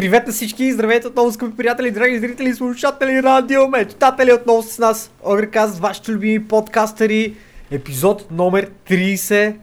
[0.00, 5.12] Привет на всички, здравейте отново, скъпи приятели, драги зрители, слушатели, радио, мечтатели отново с нас.
[5.22, 7.34] Огрекаст, вашите любими подкастъри,
[7.70, 9.56] епизод номер 30.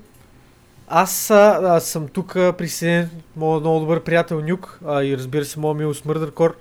[0.87, 5.77] Аз, а, съм тук присъединен моят много добър приятел Нюк а, и разбира се моят
[5.77, 6.57] мил Смърдъркор.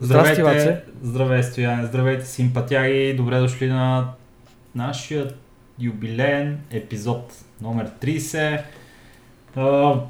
[0.00, 0.82] Здравейте, Ваце.
[1.02, 4.08] здравейте, Стояне, здравейте, симпатяги, добре дошли на
[4.74, 5.32] нашия
[5.78, 8.60] юбилеен епизод номер 30.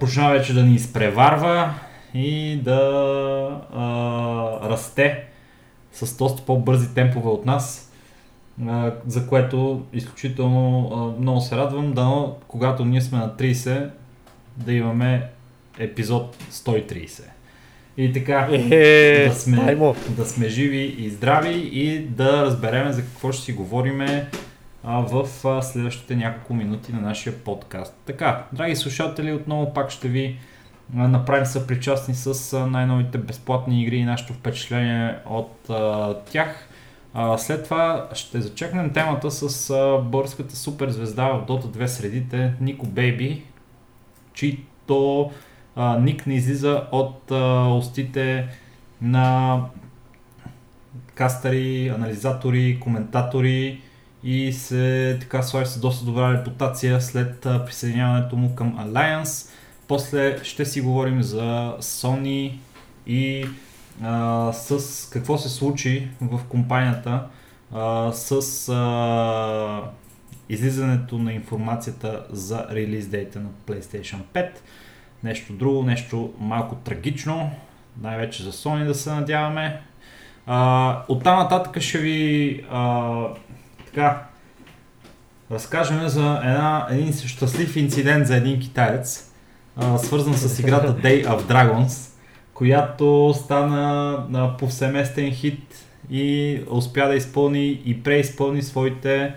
[0.00, 1.74] Почна вече да ни изпреварва
[2.14, 2.80] и да
[3.74, 5.24] а, расте
[5.92, 7.92] с доста по-бързи темпове от нас,
[8.68, 11.92] а, за което изключително а, много се радвам.
[11.92, 13.90] Дано, когато ние сме на 30,
[14.56, 15.28] да имаме
[15.78, 17.22] епизод 130.
[17.96, 23.32] И така, е, да, сме, да сме живи и здрави и да разбереме за какво
[23.32, 24.28] ще си говориме
[24.84, 27.94] а, в а, следващите няколко минути на нашия подкаст.
[28.06, 30.38] Така, драги слушатели, отново пак ще ви
[30.94, 36.68] направим са причастни с най-новите безплатни игри и нашето впечатление от а, тях.
[37.14, 42.86] А, след това ще зачекнем темата с а, българската суперзвезда в Dota 2 средите Нико
[42.86, 43.42] Бейби,
[44.32, 45.30] чийто
[45.76, 48.48] а, ник не излиза от а, устите
[49.02, 49.60] на
[51.14, 53.80] кастъри, анализатори, коментатори
[54.24, 59.49] и се така слага с доста добра репутация след присъединяването му към Alliance.
[59.90, 62.58] После ще си говорим за Sony
[63.06, 63.46] и
[64.02, 67.26] а, с какво се случи в компанията
[67.74, 69.82] а, с а,
[70.48, 74.50] излизането на информацията за релиз дейта на PlayStation 5.
[75.22, 77.50] Нещо друго, нещо малко трагично,
[78.00, 79.82] най-вече за Sony да се надяваме.
[80.46, 83.24] А, оттам нататък ще ви а,
[83.86, 84.22] така,
[85.50, 89.29] разкажем за една, един щастлив инцидент за един китаец,
[89.98, 92.10] свързан с играта Day of Dragons,
[92.54, 99.34] която стана а, повсеместен хит и успя да изпълни и преизпълни своите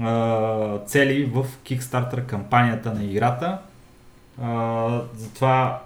[0.00, 3.58] а, цели в Kickstarter кампанията на играта.
[4.42, 5.82] А, затова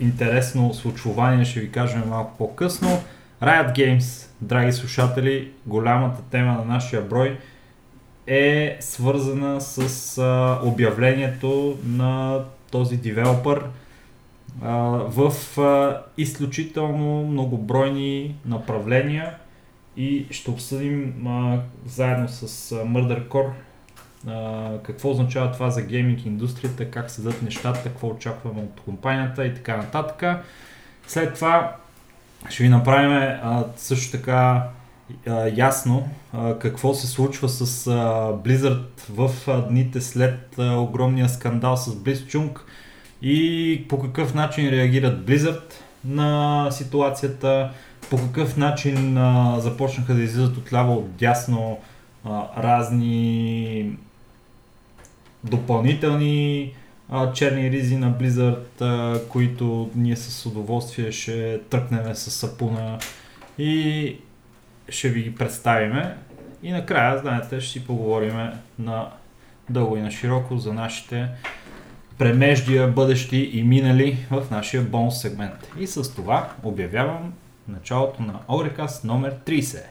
[0.00, 3.02] интересно случвание ще ви кажем малко по-късно.
[3.42, 7.38] Riot Games, драги слушатели, голямата тема на нашия брой
[8.26, 12.40] е свързана с а, обявлението на
[12.74, 13.64] този девелопър
[15.06, 15.32] в
[16.16, 19.34] изключително многобройни направления
[19.96, 21.14] и ще обсъдим
[21.86, 23.50] заедно с Murder
[24.82, 29.76] какво означава това за гейминг индустрията, как седат нещата, какво очакваме от компанията и така
[29.76, 30.44] нататък.
[31.06, 31.76] След това
[32.48, 33.38] ще ви направим
[33.76, 34.68] също така
[35.26, 37.92] а, ясно а, какво се случва с а,
[38.44, 42.58] Blizzard в а, дните след а, огромния скандал с Blizzchung
[43.22, 45.72] и по какъв начин реагират Blizzard
[46.04, 47.70] на ситуацията,
[48.10, 51.78] по какъв начин а, започнаха да излизат от ляво от дясно
[52.56, 53.96] разни
[55.44, 56.72] допълнителни
[57.08, 62.98] а, черни ризи на Blizzard, а, които ние с удоволствие ще тръкнем с сапуна.
[63.58, 64.16] И
[64.88, 66.16] ще ви ги представиме.
[66.62, 69.08] И накрая, знаете, ще си поговорим на
[69.70, 71.28] дълго и на широко за нашите
[72.18, 75.68] премеждия, бъдещи и минали в нашия бонус сегмент.
[75.78, 77.32] И с това обявявам
[77.68, 79.82] началото на Орекас номер 30.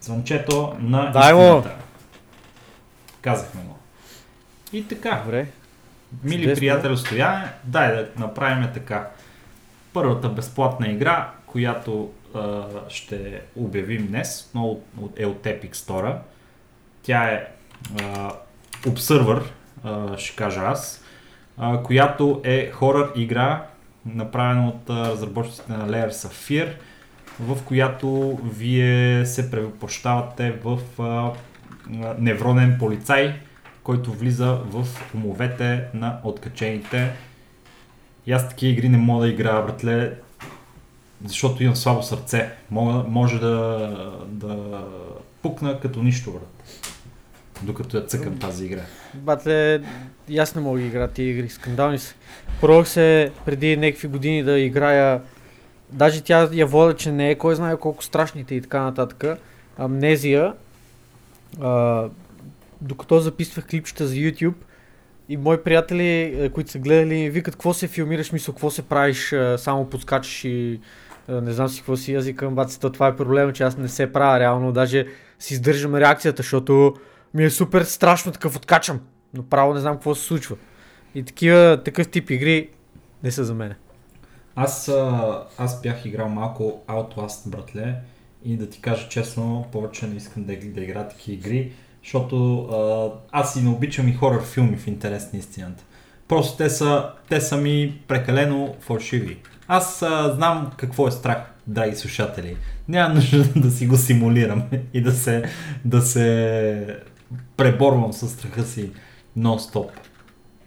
[0.00, 1.76] Звънчето на Дай истината.
[3.22, 3.78] Казахме го.
[4.72, 5.22] И така.
[5.24, 5.46] Добре.
[6.24, 6.60] Мили Чудесно.
[6.60, 9.08] приятели стояне, дай да направим така.
[9.92, 12.10] Първата безплатна игра, която
[12.88, 14.82] ще обявим днес, отново
[15.16, 16.16] е от Epic Store.
[17.02, 17.46] Тя е
[18.02, 18.32] а,
[18.82, 19.42] Observer,
[20.16, 21.04] ще кажа аз,
[21.84, 23.66] която е хорър игра,
[24.06, 26.72] направена от а, разработчиците на Layers of Fear,
[27.40, 30.78] в която вие се превъплощавате в
[32.18, 33.34] невронен полицай,
[33.82, 37.12] който влиза в умовете на откачените.
[38.26, 40.12] И аз такива игри не мога да играя, братле,
[41.24, 42.50] защото имам слабо сърце.
[42.70, 44.84] Мога, може да, да
[45.42, 46.80] пукна като нищо, брат.
[47.62, 48.82] Докато я цъкам тази игра.
[49.14, 49.80] Батле,
[50.28, 52.14] и аз не мога да игра тия игри, скандални са.
[52.60, 55.22] Пробвах се преди някакви години да играя,
[55.92, 59.38] даже тя я вода, че не е кой знае колко страшните и така нататък.
[59.78, 60.54] Амнезия,
[61.60, 62.04] а,
[62.80, 64.54] докато записвах клипчета за YouTube,
[65.28, 69.90] и мои приятели, които са гледали, викат, какво се филмираш, мисъл, какво се правиш, само
[69.90, 70.80] подскачаш и
[71.28, 74.12] не знам си какво си аз викам, бацата, това е проблема, че аз не се
[74.12, 75.06] правя реално, даже
[75.38, 76.94] си издържам реакцията, защото
[77.34, 79.00] ми е супер страшно такъв откачам,
[79.34, 80.56] но право не знам какво се случва.
[81.14, 82.68] И такива, такъв тип игри
[83.22, 83.76] не са за мене.
[84.56, 84.92] Аз,
[85.58, 87.94] аз бях играл малко Outlast, братле,
[88.44, 91.72] и да ти кажа честно, повече не искам да, да игра такива игри,
[92.02, 92.68] защото
[93.32, 95.84] аз и не обичам и хорър филми в интерес на истината.
[96.28, 99.38] Просто те са, те са ми прекалено фалшиви.
[99.72, 102.56] Аз а, знам какво е страх, драги слушатели.
[102.88, 104.62] Няма нужда да си го симулирам
[104.94, 105.44] и да се,
[105.84, 106.98] да се
[107.56, 108.90] преборвам с страха си
[109.38, 109.90] нон-стоп.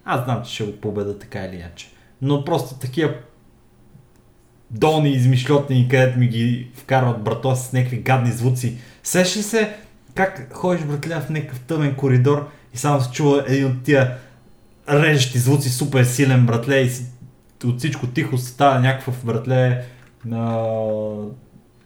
[0.06, 1.92] Аз знам, че ще го победа така или иначе.
[2.22, 3.14] Но просто такива
[4.72, 8.78] долни измишлетни, където ми ги вкарват брато с някакви гадни звуци.
[9.04, 9.76] Сеш ли се
[10.16, 14.18] как ходиш братля в някакъв тъмен коридор и само се чува един от тия
[14.90, 16.92] режещи звуци, супер силен братле и
[17.68, 19.86] от всичко тихо става някакъв братле
[20.26, 20.68] на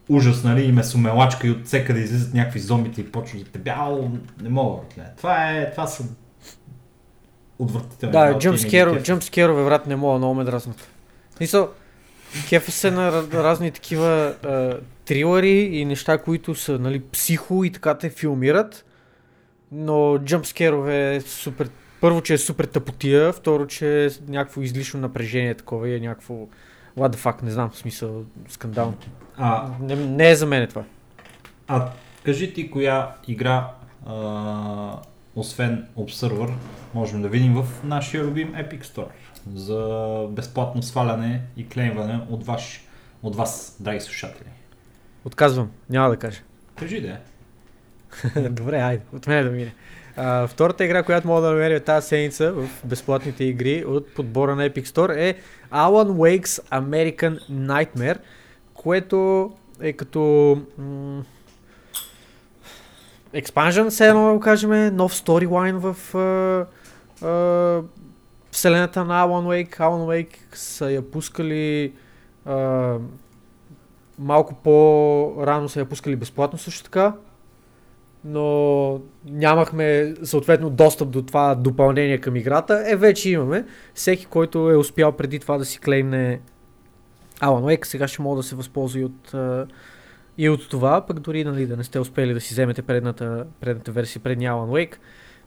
[0.10, 4.12] ужас, нали, и месомелачка и от да излизат някакви зомбите и почва да те бял,
[4.42, 5.12] не мога, братле.
[5.18, 6.04] Това е, това са
[7.60, 8.12] отвратителни.
[8.12, 8.38] Да,
[9.04, 10.90] джумпскерове, брат, не мога, много ме дразнат.
[11.40, 11.70] Мисъл,
[12.50, 17.98] кефа се на разни такива а, трилъри и неща, които са нали, психо и така
[17.98, 18.86] те филмират,
[19.72, 21.70] но джумпскерове е супер
[22.02, 26.34] първо, че е супер тъпотия, второ, че е някакво излишно напрежение такова и е някакво
[26.98, 28.94] what the fuck, не знам, в смисъл, скандал.
[29.38, 30.84] А, не, не е за мен това.
[31.68, 31.90] А
[32.24, 33.72] кажи ти коя игра,
[34.06, 35.00] а,
[35.36, 36.54] освен Observer,
[36.94, 39.12] можем да видим в нашия любим Epic Store
[39.56, 42.84] за безплатно сваляне и клеймване от, ваш,
[43.24, 44.50] от вас, драги слушатели.
[45.26, 46.42] Отказвам, няма да кажа.
[46.76, 47.18] Кажи да
[48.50, 49.74] Добре, айде, от мен да мине.
[50.48, 54.86] Втората игра, която мога да намеря тази седмица в безплатните игри от подбора на Epic
[54.86, 55.36] Store е
[55.72, 58.18] Alan Wake's American Nightmare,
[58.74, 60.22] което е като
[60.78, 61.24] м-
[63.34, 66.66] expansion, все едно да го кажем, нов сторилайн в а,
[67.28, 67.82] а,
[68.52, 69.78] вселената на Alan Wake.
[69.78, 71.94] Alan Wake са я пускали
[72.46, 72.96] а,
[74.20, 77.14] малко по-рано са я пускали безплатно също така
[78.26, 82.84] но нямахме съответно достъп до това допълнение към играта.
[82.88, 83.66] Е, вече имаме.
[83.94, 86.40] Всеки, който е успял преди това да си клеймне
[87.42, 89.36] Alan Wake, сега ще мога да се възползва и от,
[90.38, 93.92] и от това, пък дори нали, да не сте успели да си вземете предната, предната
[93.92, 94.96] версия, предния Alan Wake.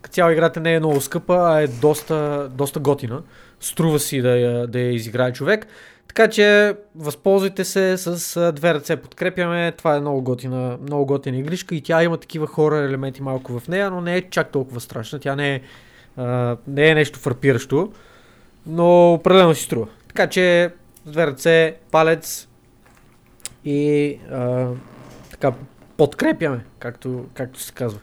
[0.02, 3.22] Като цяло играта не е много скъпа, а е доста, доста готина.
[3.60, 5.66] Струва си да я, да я изиграе човек.
[6.10, 9.72] Така че възползвайте се с две ръце, подкрепяме.
[9.72, 13.68] Това е много готина, много готина игришка и тя има такива хора елементи малко в
[13.68, 15.18] нея, но не е чак толкова страшна.
[15.18, 15.60] Тя не е,
[16.16, 17.92] а, не е нещо фарпиращо,
[18.66, 19.86] но определено си струва.
[20.08, 20.70] Така че
[21.06, 22.48] с две ръце, палец
[23.64, 24.68] и а,
[25.30, 25.52] така
[25.96, 28.00] подкрепяме, както, както се казва.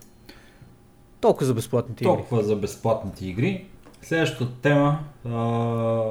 [1.22, 2.16] Толкова за безплатните игри.
[2.16, 3.66] Толкова за безплатните игри.
[4.02, 5.00] Следващата тема
[5.30, 6.04] а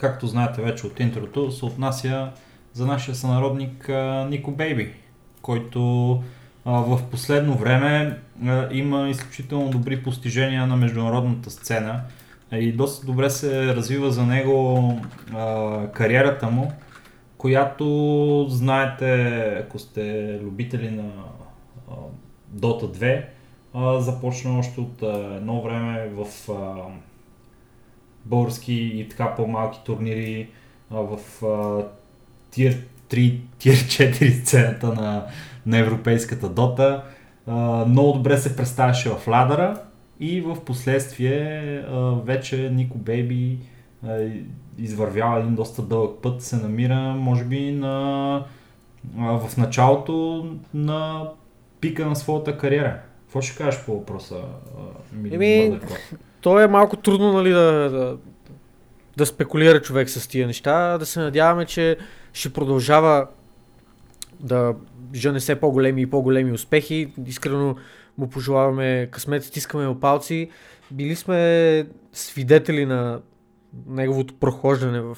[0.00, 2.30] както знаете вече от интрото, се отнася
[2.72, 3.90] за нашия сънародник
[4.28, 4.92] Нико Бейби,
[5.42, 5.80] който
[6.64, 8.18] в последно време
[8.72, 12.00] има изключително добри постижения на международната сцена
[12.52, 14.98] и доста добре се развива за него
[15.92, 16.72] кариерата му,
[17.38, 21.10] която знаете, ако сте любители на
[22.54, 23.24] Dota 2,
[23.74, 25.02] а, започна още от
[25.36, 26.26] едно време в
[28.24, 30.48] български и така по-малки турнири
[30.90, 31.84] а, в а,
[32.50, 32.76] тир
[33.10, 35.26] 3, тир 4 сцената на,
[35.66, 37.04] на европейската дота.
[37.46, 39.82] А, много добре се представяше в ладъра
[40.20, 43.58] и в последствие а, вече Нико Бейби
[44.78, 48.44] извървява един доста дълъг път, се намира може би на,
[49.18, 51.28] а, в началото на
[51.80, 53.00] пика на своята кариера.
[53.24, 54.36] Какво ще кажеш по въпроса,
[55.32, 55.80] Еми,
[56.40, 58.16] то е малко трудно нали, да, да,
[59.16, 61.96] да спекулира човек с тия неща, да се надяваме, че
[62.32, 63.26] ще продължава
[64.40, 64.74] да
[65.14, 67.12] жене все по-големи и по-големи успехи.
[67.26, 67.76] Искрено
[68.18, 70.50] му пожелаваме късмет, стискаме му палци.
[70.90, 73.20] Били сме свидетели на
[73.86, 75.16] неговото прохождане в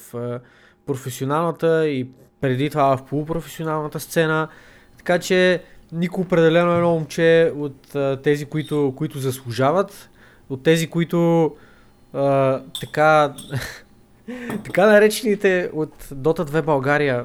[0.86, 2.08] професионалната и
[2.40, 4.48] преди това в полупрофесионалната сцена.
[4.96, 5.62] Така че
[5.92, 10.10] Нико определено е едно момче от тези, които, които заслужават
[10.52, 11.50] от тези, които
[12.14, 13.34] а, така,
[14.64, 17.24] така наречените от Dota 2 България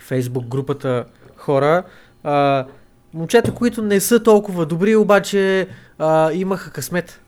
[0.00, 1.04] фейсбук групата
[1.36, 1.82] хора,
[2.24, 2.66] а,
[3.14, 5.68] момчета, които не са толкова добри, обаче
[5.98, 7.20] а, имаха късмет.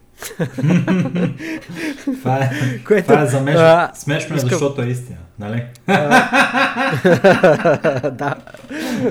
[2.04, 2.50] това е,
[2.86, 3.56] Което, това е замеш...
[3.56, 4.50] а, смешно, е, искам...
[4.50, 5.64] защото е истина, нали?
[8.12, 8.34] да.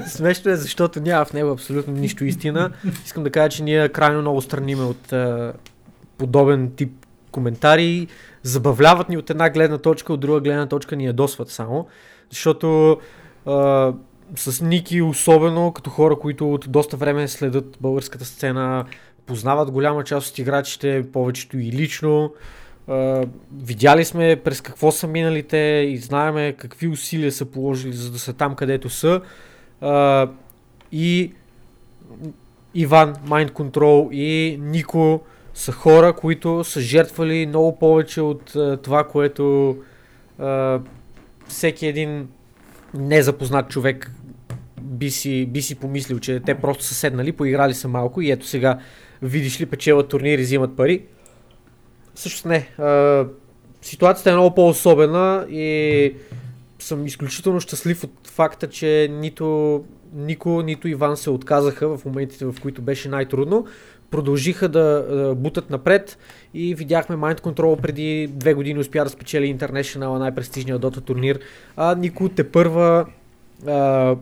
[0.07, 2.71] Смешно е, защото няма в него абсолютно нищо истина.
[3.05, 5.13] Искам да кажа, че ние крайно много страниме от
[6.21, 6.91] подобен тип
[7.31, 8.07] коментари,
[8.43, 11.87] забавляват ни от една гледна точка, от друга гледна точка ни ядосват само.
[12.29, 12.97] Защото
[13.45, 13.93] а,
[14.35, 18.85] с Ники особено, като хора, които от доста време следят българската сцена,
[19.25, 22.33] познават голяма част от играчите, повечето и лично.
[22.89, 23.27] Uh,
[23.63, 25.57] видяли сме през какво са миналите
[25.89, 29.21] и знаеме какви усилия са положили за да са там където са.
[29.81, 30.29] Uh,
[30.91, 31.33] и
[32.75, 35.21] Иван, Mind Control и Нико
[35.53, 39.77] са хора, които са жертвали много повече от uh, това, което
[40.41, 40.81] uh,
[41.47, 42.27] всеки един
[42.93, 44.11] незапознат човек
[44.81, 48.45] би си, би си помислил, че те просто са седнали, поиграли са малко и ето
[48.45, 48.79] сега
[49.21, 51.05] видиш ли печелят турнири, взимат пари.
[52.15, 52.69] Също не.
[52.77, 53.25] А,
[53.81, 56.13] ситуацията е много по-особена и
[56.79, 62.55] съм изключително щастлив от факта, че нито Нико, нито Иван се отказаха в моментите, в
[62.61, 63.65] които беше най-трудно.
[64.11, 66.17] Продължиха да, бутат напред
[66.53, 71.39] и видяхме Mind Control преди две години успя да спечели International, най-престижния Dota турнир.
[71.75, 73.05] А Нико те първа
[73.67, 74.15] а,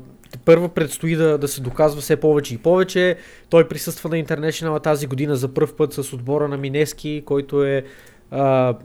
[0.45, 3.17] първо предстои да, да се доказва все повече и повече.
[3.49, 7.83] Той присъства на International тази година за първ път с отбора на Минески, който е
[8.31, 8.75] а,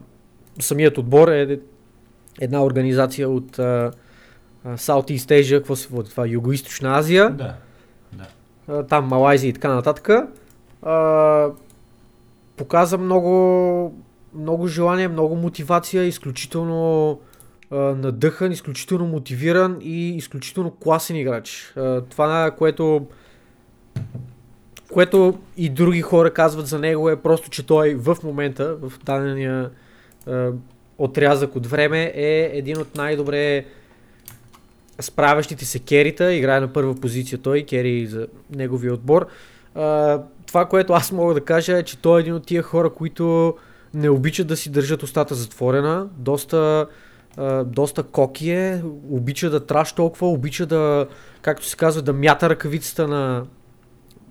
[0.61, 1.59] самият отбор е
[2.41, 3.91] една организация от а,
[4.67, 7.31] Southeast Asia, какво се води това, Юго-Источна Азия.
[7.31, 7.55] Да,
[8.13, 8.27] да.
[8.69, 10.09] А, там Малайзия и така нататък.
[10.85, 11.51] А,
[12.57, 13.95] показа много,
[14.35, 17.21] много желание, много мотивация, изключително
[17.71, 21.75] надъхан, изключително мотивиран и изключително класен играч.
[22.11, 23.07] Това, което
[24.93, 29.71] което и други хора казват за него е просто, че той в момента, в дадения
[30.99, 33.65] отрязък от време е един от най-добре
[35.01, 39.27] справящите се керита, играе на първа позиция той, кери за неговия отбор.
[40.47, 43.55] Това, което аз мога да кажа е, че той е един от тия хора, които
[43.95, 46.87] не обичат да си държат устата затворена, доста
[47.67, 51.07] доста коки е, обича да траш толкова, обича да,
[51.43, 53.45] както се казва, да мята ръкавицата на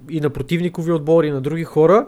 [0.10, 2.06] и на противникови отбори, и на други хора,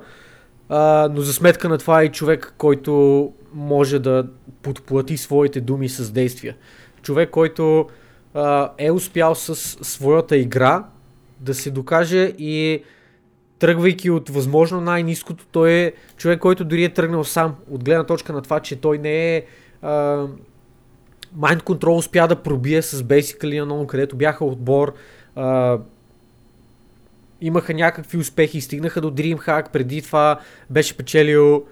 [0.69, 4.27] а, но за сметка на това е и човек, който може да
[4.61, 6.55] подплати своите думи с действия.
[7.01, 7.87] Човек, който
[8.33, 10.83] а, е успял с своята игра
[11.39, 12.83] да се докаже и
[13.65, 18.33] тръгвайки от възможно най-низкото, той е човек, който дори е тръгнал сам, от гледна точка
[18.33, 19.43] на това, че той не е
[19.81, 19.89] а,
[21.39, 24.93] Mind Control успя да пробие с Basically Unknown, където бяха отбор.
[25.35, 25.77] А,
[27.41, 31.65] имаха някакви успехи, стигнаха до DreamHack, преди това беше печелил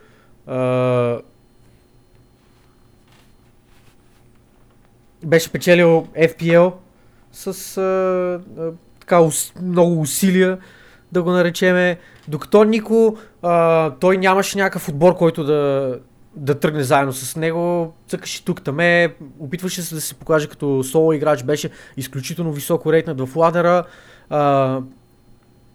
[0.47, 1.19] а,
[5.23, 6.73] беше печелил FPL
[7.31, 7.81] с а,
[8.61, 9.29] а, така
[9.61, 10.57] много усилия,
[11.13, 11.97] да го наречеме.
[12.27, 15.99] Докато Нико, а, той нямаше някакъв отбор, който да,
[16.35, 17.93] да тръгне заедно с него.
[18.07, 23.21] Цъкаше тук таме, опитваше се да се покаже като соло играч, беше изключително високо рейтнат
[23.21, 23.83] в ладера.
[24.29, 24.79] А,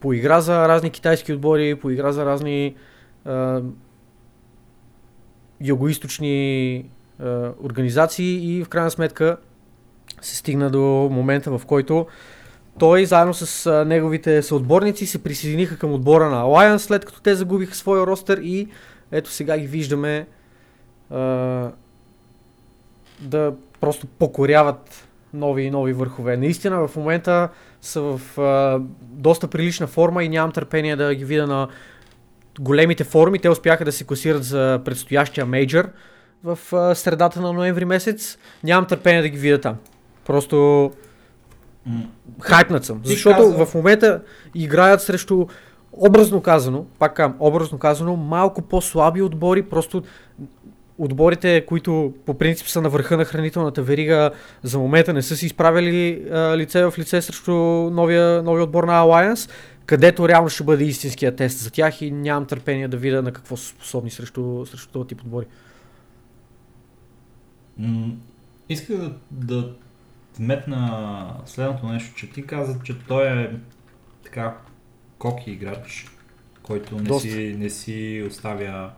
[0.01, 2.75] поигра за разни китайски отбори, поигра за разни
[3.25, 3.63] а,
[5.61, 6.85] югоисточни
[7.63, 9.37] организации и в крайна сметка
[10.21, 12.07] се стигна до момента, в който
[12.79, 17.35] той заедно с а, неговите съотборници се присъединиха към отбора на Alliance, след като те
[17.35, 18.69] загубиха своя ростер и
[19.13, 20.27] ето сега ги виждаме
[23.21, 26.37] да просто покоряват нови и нови върхове.
[26.37, 27.49] Наистина в момента
[27.81, 31.69] са в а, доста прилична форма и нямам търпение да ги видя на
[32.61, 33.39] големите форми.
[33.39, 35.89] Те успяха да се класират за предстоящия мейджор
[36.45, 38.39] в а, средата на ноември месец.
[38.65, 39.77] Нямам търпение да ги видя там.
[40.27, 40.91] Просто.
[42.41, 43.01] Хайпнат съм.
[43.05, 43.67] Защото каза...
[43.67, 44.21] в момента
[44.55, 45.47] играят срещу
[45.93, 50.03] образно казано, пак кам, образно казано, малко по-слаби отбори, просто
[50.99, 54.31] отборите, които по принцип са на върха на хранителната верига,
[54.63, 57.53] за момента не са си изправили а, лице в лице срещу
[57.91, 59.51] новия, новия отбор на Alliance,
[59.87, 63.57] където реално ще бъде истинския тест за тях и нямам търпение да видя на какво
[63.57, 65.47] са способни срещу, срещу този тип отбори.
[67.79, 68.13] М-
[68.69, 69.73] исках да, да
[70.39, 73.51] вметна следното нещо, че ти каза, че той е
[74.25, 74.57] така
[75.19, 76.07] коки играч,
[76.63, 78.91] който не си, не си оставя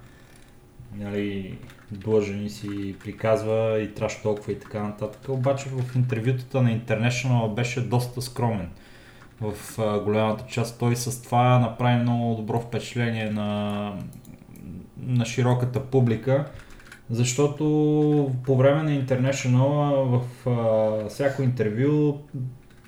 [0.94, 1.58] нали,
[1.90, 5.28] длъжен и си приказва и траш толкова и така нататък.
[5.28, 8.68] Обаче в интервютата на International беше доста скромен.
[9.40, 13.92] В а, голямата част той с това направи много добро впечатление на,
[15.06, 16.50] на широката публика,
[17.10, 17.64] защото
[18.44, 22.18] по време на International в а, всяко интервю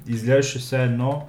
[0.08, 1.26] изглеждаше все едно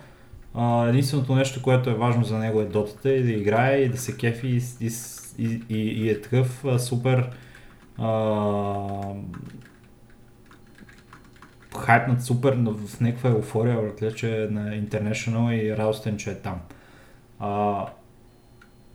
[0.53, 3.97] А, единственото нещо, което е важно за него е дотата и да играе и да
[3.97, 4.89] се кефи и,
[5.37, 7.29] и, и, и, е такъв а, супер
[7.97, 9.13] а,
[11.79, 16.61] хайпнат супер в някаква еуфория, братле, че е на International и радостен, че е там.
[17.39, 17.85] А,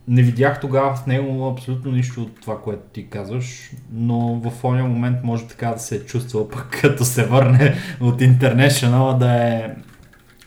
[0.09, 4.85] не видях тогава в него абсолютно нищо от това, което ти казваш, но в ония
[4.85, 9.75] момент може така да се е чувства пък като се върне от International да е,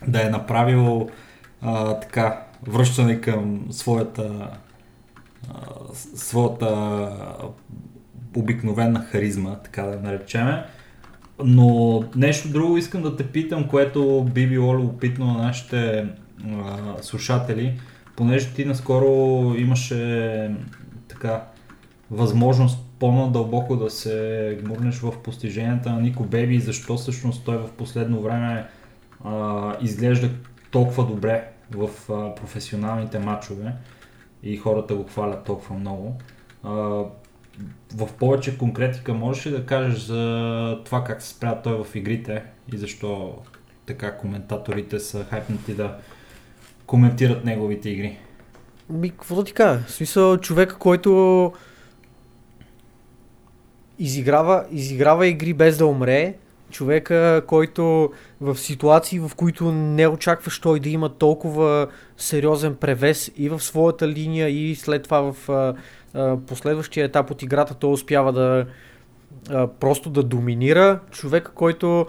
[0.07, 1.09] да е направил
[1.61, 4.49] а, така връщане към своята
[5.49, 5.59] а,
[6.15, 7.09] своята
[8.35, 10.65] обикновена харизма, така да наречеме.
[11.43, 16.07] Но нещо друго искам да те питам, което би било любопитно на нашите
[16.47, 17.79] а, слушатели,
[18.15, 20.51] понеже ти наскоро имаше
[21.07, 21.43] така
[22.11, 27.69] възможност по-надълбоко да се гмурнеш в постиженията на Нико Беби и защо всъщност той в
[27.77, 28.65] последно време
[29.23, 30.29] а, изглежда
[30.71, 33.73] толкова добре в а, професионалните матчове
[34.43, 36.17] и хората го хвалят толкова много.
[36.63, 36.71] А,
[37.95, 42.43] в повече конкретика можеш ли да кажеш за това как се спря той в игрите
[42.73, 43.37] и защо
[43.85, 45.97] така коментаторите са хайпнати да
[46.85, 48.17] коментират неговите игри?
[48.89, 49.79] Ми, какво да ти кажа?
[49.87, 51.53] В смисъл, човека, който
[53.99, 56.33] изиграва, изиграва игри без да умре,
[56.71, 58.11] човека, който
[58.41, 61.87] в ситуации, в които не очакваш той да има толкова
[62.17, 65.73] сериозен превес и в своята линия и след това в а,
[66.13, 68.65] а, последващия етап от играта той успява да
[69.49, 70.99] а, просто да доминира.
[71.11, 72.07] Човека, който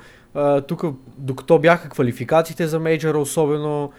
[0.68, 0.84] тук,
[1.18, 3.92] докато бяха квалификациите за мейджора, особено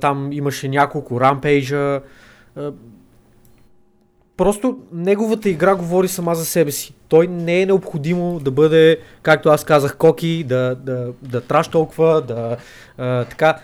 [0.00, 2.00] там имаше няколко рампейджа.
[4.36, 6.94] Просто неговата игра говори сама за себе си.
[7.08, 12.22] Той не е необходимо да бъде, както аз казах, коки, да, да, да траш толкова,
[12.22, 12.56] да
[12.98, 13.58] а, така.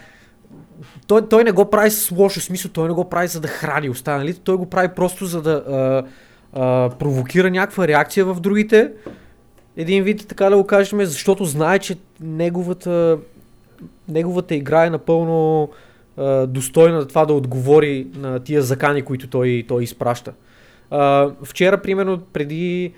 [1.06, 3.88] Той, той не го прави с лошо смисъл, той не го прави за да храни
[3.88, 6.04] останалите, той го прави просто за да а,
[6.52, 8.92] а, провокира някаква реакция в другите.
[9.76, 13.18] Един вид, така да го кажем, защото знае, че неговата,
[14.08, 15.68] неговата игра е напълно
[16.48, 20.32] достойна за това да отговори на тия закани, които той, той изпраща.
[20.90, 22.92] А, вчера, примерно, преди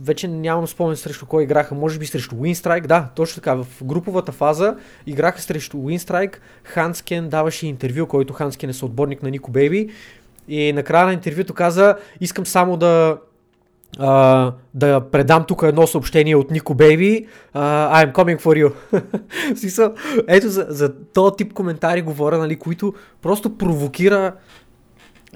[0.00, 4.32] вече нямам спомен срещу кой играха, може би срещу Winstrike, да, точно така, в груповата
[4.32, 9.90] фаза играха срещу Winstrike, Ханскен даваше интервю, който Ханскен е съотборник на Нико Бейби
[10.48, 13.18] и накрая на интервюто каза, искам само да
[13.96, 17.26] Uh, да предам тук едно съобщение от Нико Бейби.
[17.54, 18.72] Uh, I'm coming for
[19.54, 19.92] you.
[20.28, 24.32] Ето за, за този тип коментари говоря, нали, които просто провокира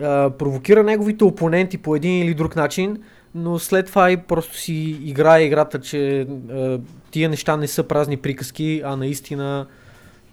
[0.00, 3.02] uh, провокира неговите опоненти по един или друг начин,
[3.34, 8.16] но след това и просто си играе играта, че uh, тия неща не са празни
[8.16, 9.66] приказки, а наистина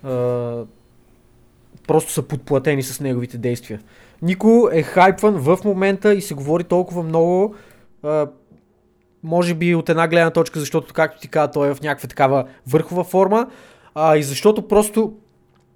[0.05, 0.65] uh,
[1.88, 3.79] просто са подплатени с неговите действия.
[4.21, 7.55] Нико е хайпван в момента и се говори толкова много,
[9.23, 12.45] може би от една гледна точка, защото, както ти каза, той е в някаква такава
[12.67, 13.47] върхова форма,
[13.95, 15.13] а и защото просто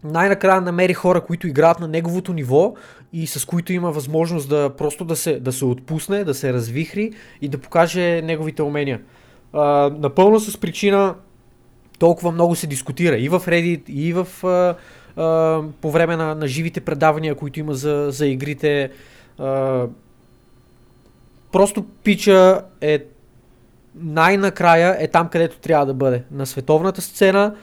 [0.03, 2.73] най-накрая намери хора, които играят на неговото ниво
[3.13, 7.12] и с които има възможност да просто да се, да се отпусне, да се развихри
[7.41, 9.01] и да покаже неговите умения.
[9.53, 11.15] А, напълно с причина
[11.99, 14.75] толкова много се дискутира и в Reddit, и в, а,
[15.21, 18.91] а, по време на, на живите предавания, които има за, за игрите.
[19.38, 19.88] А,
[21.53, 22.99] просто пича е
[23.95, 26.23] най-накрая е там, където трябва да бъде.
[26.31, 27.55] На световната сцена,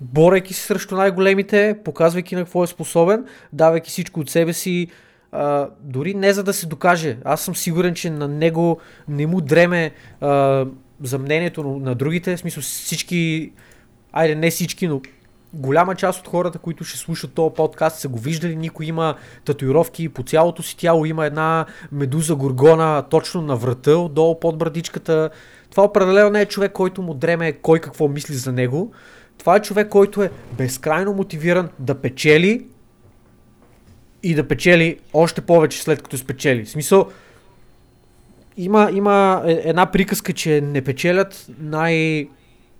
[0.00, 4.88] борейки се срещу най-големите, показвайки на какво е способен, давайки всичко от себе си,
[5.32, 7.16] а, дори не за да се докаже.
[7.24, 10.66] Аз съм сигурен, че на него не му дреме а,
[11.02, 13.52] за мнението на другите, в смисъл всички,
[14.12, 15.00] айде не всички, но
[15.52, 18.56] голяма част от хората, които ще слушат този подкаст, са го виждали.
[18.56, 21.04] Никой има татуировки по цялото си тяло.
[21.04, 25.30] Има една медуза горгона точно на врата, отдолу под брадичката.
[25.70, 28.92] Това определено не е човек, който му дреме кой какво мисли за него.
[29.38, 32.66] Това е човек, който е безкрайно мотивиран да печели
[34.22, 36.64] и да печели още повече след като спечели.
[36.64, 37.06] В смисъл,
[38.56, 42.28] има, има е, една приказка, че не печелят най...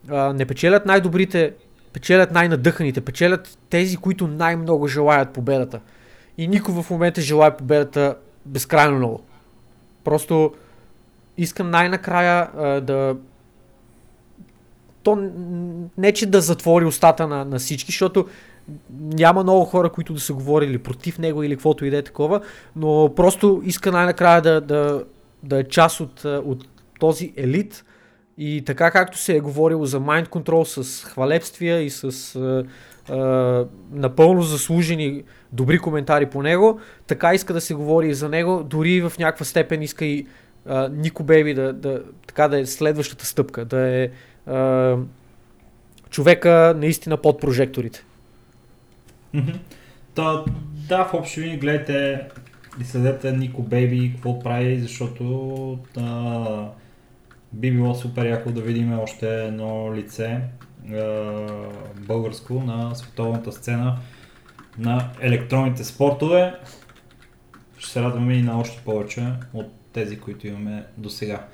[0.09, 1.53] А, не печелят най-добрите,
[1.97, 5.81] печелят най-надъханите, печелят тези, които най-много желаят победата.
[6.39, 9.21] И никой в момента желая победата безкрайно много.
[10.05, 10.55] Просто
[11.39, 13.17] искам най-накрая а, да
[15.03, 15.31] то
[15.99, 18.27] не че да затвори устата на, на всички, защото
[19.01, 22.41] няма много хора, които да са говорили против него или каквото и да е такова,
[22.77, 25.05] но просто иска най-накрая да, да,
[25.43, 26.69] да е част от, от
[27.01, 27.85] този елит
[28.39, 32.65] И така както се е говорило за Mind Control с хвалепствия и с а,
[33.13, 35.23] а, напълно заслужени
[35.53, 39.45] добри коментари по него, така иска да се говори и за него, дори в някаква
[39.45, 40.27] степен иска и
[40.67, 44.11] а, Нико Бейби да, да, така да е следващата стъпка, да е
[44.47, 44.97] а,
[46.11, 48.05] човека наистина под прожекторите.
[50.15, 50.45] Та,
[50.89, 52.21] да, в общи линии гледайте
[52.81, 56.71] и следете Нико Бейби какво прави, защото да,
[57.53, 60.41] би било супер яко да видим още едно лице
[61.97, 63.99] българско на световната сцена
[64.79, 66.55] на електронните спортове.
[67.79, 71.47] Ще се радваме и на още повече от тези, които имаме до сега.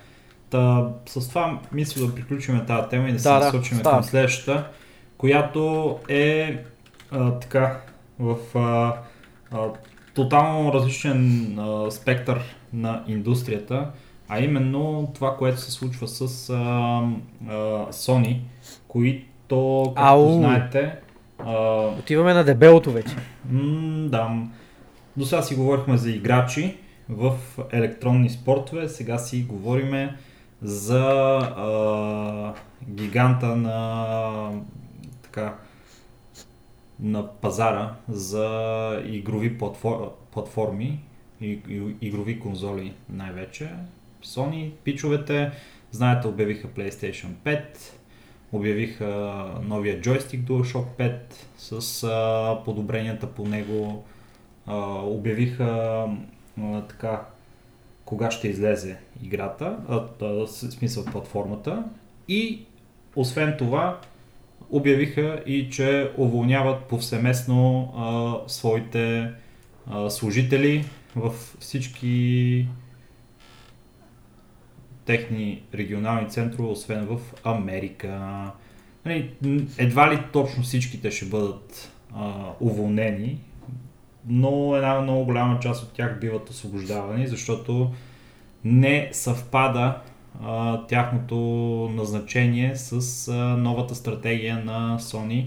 [0.50, 4.05] Та, с това мисля да приключим тази тема и да се да, насочим да, към
[4.05, 4.68] следващата,
[5.18, 6.59] която е
[7.11, 7.81] а, така
[8.18, 8.96] в а,
[9.50, 9.68] а,
[10.14, 13.90] тотално различен а, спектър на индустрията,
[14.33, 16.55] а именно това, което се случва с а,
[17.49, 17.55] а,
[17.92, 18.40] Sony,
[18.88, 20.33] които, както Ау.
[20.33, 20.97] знаете...
[21.38, 21.55] А,
[21.99, 23.16] Отиваме на дебелото вече.
[23.51, 24.31] М- да.
[25.16, 26.77] До сега си говорихме за играчи
[27.09, 27.38] в
[27.73, 30.16] електронни спортове, сега си говориме
[30.62, 31.01] за
[31.57, 32.55] а,
[32.88, 34.51] гиганта на
[35.23, 35.55] така,
[37.01, 39.59] на пазара за игрови
[40.33, 41.01] платформи
[41.40, 41.59] и
[42.01, 43.71] игрови конзоли най-вече.
[44.24, 45.50] Sony, пичовете,
[45.90, 47.61] знаете, обявиха PlayStation 5,
[48.52, 51.18] обявиха новия джойстик DualShock 5
[51.58, 54.04] с а, подобренията по него,
[54.66, 55.64] а, обявиха
[56.62, 57.24] а, така
[58.04, 61.85] кога ще излезе играта, а, в смисъл платформата.
[62.28, 62.64] И
[63.16, 64.00] освен това
[64.70, 69.30] обявиха и че уволняват повсеместно а, своите
[69.90, 70.85] а, служители
[71.16, 72.66] в всички
[75.04, 78.42] техни регионални центрове, освен в Америка.
[79.06, 79.30] Нали,
[79.78, 83.40] едва ли точно всичките ще бъдат а, уволнени,
[84.26, 87.92] но една много голяма част от тях биват освобождавани, защото
[88.64, 89.98] не съвпада
[90.44, 91.36] а, тяхното
[91.94, 95.46] назначение с а, новата стратегия на Sony,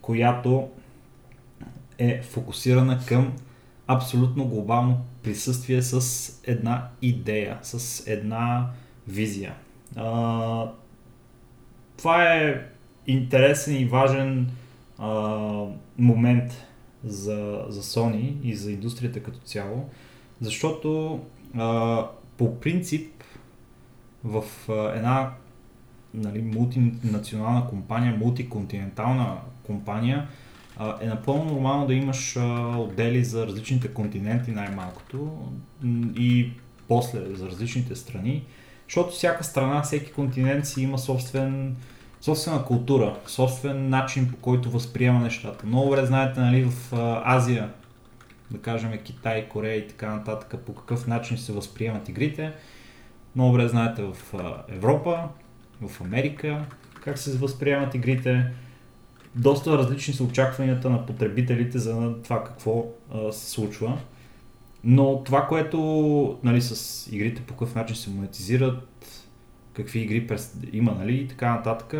[0.00, 0.68] която
[1.98, 3.32] е фокусирана към
[3.86, 8.70] абсолютно глобално присъствие с една идея, с една
[9.08, 9.54] визия.
[9.96, 10.70] А,
[11.96, 12.66] това е
[13.06, 14.50] интересен и важен
[14.98, 15.08] а,
[15.98, 16.52] момент
[17.04, 19.88] за, за Sony и за индустрията като цяло,
[20.40, 21.20] защото
[21.56, 23.24] а, по принцип
[24.24, 24.44] в
[24.96, 25.32] една
[26.14, 30.28] нали, мултинационална компания, мултиконтинентална компания,
[31.00, 32.36] е напълно нормално да имаш
[32.76, 35.48] отдели за различните континенти най-малкото
[36.16, 36.50] и
[36.88, 38.44] после за различните страни,
[38.88, 41.76] защото всяка страна, всеки континент си има собствен,
[42.20, 45.66] собствена култура, собствен начин по който възприема нещата.
[45.66, 46.92] Много добре знаете, нали, в
[47.24, 47.70] Азия,
[48.50, 52.52] да кажем Китай, Корея и така нататък, по какъв начин се възприемат игрите.
[53.34, 54.34] Много добре знаете в
[54.68, 55.28] Европа,
[55.88, 56.64] в Америка,
[57.04, 58.52] как се възприемат игрите.
[59.34, 62.86] Доста различни са очакванията на потребителите за това какво
[63.30, 63.98] се случва.
[64.84, 68.88] Но това, което нали, с игрите по какъв начин се монетизират,
[69.72, 70.26] какви игри
[70.72, 71.94] има нали, и така нататък.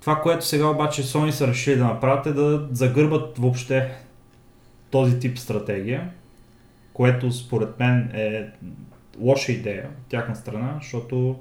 [0.00, 3.94] Това, което сега обаче Sony са решили да направят е да загърбат въобще
[4.90, 6.10] този тип стратегия,
[6.92, 8.46] което според мен е
[9.20, 11.36] лоша идея от тяхна страна, защото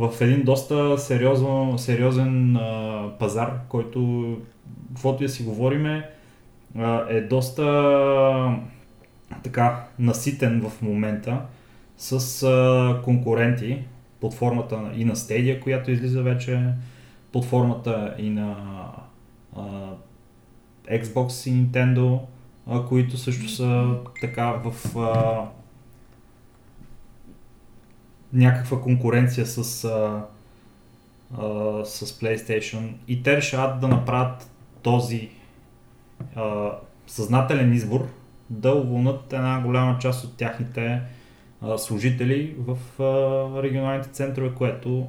[0.00, 4.36] в един доста сериозно, сериозен а, пазар, който,
[4.88, 6.10] каквото и да си говориме,
[6.78, 7.62] а, е доста
[9.42, 11.42] така наситен в момента
[11.98, 13.78] с а, конкуренти
[14.20, 16.64] под формата и на Stadia, която излиза вече,
[17.32, 18.56] под формата и на
[19.56, 19.62] а,
[20.90, 22.20] Xbox и Nintendo,
[22.66, 25.44] а, които също са така в а,
[28.32, 30.24] някаква конкуренция с, а,
[31.38, 34.50] а, с PlayStation и те решават да направят
[34.82, 35.30] този
[36.36, 36.70] а,
[37.06, 38.08] съзнателен избор
[38.50, 41.00] да уволнат една голяма част от тяхните
[41.62, 45.06] а, служители в а, регионалните центрове, което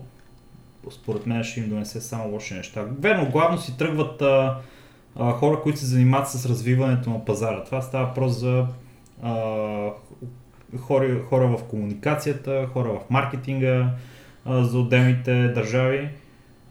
[0.91, 2.85] според мен ще им донесе само лоши неща.
[2.99, 4.57] Верно, главно си тръгват а,
[5.15, 7.63] а, хора, които се занимават с развиването на пазара.
[7.63, 8.65] Това става въпрос за
[9.23, 9.33] а,
[10.79, 13.89] хора, хора в комуникацията, хора в маркетинга
[14.45, 16.09] а, за отделните държави,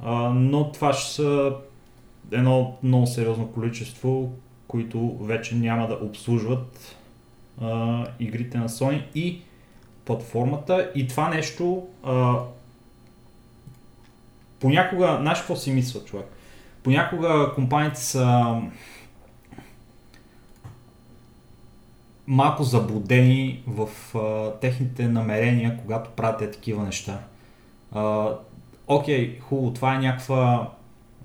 [0.04, 1.52] а, но това ще са
[2.32, 4.32] едно много сериозно количество,
[4.68, 6.96] които вече няма да обслужват
[7.60, 9.40] а, игрите на Sony и
[10.04, 12.38] платформата и това нещо а,
[14.60, 16.26] понякога, знаеш какво си мисля човек?
[16.82, 18.56] Понякога компаниите са
[22.26, 27.18] малко заблудени в а, техните намерения, когато правят такива неща.
[27.92, 28.28] А,
[28.86, 30.70] окей, хубаво, това е някаква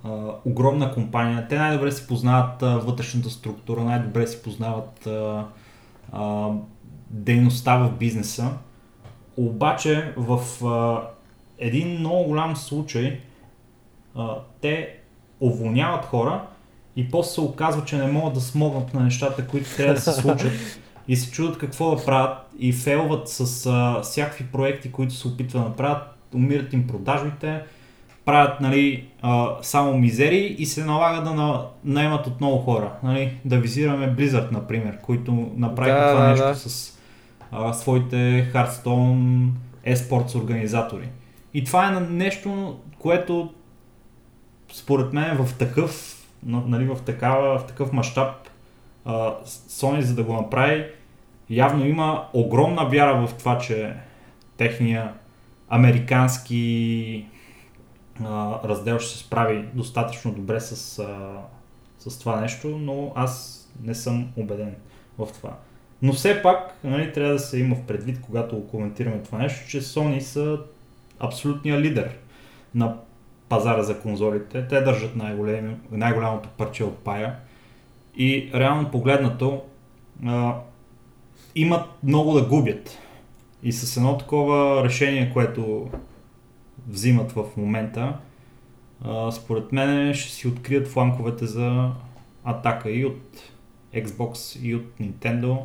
[0.03, 0.09] а,
[0.45, 1.47] огромна компания.
[1.49, 5.45] Те най-добре си познават а, вътрешната структура, най-добре си познават а,
[6.11, 6.49] а,
[7.09, 8.51] дейността в бизнеса.
[9.37, 11.07] Обаче в а,
[11.59, 13.19] един много голям случай
[14.15, 14.95] а, те
[15.39, 16.47] уволняват хора
[16.95, 20.11] и после се оказва, че не могат да смогнат на нещата, които трябва да се
[20.11, 20.51] случат
[21.07, 25.63] и се чудят какво да правят и фейлват с а, всякакви проекти, които се опитват
[25.63, 27.61] да направят, умират им продажбите,
[28.25, 32.91] правят нали, а, само мизери и се налага да на, наемат отново хора.
[33.03, 36.55] Нали, да визираме Blizzard, например, които направиха Да, това да, нещо да.
[36.55, 36.97] с
[37.51, 38.15] а, своите
[38.53, 39.47] Hearthstone
[39.87, 41.09] eSports организатори.
[41.53, 43.53] И това е нещо, което
[44.73, 48.35] според мен в такъв, нали, в, такава, в такъв мащаб
[49.45, 50.85] Sony за да го направи,
[51.49, 53.93] явно има огромна вяра в това, че
[54.57, 55.13] техния
[55.69, 57.25] американски
[58.23, 61.41] а, раздел ще се справи достатъчно добре с, а,
[62.09, 64.75] с това нещо, но аз не съм убеден
[65.17, 65.57] в това.
[66.01, 69.81] Но все пак нали, трябва да се има в предвид, когато коментираме това нещо, че
[69.81, 70.59] Sony са
[71.19, 72.17] абсолютния лидер
[72.75, 72.97] на
[73.49, 74.67] пазара за конзолите.
[74.67, 75.15] Те държат
[75.91, 77.35] най-голямото парче от пая.
[78.17, 79.61] И реално погледнато
[80.25, 80.55] а,
[81.55, 82.97] имат много да губят.
[83.63, 85.89] И с едно такова решение, което
[86.87, 88.17] взимат в момента,
[89.31, 91.91] според мен ще си открият фланковете за
[92.43, 93.51] атака и от
[93.95, 95.61] Xbox, и от Nintendo.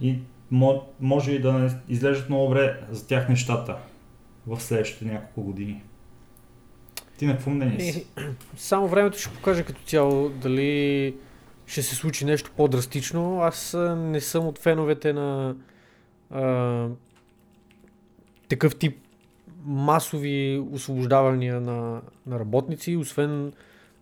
[0.00, 0.18] И
[0.52, 3.76] мо- може и да не изглеждат много добре за тях нещата
[4.46, 5.82] в следващите няколко години.
[7.18, 8.06] Ти на какво мнение си?
[8.56, 11.14] Само времето ще покаже като цяло дали
[11.66, 13.40] ще се случи нещо по-драстично.
[13.40, 15.56] Аз не съм от феновете на
[16.30, 16.88] а,
[18.48, 18.98] такъв тип
[19.64, 23.52] масови освобождавания на, на работници, освен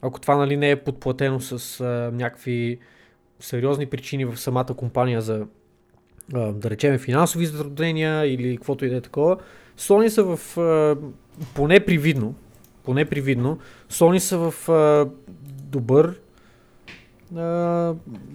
[0.03, 2.79] ако това нали, не е подплатено с а, някакви
[3.41, 5.47] сериозни причини в самата компания за
[6.35, 9.37] а, да речем финансови затруднения или каквото и да е такова.
[9.79, 10.97] Sony са в а,
[11.55, 12.35] поне привидно,
[12.85, 13.59] поне привидно,
[13.91, 15.11] Sony са в а,
[15.63, 16.21] добър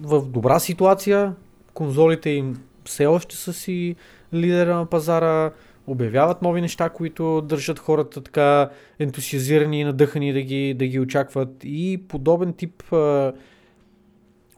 [0.02, 1.34] в добра ситуация.
[1.74, 3.96] Конзолите им все още са си
[4.34, 5.52] лидера на пазара,
[5.86, 11.48] обявяват нови неща, които държат хората така ентусиазирани и надъхани да ги, да ги очакват.
[11.64, 13.32] И подобен тип а,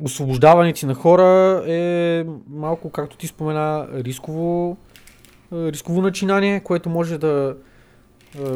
[0.05, 4.77] освобождаването на хора е малко, както ти спомена, рисково,
[5.53, 7.57] рисково начинание, което може да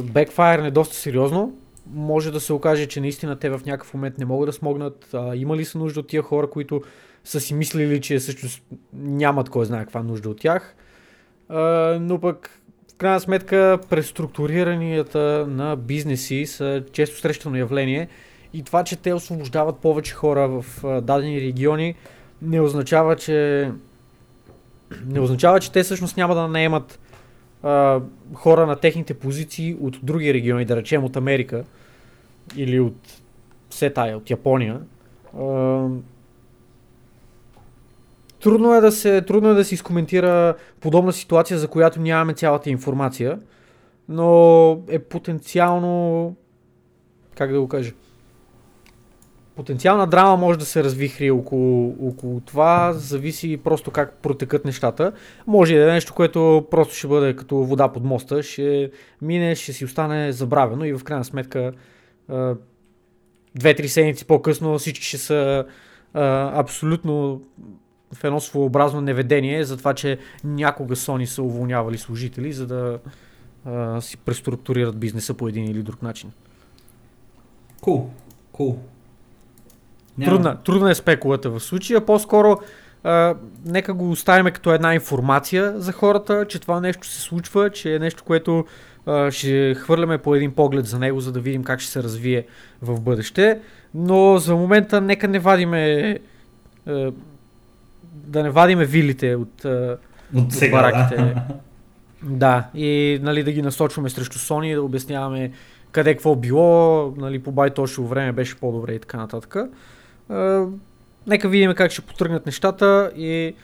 [0.02, 1.54] бекфайрне доста сериозно.
[1.86, 5.08] Може да се окаже, че наистина те в някакъв момент не могат да смогнат.
[5.14, 6.82] А, има ли са нужда от тия хора, които
[7.24, 10.74] са си мислили, че всъщност нямат кой знае каква нужда от тях.
[11.48, 11.60] А,
[12.00, 12.50] но пък
[12.92, 18.08] в крайна сметка преструктуриранията на бизнеси са често срещано явление
[18.52, 21.94] и това, че те освобождават повече хора в а, дадени региони,
[22.42, 23.70] не означава, че
[25.06, 26.98] не означава, че те всъщност няма да наемат
[27.64, 28.00] а,
[28.34, 31.64] хора на техните позиции от други региони, да речем от Америка
[32.56, 32.96] или от
[33.70, 34.80] все тая, от Япония.
[35.38, 35.86] А,
[38.40, 42.70] трудно е да се, трудно е да се изкоментира подобна ситуация, за която нямаме цялата
[42.70, 43.38] информация,
[44.08, 46.36] но е потенциално,
[47.36, 47.92] как да го кажа,
[49.56, 55.12] потенциална драма може да се развихри около, около това, зависи просто как протекат нещата.
[55.46, 58.90] Може и да е нещо, което просто ще бъде като вода под моста, ще
[59.22, 61.72] мине, ще си остане забравено и в крайна сметка
[63.54, 65.64] две-три седмици по-късно всички ще са
[66.54, 67.42] абсолютно
[68.14, 72.98] в едно своеобразно неведение за това, че някога Sony са уволнявали служители, за да
[73.64, 76.32] а, си преструктурират бизнеса по един или друг начин.
[78.52, 78.78] Кул,
[80.24, 82.06] Трудна, трудна е спекулата в случая.
[82.06, 82.60] По-скоро
[83.04, 83.34] а,
[83.66, 87.98] нека го оставим като една информация за хората, че това нещо се случва, че е
[87.98, 88.64] нещо, което
[89.06, 92.46] а, ще хвърляме по един поглед за него, за да видим как ще се развие
[92.82, 93.60] в бъдеще.
[93.94, 96.18] Но за момента нека не вадиме
[96.86, 97.12] а,
[98.12, 99.96] да не вадиме вилите от, а,
[100.34, 101.16] От сега, бараките.
[101.22, 101.42] да.
[102.22, 105.50] да, и нали, да ги насочваме срещу Sony, да обясняваме
[105.92, 109.56] къде какво било, нали, по бай точно време беше по-добре и така нататък.
[110.28, 110.66] А,
[111.26, 113.54] нека видим как ще потръгнат нещата и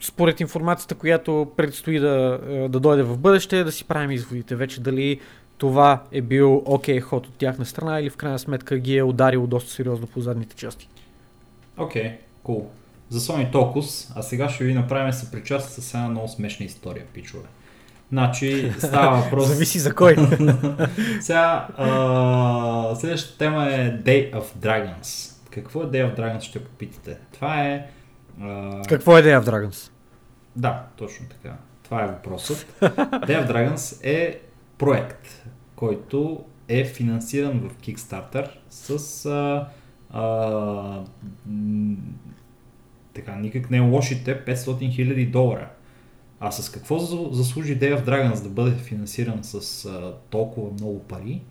[0.00, 4.80] според информацията, която предстои да, е, да дойде в бъдеще, да си правим изводите вече
[4.80, 5.20] дали
[5.58, 9.02] това е бил окей okay, ход от тяхна страна или в крайна сметка ги е
[9.02, 10.88] ударило доста сериозно по задните части.
[11.76, 12.64] Окей, okay, cool.
[13.08, 17.44] За Sony толкова, а сега ще ви направим съпричастие с една много смешна история, пичове.
[18.12, 19.46] Значи става въпрос...
[19.48, 20.16] Зависи за кой.
[21.20, 25.33] сега, а, следващата тема е Day of Dragons.
[25.54, 27.18] Какво е Day of Dragons, ще попитате.
[27.32, 27.90] Това е...
[28.40, 28.82] А...
[28.88, 29.90] Какво е Day of Dragons?
[30.56, 31.56] Да, точно така.
[31.82, 32.76] Това е въпросът.
[32.80, 34.40] Day of Dragons е
[34.78, 39.68] проект, който е финансиран в Kickstarter с а,
[40.10, 41.04] а,
[43.14, 45.68] така, никак не лошите 500 000 долара.
[46.40, 46.98] А с какво
[47.32, 51.42] заслужи Day of Dragons да бъде финансиран с а, толкова много пари?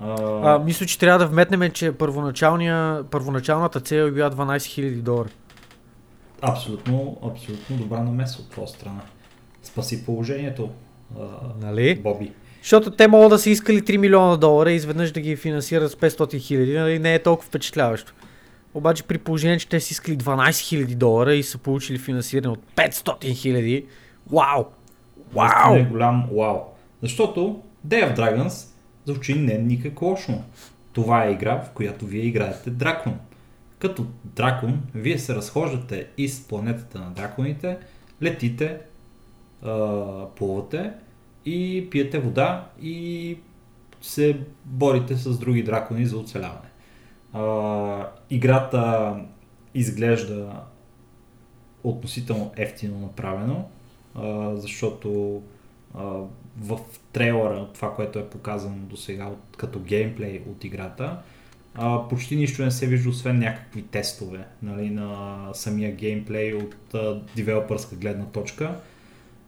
[0.00, 0.54] А...
[0.54, 5.28] А, мисля, че трябва да вметнем, че първоначалната цел е била 12 000 долара.
[6.42, 9.00] Абсолютно, абсолютно добра намеса от твоя страна.
[9.62, 10.70] Спаси положението,
[11.20, 11.22] а,
[11.60, 12.00] нали?
[12.02, 12.32] Боби.
[12.62, 15.94] Защото те могат да са искали 3 милиона долара и изведнъж да ги финансират с
[15.94, 16.98] 500 хиляди, нали?
[16.98, 18.12] не е толкова впечатляващо.
[18.74, 22.60] Обаче при положение, че те са искали 12 хиляди долара и са получили финансиране от
[22.76, 23.86] 500 хиляди,
[24.32, 24.64] вау!
[25.34, 25.74] Вау!
[25.74, 26.56] е голям вау.
[27.02, 28.75] Защото Day of Dragons
[29.06, 30.42] звучи не никак лошо.
[30.92, 33.18] Това е игра, в която вие играете дракон.
[33.78, 37.78] Като дракон, вие се разхождате из планетата на драконите,
[38.22, 38.78] летите,
[40.36, 40.92] плувате
[41.44, 43.38] и пиете вода и
[44.02, 46.68] се борите с други дракони за оцеляване.
[48.30, 49.14] Играта
[49.74, 50.62] изглежда
[51.84, 53.68] относително ефтино направено,
[54.58, 55.42] защото
[56.60, 56.78] в
[57.12, 61.18] трейлера, това, което е показано до сега като геймплей от играта,
[61.74, 67.20] а, почти нищо не се вижда, освен някакви тестове нали, на самия геймплей от а,
[67.36, 68.74] девелопърска гледна точка,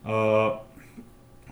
[0.05, 0.51] а,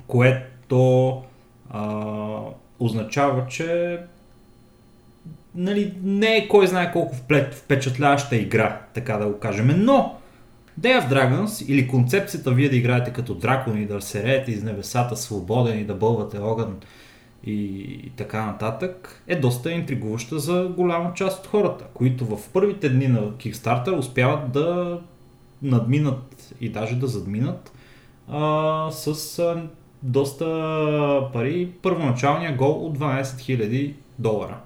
[0.06, 1.22] което
[1.70, 2.40] а,
[2.78, 3.98] означава, че
[5.54, 7.14] нали, не е кой знае колко
[7.52, 10.18] впечатляваща игра, така да го кажем, но
[10.80, 15.16] Day of Dragons или концепцията вие да играете като дракони, да се реете из небесата
[15.16, 16.76] свободен и да бълвате огън
[17.46, 23.08] и така нататък, е доста интригуваща за голяма част от хората, които в първите дни
[23.08, 24.98] на Kickstarter успяват да
[25.62, 27.72] надминат и даже да задминат
[28.28, 29.62] а, с а,
[30.02, 34.56] доста пари първоначалния гол от 12 000 долара.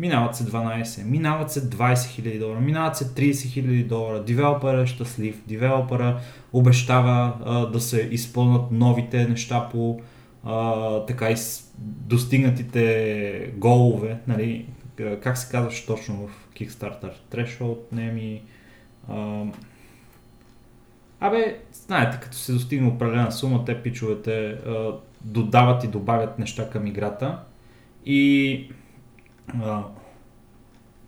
[0.00, 4.86] Минават се 12, минават се 20 000 долара, минават се 30 000 долара, девелопера е
[4.86, 6.20] щастлив, девелопера
[6.52, 10.00] обещава а, да се изпълнат новите неща по
[10.44, 11.36] а, така и
[11.78, 14.66] достигнатите голове, нали,
[15.22, 18.40] как се казваш точно в Kickstarter, Threshold, Nemi,
[19.08, 19.44] а,
[21.20, 26.86] Абе, знаете, като се достигне определена сума, те пичовете а, додават и добавят неща към
[26.86, 27.38] играта.
[28.06, 28.70] И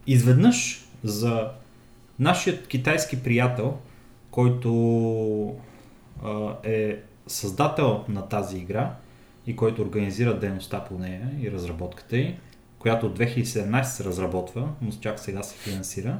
[0.06, 1.50] изведнъж за
[2.18, 3.78] нашият китайски приятел,
[4.30, 5.56] който
[6.24, 8.94] а, е създател на тази игра
[9.46, 12.36] и който организира дейността по нея и разработката й,
[12.78, 16.18] която от 2017 се разработва, но чак сега се финансира,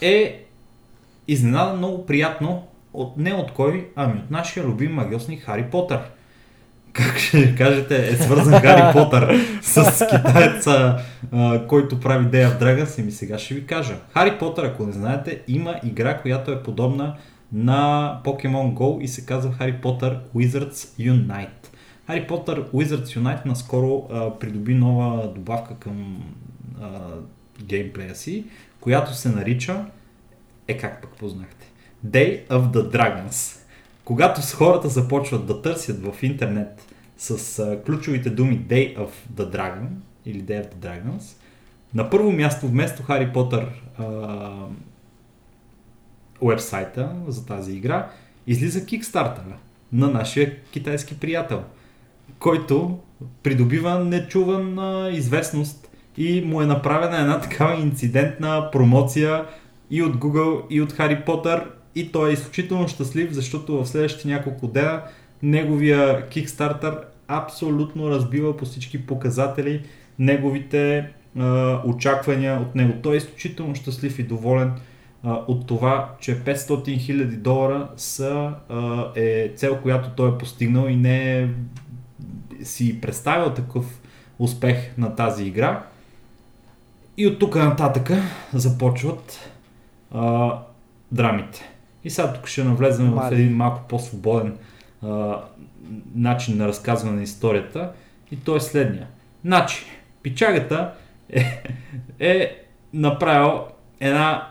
[0.00, 0.44] е
[1.28, 6.10] изненада много приятно от, не от кой, ами от нашия любим магиосник Хари Потър
[6.92, 10.98] как ще кажете, е свързан Хари Потър с китаеца,
[11.68, 13.94] който прави Day of Dragons и ми сега ще ви кажа.
[14.12, 17.16] Хари Потър, ако не знаете, има игра, която е подобна
[17.52, 21.68] на Pokemon Go и се казва Хари Потър Wizards Unite.
[22.06, 26.24] Хари Потър Wizards Unite наскоро а, придоби нова добавка към
[26.82, 26.88] а,
[27.62, 28.44] геймплея си,
[28.80, 29.84] която се нарича,
[30.68, 31.66] е как пък познахте,
[32.06, 33.59] Day of the Dragons
[34.10, 39.86] когато хората започват да търсят в интернет с ключовите думи Day of the Dragon
[40.26, 41.22] или Day of the Dragons,
[41.94, 43.66] на първо място вместо Хари Потър
[46.40, 48.10] уебсайта за тази игра
[48.46, 49.42] излиза Kickstarter
[49.92, 51.62] на нашия китайски приятел,
[52.38, 52.98] който
[53.42, 59.44] придобива нечувана известност и му е направена една такава инцидентна промоция
[59.90, 64.28] и от Google, и от Хари Потър, и той е изключително щастлив, защото в следващите
[64.28, 65.02] няколко дена
[65.42, 69.82] неговия Kickstarter абсолютно разбива по всички показатели
[70.18, 72.94] неговите а, очаквания от него.
[73.02, 74.72] Той е изключително щастлив и доволен
[75.24, 78.52] от това, че 500 000 долара са,
[79.14, 81.48] е цел, която той е постигнал и не е
[82.62, 84.00] си представил такъв
[84.38, 85.82] успех на тази игра.
[87.16, 88.10] И от тук нататък
[88.54, 89.50] започват
[90.14, 90.52] а,
[91.12, 91.70] драмите.
[92.04, 94.56] И сега тук ще навлезем в един малко по-свободен
[95.02, 95.36] а,
[96.14, 97.92] начин на разказване на историята.
[98.32, 99.06] И той е следния.
[99.44, 99.84] Значи,
[100.22, 100.90] пичагата
[101.32, 101.62] е,
[102.18, 102.56] е
[102.92, 103.60] направил
[104.00, 104.46] една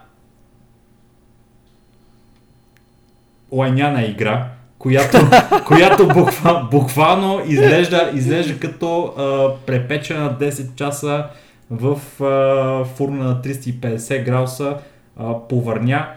[3.51, 4.47] лайняна игра,
[4.79, 5.17] която,
[5.67, 11.25] която буква, буквално изглежда, изглежда като а, препечена 10 часа
[11.69, 14.77] в а, фурна на 350 градуса
[15.17, 16.07] а, повърня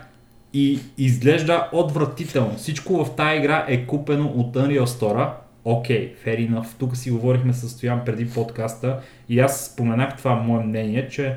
[0.53, 2.55] и изглежда отвратително.
[2.57, 5.29] Всичко в тази игра е купено от Unreal Store.
[5.65, 6.67] Окей, okay, fair enough.
[6.79, 11.37] Тук си говорихме с Стоян преди подкаста и аз споменах това мое мнение, че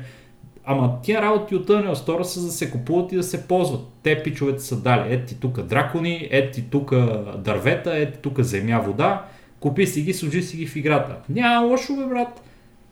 [0.68, 3.80] Ама тия работи от Unreal Store са да се купуват и да се ползват.
[4.02, 5.14] Те пичовете са дали.
[5.14, 6.94] Ето ти тук дракони, ето ти тук
[7.38, 9.24] дървета, ето тук земя, вода.
[9.60, 11.16] Купи си ги, служи си ги в играта.
[11.28, 12.42] Няма лошо, бе, брат.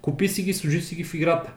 [0.01, 1.53] Купи си ги, служи си ги в играта.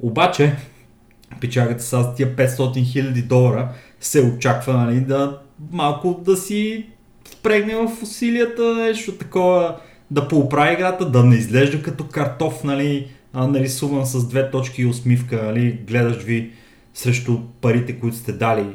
[0.00, 0.56] Обаче,
[1.40, 3.68] пичагата с тия 500 хиляди долара
[4.00, 5.38] се очаква нали, да
[5.72, 6.86] малко да си
[7.24, 9.76] впрегне в усилията нещо такова,
[10.10, 15.42] да поуправи играта, да не изглежда като картоф, нали, нарисуван с две точки и усмивка,
[15.42, 16.50] нали, гледаш ви
[16.94, 18.66] срещу парите, които сте дали,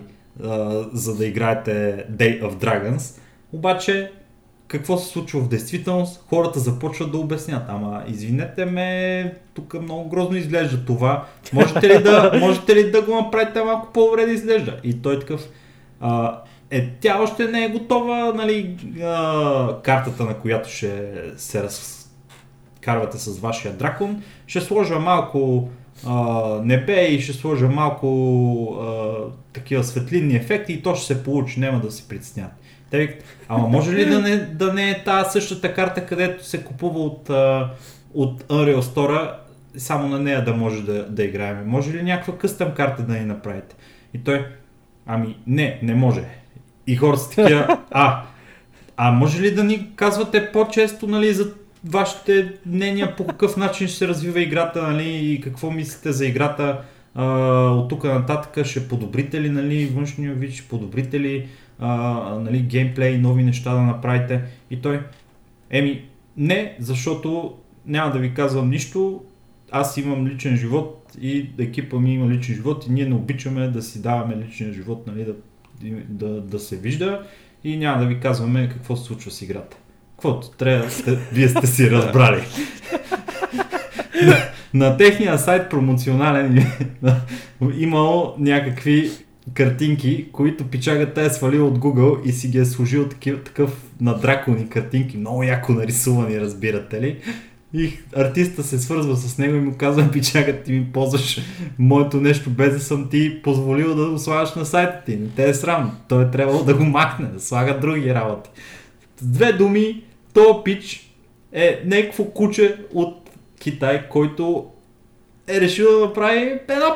[0.44, 3.20] а, за да играете Day of Dragons.
[3.52, 4.12] Обаче,
[4.74, 6.24] какво се случва в действителност?
[6.30, 7.64] Хората започват да обяснят.
[7.68, 11.26] Ама, извинете ме, тук много грозно изглежда това.
[11.54, 14.80] Можете ли да, можете ли да го направите малко по-добре да изглежда?
[14.84, 15.42] И той такъв,
[16.02, 23.18] а, е, тя още не е готова, нали, а, картата на която ще се разкарвате
[23.18, 24.24] с вашия дракон.
[24.48, 25.70] Ще сложа малко
[26.06, 26.16] а,
[26.64, 28.08] небе и ще сложа малко
[28.82, 29.14] а,
[29.54, 32.52] такива светлинни ефекти и то ще се получи, няма да се притеснят.
[32.94, 33.18] Те
[33.48, 37.30] ама може ли да не, да не е тази същата карта, където се купува от,
[38.14, 39.32] от Unreal Store,
[39.78, 41.64] само на нея да може да, да играем?
[41.66, 43.76] Може ли някаква къстъм карта да ни направите?
[44.14, 44.46] И той,
[45.06, 46.22] ами не, не може.
[46.88, 48.24] И хората са такива, а,
[48.98, 51.52] а може ли да ни казвате по-често нали, за
[51.86, 56.82] вашите мнения по какъв начин ще се развива играта нали, и какво мислите за играта
[57.16, 57.26] а,
[57.70, 61.48] от тук нататък ще подобрите ли нали, външния вид, ще подобрите ли
[61.80, 65.02] а, нали, геймплей, нови неща да направите и той
[65.70, 66.06] еми
[66.38, 69.24] не, защото няма да ви казвам нищо,
[69.72, 73.82] аз имам личен живот и екипа ми има личен живот и ние не обичаме да
[73.82, 75.34] си даваме личен живот, нали, да,
[76.10, 77.24] да, да се вижда
[77.64, 79.78] и няма да ви казваме какво се случва с играта.
[80.12, 82.42] Каквото трябва, сте, вие сте си разбрали.
[84.26, 84.38] на,
[84.74, 86.66] на техния сайт промоционален
[87.78, 89.12] имало някакви
[89.54, 94.20] картинки, които пичагата е свалил от Google и си ги е служил такив, такъв на
[94.20, 97.20] дракони картинки, много яко нарисувани, разбирате ли.
[97.74, 101.42] И артиста се свързва с него и му казва, пичага, ти ми ползваш
[101.80, 105.16] моето нещо без да съм ти позволил да го слагаш на сайта ти.
[105.16, 105.98] Не те е срам.
[106.10, 108.50] Той е трябвало да го махне, да слага други работи.
[109.18, 111.14] С две думи, то пич
[111.52, 113.30] е някакво куче от
[113.60, 114.66] Китай, който
[115.48, 116.96] е решил да направи една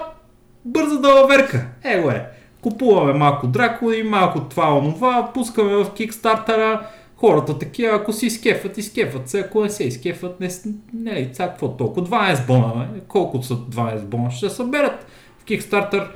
[0.66, 1.68] бърза далаверка.
[1.84, 2.37] Его е.
[2.68, 9.30] Купуваме малко дракони, малко това, онова, пускаме в кикстартера, хората такива, ако си изкефат, изкефат
[9.30, 10.50] се, ако не се изкефат, не,
[10.94, 13.00] не, не сега какво толкова, 12 бона, бе?
[13.08, 15.06] колко са 12 бона, ще съберат.
[15.40, 16.08] В Kickstarter,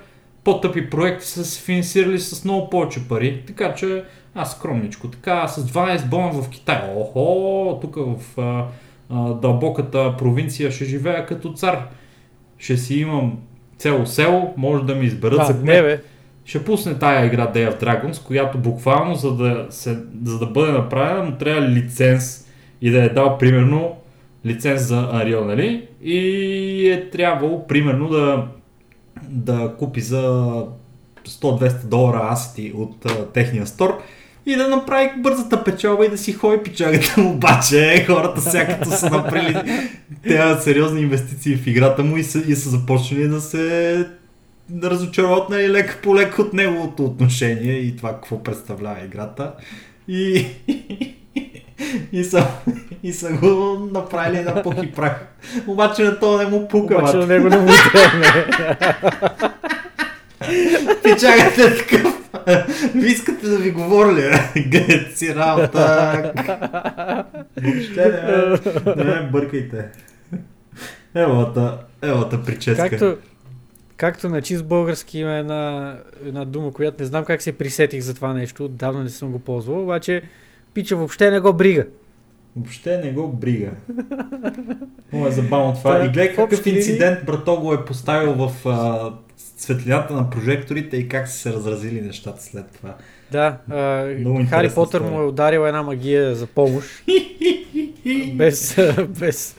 [0.43, 4.03] по-тъпи проекти са се финансирали с много повече пари, така че
[4.35, 8.65] аз скромничко, така с 12 бона в Китай, охо, тук в а,
[9.09, 11.87] а, дълбоката провинция ще живея като цар,
[12.57, 13.37] ще си имам
[13.77, 16.01] цяло село, може да ми изберат А, за не кмет бе.
[16.51, 20.71] Ще пусне тая игра Day of Dragons, която буквално за да, се, за да бъде
[20.71, 22.47] направена му трябва лиценз
[22.81, 23.95] и да е дал примерно
[24.45, 25.87] лиценз за Unreal, нали?
[26.03, 28.47] И е трябвало примерно да,
[29.29, 30.21] да купи за
[31.27, 34.01] 100-200 долара асети от а, техния стор
[34.45, 37.31] и да направи бързата печалба и да си ходи пичагата му.
[37.31, 39.61] Обаче хората сякато са направили
[40.23, 44.07] тези сериозни инвестиции в играта му и са, и са започнали да се
[44.83, 49.53] разочароват нали, лека по лека от неговото отношение и това какво представлява играта.
[50.07, 50.45] И,
[52.11, 52.47] и, са,
[53.03, 55.25] и са го направили на пух и прах.
[55.67, 56.97] Обаче на това не му пука.
[56.97, 58.45] Обаче на него не му теме.
[61.03, 62.21] Пичагата е такъв.
[62.95, 64.21] Ви искате да ви говоря ли?
[64.21, 64.61] бе?
[64.61, 66.33] Гледайте си работа.
[67.61, 68.21] Въобще
[68.85, 69.85] не не ме бъркайте.
[71.15, 72.89] Евата, евата прическа.
[72.89, 73.17] Както,
[74.01, 75.95] както на чист български има една,
[76.25, 79.39] една дума, която не знам как се присетих за това нещо, отдавна не съм го
[79.39, 80.21] ползвал, обаче
[80.73, 81.85] пича въобще не го брига.
[82.55, 83.71] Въобще не го брига.
[85.11, 85.97] Много е забавно това.
[85.97, 91.07] Та, И гледай какъв инцидент брато го е поставил в а, светлината на прожекторите и
[91.07, 92.95] как са се разразили нещата след това.
[93.31, 97.03] Да, а, Хари Потър му е ударил една магия за помощ.
[98.35, 98.77] без,
[99.19, 99.55] без...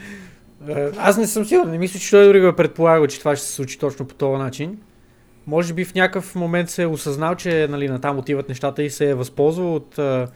[0.68, 3.36] а, Аз не съм сигурен, не мисля, че той дори го е предполагал, че това
[3.36, 4.78] ще се случи точно по този начин.
[5.46, 9.10] Може би в някакъв момент се е осъзнал, че нали, натам отиват нещата и се
[9.10, 10.28] е възползвал от а,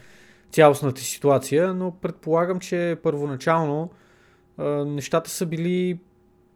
[0.51, 3.91] цялостната ситуация, но предполагам, че първоначално
[4.59, 5.99] а, нещата са били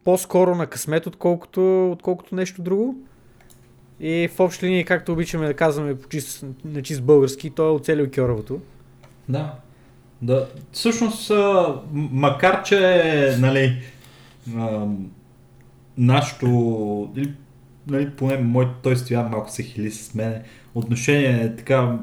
[0.03, 2.95] по-скоро на късмет, отколкото, отколкото нещо друго.
[3.99, 7.71] И в общи линии, както обичаме да казваме по чист, на чист български, той е
[7.71, 8.61] оцелил Кьоровото.
[9.29, 9.53] Да.
[10.21, 10.49] Да.
[10.71, 11.31] Всъщност,
[11.93, 13.81] макар че, нали,
[15.97, 17.13] нашето,
[17.87, 20.43] нали, поне моето, той стоя малко се хили с мене,
[20.75, 21.99] отношение е така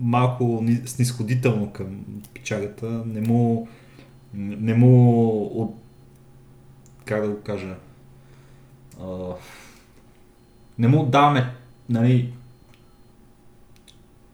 [0.00, 2.04] малко ни- снисходително към
[2.34, 3.68] пичагата, не му,
[4.34, 5.74] не му от,
[7.04, 7.74] как да го кажа,
[10.78, 11.54] не му даваме,
[11.88, 12.32] нали,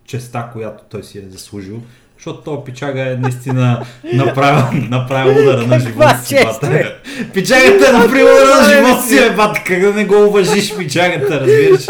[0.05, 1.83] честа, която той си е заслужил.
[2.25, 3.81] Защото този пичага е наистина
[4.14, 6.66] направил, направил удара на живота си, бата.
[6.70, 6.85] бе?
[7.35, 9.64] Пичагата е направил удара на живота си, е, бат.
[9.66, 11.87] Как да не го уважиш пичагата, разбираш?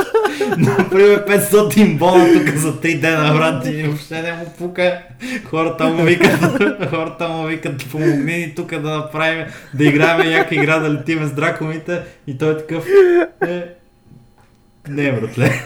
[0.58, 4.98] Например, 500 бона тук за 3 дена, брат, и въобще не му пука.
[5.44, 10.78] Хората му викат, хората му викат, помогни ни тук да направим, да играем някаква игра,
[10.78, 12.00] да летиме с дракомите.
[12.26, 12.84] И той е такъв,
[13.46, 13.62] е,
[14.88, 15.62] не, братле.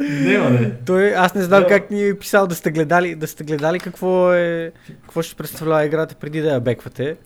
[0.00, 0.72] Няма не.
[0.86, 1.68] Той, аз не знам Да.
[1.68, 4.72] как ни е писал да сте гледали, да сте гледали какво е,
[5.02, 7.16] какво ще представлява играта преди да я беквате.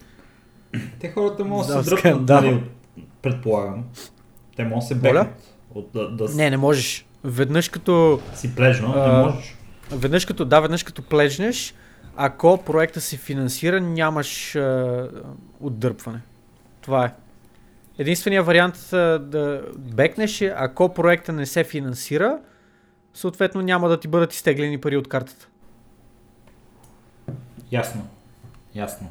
[1.01, 2.63] Те хората могат да се дръпнат, нали,
[3.23, 3.85] предполагам.
[4.57, 5.29] Те могат да се бекнат.
[5.75, 7.07] От, да, да Не, не можеш.
[7.25, 9.57] Веднъж като, си плежно, А, не можеш.
[9.93, 11.75] веднъж като, да, веднъж като плежнеш,
[12.17, 15.09] ако проекта се финансира, нямаш а,
[15.61, 16.21] отдърпване.
[16.81, 17.13] Това е.
[17.99, 22.39] Единственият вариант а, да бекнеш е, ако проекта не се финансира,
[23.15, 25.49] съответно няма да ти бъдат изтеглени пари от картата.
[27.73, 28.09] Ясно.
[28.75, 29.11] Ясно.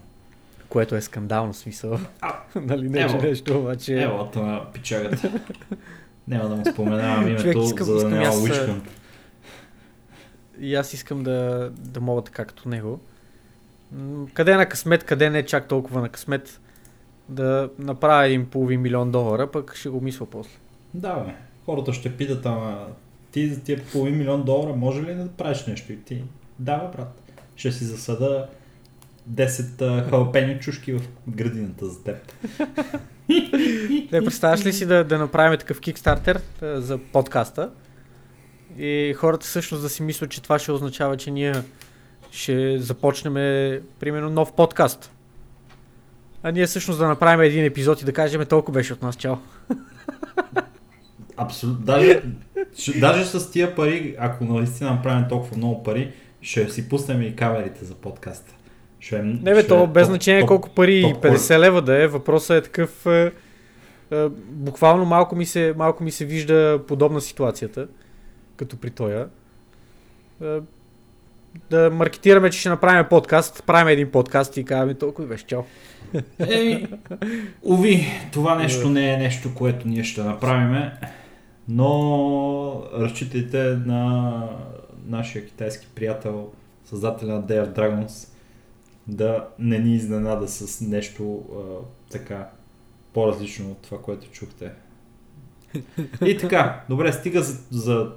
[0.70, 2.00] Което е скандално смисъл.
[2.22, 3.28] А, нали не, че ево.
[3.28, 4.04] нещо, обаче...
[4.04, 5.32] Ево, на пичагата.
[6.28, 8.82] Няма да му споменавам името, Човек, искам- за да искам няма аз, уичкам.
[10.60, 13.00] И аз искам да, да мога така като него.
[14.34, 16.60] Къде е на късмет, къде не е чак толкова на късмет
[17.30, 20.58] да направя един половин милион долара, пък ще го мисля после.
[20.94, 21.34] Да, бе.
[21.66, 22.88] Хората ще питат, ама
[23.32, 25.94] ти за тия половин милион долара може ли да правиш нещо?
[25.94, 26.24] И ти,
[26.60, 27.22] да, бе, брат.
[27.56, 28.48] Ще си засада
[29.30, 32.18] 10 а, халапени чушки в градината за теб.
[34.12, 37.70] Не, представяш ли си да, да направим такъв кикстартер за подкаста
[38.78, 41.54] и хората всъщност да си мислят, че това ще означава, че ние
[42.32, 43.34] ще започнем
[44.00, 45.12] примерно нов подкаст.
[46.44, 49.36] А ние всъщност да направим един епизод и да кажем толкова беше от нас, чао.
[51.42, 51.86] Абсолютно.
[51.86, 52.22] Даже,
[52.96, 56.12] даже с тия пари, ако наистина направим толкова много пари,
[56.42, 58.54] ще си пуснем и камерите за подкаста.
[59.00, 61.60] Ще, е- Не бе, ще то е без топ- значение топ- колко пари, топ 50
[61.60, 63.32] лева да е, въпросът е такъв, е,
[64.12, 67.88] е, буквално малко ми, се, малко ми се вижда подобна ситуацията,
[68.56, 69.28] като при тоя.
[70.44, 70.58] Е,
[71.70, 75.62] да маркетираме, че ще направим подкаст, правим един подкаст и казваме толкова и беше чао.
[76.42, 76.88] Еми,
[77.64, 80.90] уви, това нещо не е нещо, което ние ще направим,
[81.74, 84.44] но разчитайте на
[85.06, 86.52] нашия китайски приятел,
[86.86, 88.28] създателя на Day of Dragons,
[89.08, 91.62] да не ни изненада с нещо а,
[92.12, 92.50] така
[93.14, 94.72] по-различно от това, което чухте.
[96.26, 98.12] И така, добре, стига за, за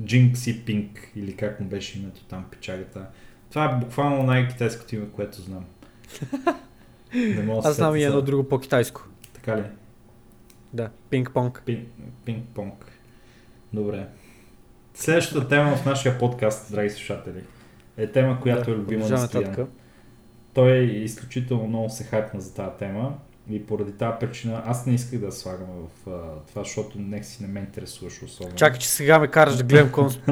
[0.00, 3.06] Jinxie Pink или как му беше името там, печагата.
[3.50, 5.64] Това е буквално най-китайското име, което знам.
[7.14, 9.04] Не мога да Аз знам и едно друго по-китайско.
[9.32, 9.64] Така ли?
[10.76, 11.62] Да, пинг-понг.
[11.66, 11.86] Пин,
[12.26, 12.74] пинг-понг.
[13.72, 14.06] Добре.
[14.94, 17.44] Следващата тема в нашия подкаст, драги слушатели,
[17.96, 19.68] е тема, която е любима на Стоян.
[20.54, 23.14] Той е изключително много се хайпна за тази тема
[23.50, 27.42] и поради тази причина аз не исках да слагам в а, това, защото нек си
[27.42, 28.56] не ме интересуваш особено.
[28.56, 30.18] Чакай, че сега ме караш да гледам конс...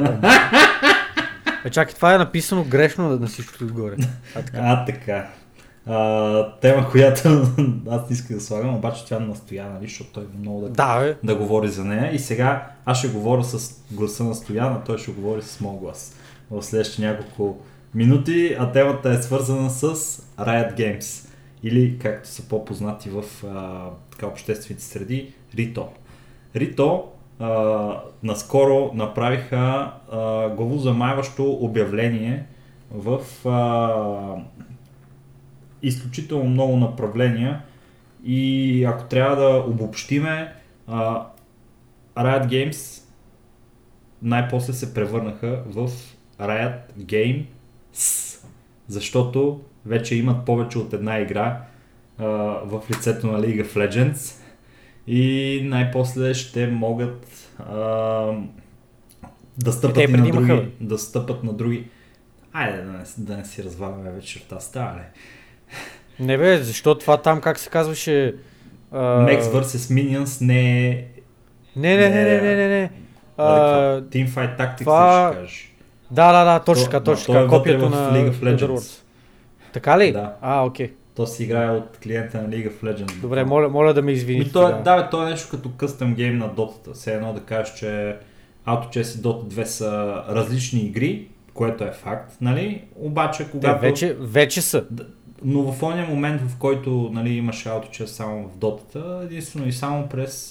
[1.65, 3.97] Е, чакай, това е написано грешно на всичкото отгоре.
[4.35, 4.59] А, така.
[4.63, 5.31] А, така.
[5.87, 7.29] А, тема, която
[7.91, 11.17] аз не исках да слагам, обаче тя настоя, нали, защото той много да, Да, бе.
[11.25, 12.15] да говори за нея.
[12.15, 15.81] И сега аз ще говоря с гласа на Стоян, а той ще говори с моят
[15.81, 16.17] глас
[16.51, 17.57] в следващите няколко
[17.95, 19.95] минути, а темата е свързана с
[20.39, 21.29] Riot Games
[21.63, 23.81] или както са по-познати в а,
[24.11, 25.89] така, обществените среди, Рито.
[26.57, 27.05] Рито
[27.39, 32.47] а, наскоро направиха а, главозамайващо обявление
[32.91, 34.35] в а,
[35.87, 37.63] изключително много направления
[38.25, 40.53] и ако трябва да обобщиме,
[40.87, 41.27] а,
[42.17, 43.03] Riot Games
[44.23, 45.91] най-после се превърнаха в
[46.41, 47.47] Riot Games,
[48.89, 51.65] защото вече имат повече от една игра
[52.19, 52.27] а,
[52.65, 54.41] в лицето на League of Legends
[55.07, 57.77] и най-после ще могат а,
[59.59, 61.89] да стъпат и на други, да стъпат на други.
[62.53, 65.03] Айде да не, да не си разваляме вечерта, става ли?
[66.21, 68.35] Не бе, защо това там как се казваше...
[68.93, 68.99] А...
[68.99, 71.05] Max vs Minions не е...
[71.77, 72.91] Не, не, не, не, не, не, не.
[73.37, 73.53] А,
[74.01, 75.31] Teamfight Tactics това...
[75.33, 75.75] ще кажеш.
[76.11, 77.47] Да, да, да, точно така, точно така.
[77.49, 79.03] Копието на League of Legends.
[79.73, 80.13] Така ли?
[80.13, 80.33] Да.
[80.41, 80.89] А, окей.
[80.89, 80.93] Okay.
[81.17, 83.21] То си играе от клиента на League of Legends.
[83.21, 84.53] Добре, моля, моля да ме извините.
[84.53, 86.93] То, е- да, бе, то е нещо като къстъм гейм на Dota.
[86.93, 88.17] Все едно да кажеш, че
[88.67, 92.85] AutoChess и Dota 2 са различни игри, което е факт, нали?
[92.97, 93.81] Обаче, когато...
[93.81, 94.85] Те вече, вече са.
[95.45, 100.09] Но в ония момент, в който нали, имаше AutoChess само в Dota, единствено и само
[100.09, 100.51] през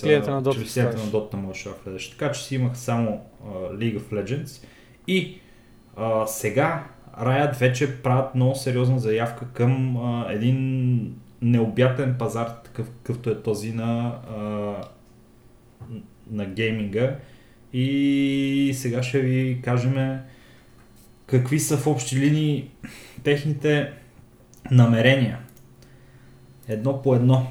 [0.00, 2.10] клиента на Dota, чрез клиента на Dota можеш да влезеш.
[2.10, 4.64] Така че си имах само uh, League of Legends
[5.06, 5.38] и
[5.98, 6.84] uh, сега
[7.20, 13.72] Riot вече правят много сериозна заявка към uh, един необятен пазар, такъв, какъвто е този
[13.72, 14.86] на, uh,
[16.30, 17.16] на гейминга.
[17.72, 20.18] И сега ще ви кажем
[21.28, 22.70] какви са в общи линии
[23.24, 23.92] техните
[24.70, 25.38] намерения.
[26.68, 27.46] Едно по едно.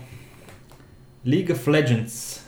[1.26, 2.42] League of Legends,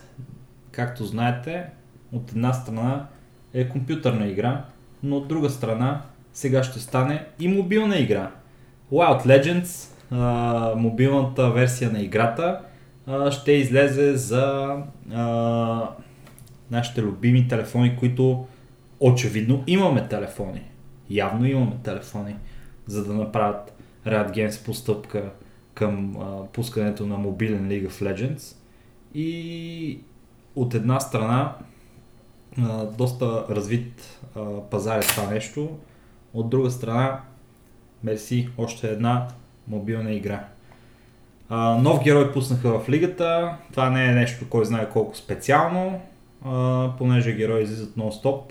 [0.71, 1.65] както знаете,
[2.11, 3.07] от една страна
[3.53, 4.65] е компютърна игра,
[5.03, 6.01] но от друга страна
[6.33, 8.31] сега ще стане и мобилна игра.
[8.91, 9.89] Wild Legends,
[10.75, 12.61] мобилната версия на играта,
[13.31, 14.75] ще излезе за
[16.71, 18.47] нашите любими телефони, които
[18.99, 20.61] очевидно имаме телефони.
[21.09, 22.35] Явно имаме телефони,
[22.87, 23.73] за да направят
[24.05, 25.31] Riot Games постъпка
[25.73, 28.55] към а, пускането на мобилен League of Legends.
[29.13, 29.99] И
[30.55, 31.55] от една страна
[32.61, 35.77] а, доста развит а, пазар е това нещо,
[36.33, 37.21] от друга страна
[38.03, 39.27] мерси още една
[39.67, 40.47] мобилна игра.
[41.49, 46.01] А, нов герой пуснаха в лигата, това не е нещо кой знае колко специално,
[46.45, 48.41] а, понеже герои излизат нон-стоп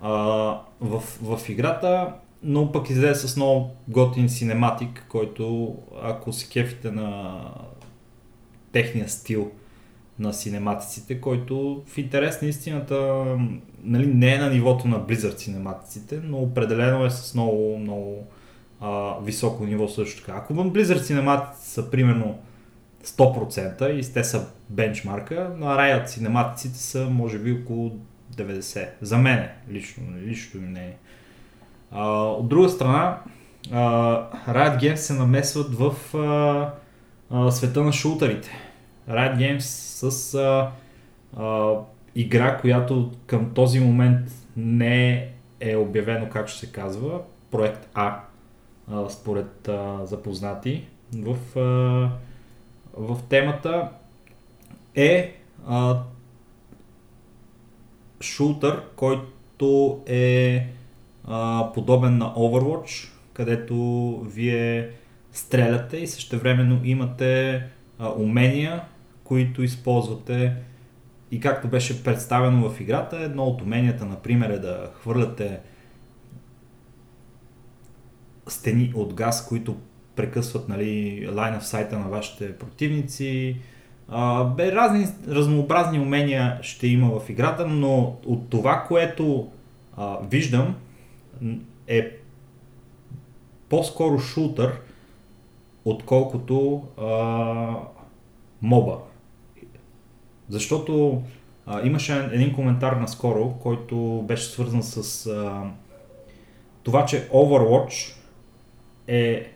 [0.00, 0.12] а,
[0.80, 7.40] в, в играта, но пък излезе с много готин синематик, който ако се кефите на
[8.72, 9.50] техния стил
[10.18, 13.24] на синематиците, който в интерес на истината
[13.84, 18.26] нали, не е на нивото на Blizzard синематиците, но определено е с много, много
[18.80, 20.38] а, високо ниво също така.
[20.38, 22.38] Ако Blizzard синематици са примерно
[23.04, 27.98] 100% и те са бенчмарка, на Riot синематиците са може би около
[28.36, 28.88] 90.
[29.00, 30.96] За мен лично, лично не е.
[31.90, 33.18] А, от друга страна,
[33.72, 33.80] а,
[34.48, 36.74] Riot Games се намесват в а,
[37.30, 38.50] а, света на шутерите.
[39.08, 40.70] Riot Games с а,
[41.42, 41.74] а,
[42.14, 45.28] игра, която към този момент не
[45.60, 47.20] е обявено как ще се казва,
[47.50, 48.20] проект А,
[48.92, 52.10] а според а, запознати в, а,
[52.96, 53.88] в темата
[54.94, 56.02] е а,
[58.22, 60.66] шутър, който е
[61.24, 63.76] а, подобен на Overwatch, където
[64.26, 64.90] вие
[65.32, 67.62] стреляте и същевременно имате
[67.98, 68.82] а, умения,
[69.24, 70.56] които използвате
[71.30, 75.60] и както беше представено в играта, едно от уменията, например, е да хвърляте
[78.48, 79.76] стени от газ, които
[80.16, 83.56] прекъсват нали, лайн в сайта на вашите противници.
[84.56, 89.48] Бе, разни, разнообразни умения ще има в играта, но от това, което
[89.96, 90.74] а, виждам,
[91.86, 92.10] е
[93.68, 94.80] по-скоро шутър,
[95.84, 97.06] отколкото а,
[98.62, 98.98] моба.
[100.48, 101.22] Защото
[101.66, 105.62] а, имаше един коментар наскоро, който беше свързан с а,
[106.82, 108.14] това, че Overwatch
[109.08, 109.52] е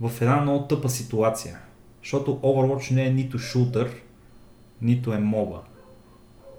[0.00, 1.58] в една много тъпа ситуация.
[2.02, 3.90] Защото Overwatch не е нито шутър,
[4.82, 5.60] нито е моба.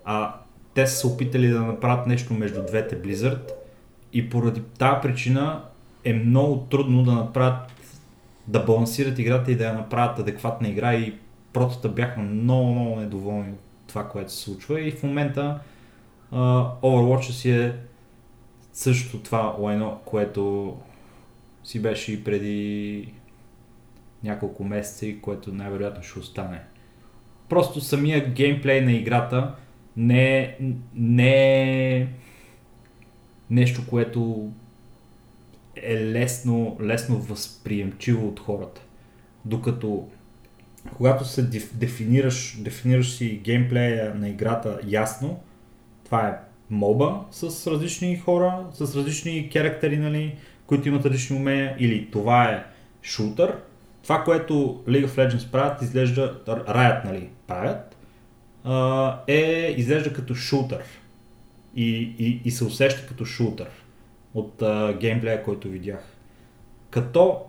[0.06, 0.36] А
[0.74, 3.52] те са се опитали да направят нещо между двете Blizzard
[4.14, 5.64] и поради тази причина
[6.04, 7.72] е много трудно да направят
[8.48, 11.14] да балансират играта и да я направят адекватна игра и
[11.54, 15.60] протата бяха много, много недоволни от това, което се случва и в момента
[16.34, 17.76] uh, Overwatch си е
[18.74, 20.76] същото това лайно, което
[21.64, 23.14] си беше и преди
[24.24, 26.62] няколко месеца и което най-вероятно ще остане.
[27.50, 29.56] Просто самия геймплей на играта
[29.98, 30.58] не е,
[30.96, 31.62] не
[31.96, 32.08] е
[33.50, 34.52] нещо, което
[35.76, 38.82] е лесно, лесно възприемчиво от хората.
[39.46, 40.08] Докато
[40.98, 45.40] когато се деф, дефинираш, дефинираш си геймплея на играта ясно,
[46.06, 46.38] това е
[46.70, 52.66] моба с различни хора, с различни характери, нали, които имат различни умения, или това е
[53.04, 53.58] шутър,
[54.04, 57.96] това, което League of Legends правят, изглежда, Riot, нали, правят,
[59.28, 60.84] е, изглежда като шутър.
[61.76, 63.68] И, и, и се усеща като шутър
[64.34, 66.04] от а, геймплея, който видях.
[66.90, 67.42] Като,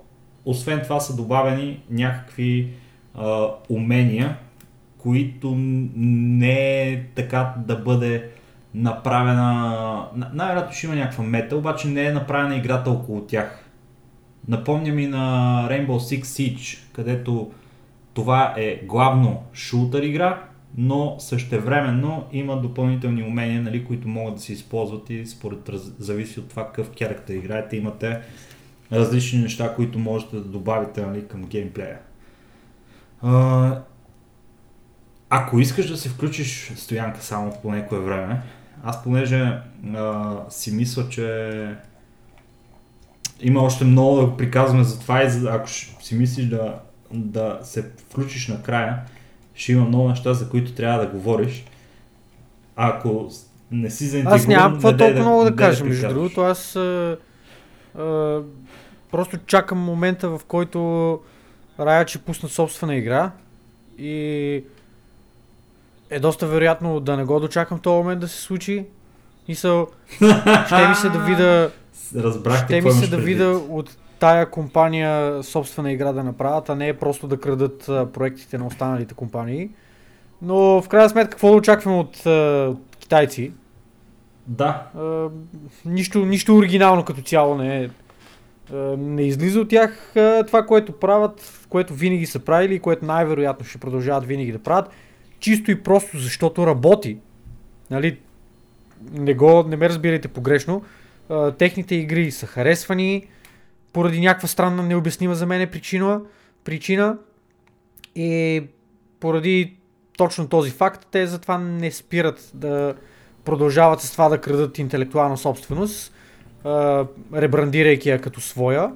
[0.44, 2.72] освен това, са добавени някакви
[3.14, 4.36] а, умения,
[4.98, 8.30] които не е така да бъде
[8.74, 10.06] направена...
[10.32, 13.61] Най-вероятно ще има някаква мета, обаче не е направена играта около тях.
[14.48, 17.50] Напомня ми на Rainbow Six Siege, където
[18.14, 20.42] това е главно шутър игра,
[20.76, 26.48] но същевременно има допълнителни умения, нали, които могат да се използват и според зависи от
[26.48, 28.20] това какъв характер играете, имате
[28.92, 31.98] различни неща, които можете да добавите нали, към геймплея.
[35.30, 38.42] Ако искаш да се включиш стоянка само по някое време,
[38.84, 39.58] аз понеже
[39.94, 41.76] а, си мисля, че
[43.42, 46.74] има още много да приказваме за това и за, ако си мислиш да,
[47.12, 48.98] да се включиш накрая,
[49.54, 51.64] ще има много неща, за които трябва да говориш.
[52.76, 53.30] Ако
[53.70, 54.40] не си заинтригуван...
[54.40, 55.82] Аз нямам какво толкова да, много да, да кажа.
[55.82, 57.16] да Между другото, аз а,
[57.98, 58.40] а,
[59.10, 60.78] просто чакам момента, в който
[61.78, 63.30] Riot ще пуснат собствена игра
[63.98, 64.64] и
[66.10, 68.86] е доста вероятно да не го дочакам този момент да се случи.
[69.48, 69.86] И са,
[70.66, 71.70] ще ми се да видя,
[72.16, 76.88] Разбрах ще ми се да видя от тая компания собствена игра да направят, а не
[76.88, 79.70] е просто да крадат проектите на останалите компании.
[80.42, 82.26] Но в крайна сметка, какво да очакваме от,
[82.76, 83.52] от китайци?
[84.46, 84.86] Да.
[84.98, 85.28] А,
[85.84, 87.90] нищо, нищо оригинално като цяло не е.
[88.96, 90.12] Не излиза от тях
[90.46, 94.90] това, което правят, което винаги са правили и което най-вероятно ще продължават винаги да правят.
[95.38, 97.18] Чисто и просто защото работи.
[97.90, 98.18] Нали?
[99.12, 100.82] Не, го, не ме разбирайте погрешно.
[101.58, 103.26] Техните игри са харесвани
[103.92, 106.20] поради някаква странна необяснима за мен причина,
[106.64, 107.18] причина
[108.16, 108.62] и
[109.20, 109.76] поради
[110.16, 112.94] точно този факт те затова не спират да
[113.44, 116.14] продължават с това да крадат интелектуална собственост,
[117.34, 118.92] ребрандирайки я като своя.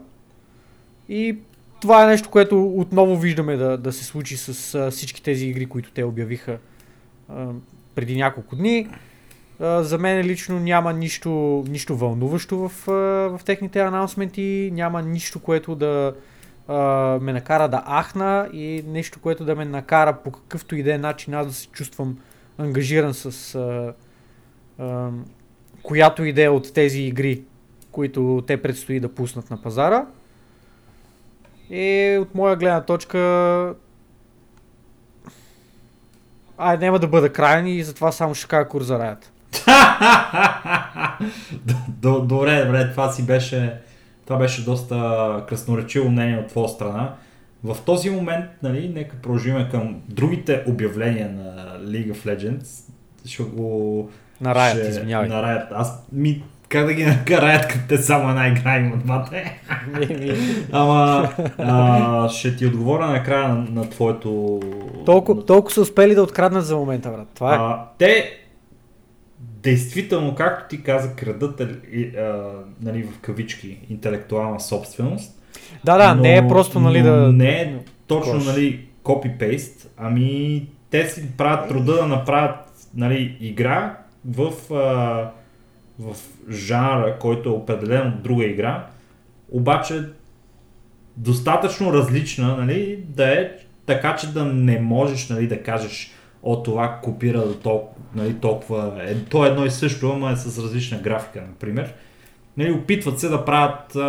[1.08, 1.38] И
[1.80, 5.90] това е нещо, което отново виждаме да, да се случи с всички тези игри, които
[5.90, 6.58] те обявиха
[7.94, 8.88] преди няколко дни.
[9.60, 12.86] За мен лично няма нищо, нищо вълнуващо в,
[13.28, 16.14] в техните анонсменти, няма нищо, което да
[16.68, 16.74] а,
[17.22, 20.98] ме накара да ахна и нещо, което да ме накара по какъвто и да е
[20.98, 22.18] начин аз да се чувствам
[22.58, 23.94] ангажиран с а,
[24.78, 25.10] а,
[25.82, 27.42] която идея от тези игри,
[27.92, 30.06] които те предстои да пуснат на пазара.
[31.70, 33.18] И от моя гледна точка
[36.58, 39.32] Ай, няма да бъда крайен и затова само ще кажа кур за раят.
[42.02, 43.74] добре, добре, това си беше,
[44.24, 47.14] това беше доста красноречиво мнение от твоя страна.
[47.64, 52.90] В този момент, нали, нека продължим към другите обявления на League of Legends.
[53.26, 54.10] Ще го...
[54.40, 55.28] На Riot, ще, извинявай.
[55.28, 55.66] На Riot.
[55.70, 59.42] Аз ми как да ги накараят, като те само една игра имат двата?
[60.72, 61.28] Ама
[61.58, 64.60] а, ще ти отговоря накрая на, на твоето...
[65.06, 67.28] Толкова, толкова са успели да откраднат за момента, брат.
[67.34, 67.58] Това е.
[67.58, 68.38] А, те
[69.62, 71.66] действително, както ти каза, крадат а,
[72.82, 75.42] нали, в кавички интелектуална собственост.
[75.84, 77.32] Да, да, но, не е просто, нали, да...
[77.32, 82.56] Не е точно, нали, копи-пейст, ами те си правят труда да направят,
[82.94, 85.30] нали, игра в, а,
[85.98, 86.16] в
[86.50, 88.86] жанра, който е определен от друга игра,
[89.50, 90.04] обаче
[91.16, 93.50] достатъчно различна, нали, да е
[93.86, 98.92] така, че да не можеш, нали, да кажеш о, това копира до толкова, нали, толкова,
[99.06, 101.94] е, то е едно и също, ама е с различна графика, например.
[102.56, 104.00] Нали, опитват се да правят а,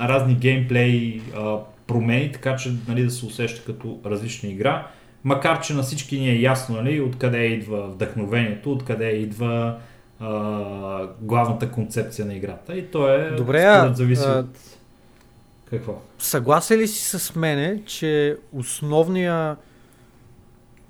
[0.00, 1.56] разни геймплей а,
[1.86, 4.86] промени, така че нали, да се усеща като различна игра.
[5.24, 9.76] Макар, че на всички ни е ясно нали, откъде идва вдъхновението, откъде идва
[10.20, 12.76] а, главната концепция на играта.
[12.76, 14.58] И то е, Добре, според зависи а, от...
[15.70, 16.02] Какво?
[16.18, 19.56] Съгласен ли си с мене, че основния,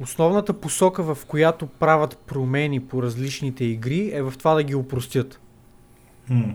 [0.01, 5.41] основната посока, в която правят промени по различните игри, е в това да ги упростят?
[6.27, 6.51] Хм.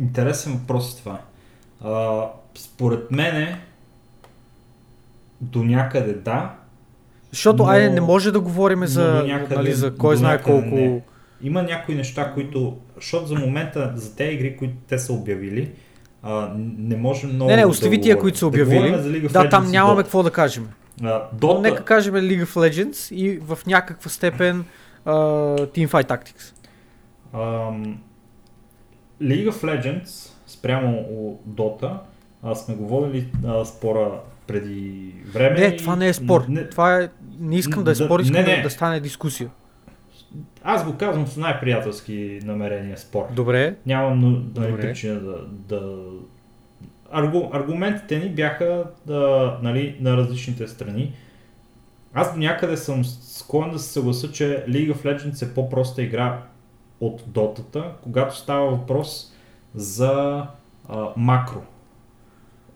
[0.00, 1.20] Интересен въпрос е това.
[1.84, 2.24] А,
[2.54, 3.60] според мене
[5.40, 6.54] до някъде да.
[7.30, 10.66] Защото, Но- айде, не може да говорим за, някъде- нали, за кой знае колко...
[10.74, 11.02] не.
[11.42, 15.72] Има някои неща, които, защото за момента за тези игри, които те са обявили,
[16.24, 18.20] а, не можем много Не, не, да остави тия, говорим.
[18.22, 18.88] които са Да обявили.
[18.88, 20.68] of Да, там нямаме какво да кажем.
[21.00, 24.64] Но Dota, нека кажем League of Legends и в някаква степен
[25.06, 25.12] uh,
[25.68, 26.54] Teamfight Tactics.
[27.34, 27.98] Ам,
[29.22, 30.08] League of Legends
[30.46, 31.04] спрямо
[31.48, 31.92] Dota,
[32.42, 34.10] а сме говорили а, спора
[34.46, 35.58] преди време.
[35.58, 36.44] Не, и- това не е спор.
[36.48, 37.08] Не, Това е...
[37.38, 38.56] Не искам да е Да, спор, искам не, не.
[38.56, 39.50] Да, да стане дискусия.
[40.62, 43.26] Аз го казвам с най-приятелски намерения спор.
[43.32, 43.76] Добре.
[43.86, 44.80] Нямам ну, нали, Добре.
[44.80, 45.38] причина да...
[45.48, 45.96] да...
[47.10, 51.12] Аргу, аргументите ни бяха да, нали, на различните страни.
[52.14, 56.42] Аз до някъде съм склонен да се съгласа, че League of Legends е по-проста игра
[57.00, 59.32] от Дотата, когато става въпрос
[59.74, 60.46] за
[60.88, 61.62] а, макро.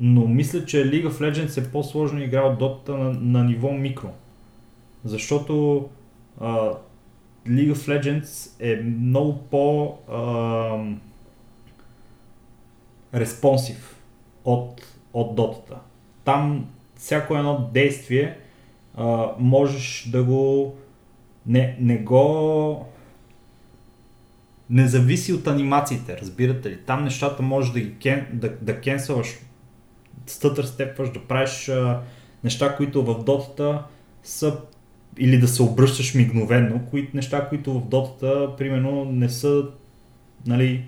[0.01, 4.11] Но мисля, че League of Legends е по-сложна игра от Дотата на, на ниво микро.
[5.05, 5.85] Защото
[6.41, 6.71] а,
[7.49, 11.01] League of Legends е много по ам,
[13.15, 13.97] респонсив
[14.45, 14.83] от,
[15.13, 15.77] от дотата.
[16.25, 18.39] Там всяко едно действие
[18.95, 20.75] а, можеш да го
[21.47, 22.87] не, не го
[24.71, 26.79] не зависи от анимациите, разбирате ли?
[26.79, 29.39] Там нещата можеш да ги кен, да, да кенсълваш,
[30.27, 32.01] стътър степваш, да правиш а,
[32.45, 33.83] неща, които в дотата
[34.23, 34.61] са
[35.19, 39.65] или да се обръщаш мигновенно, които неща, които в дотата, примерно, не са
[40.47, 40.85] нали,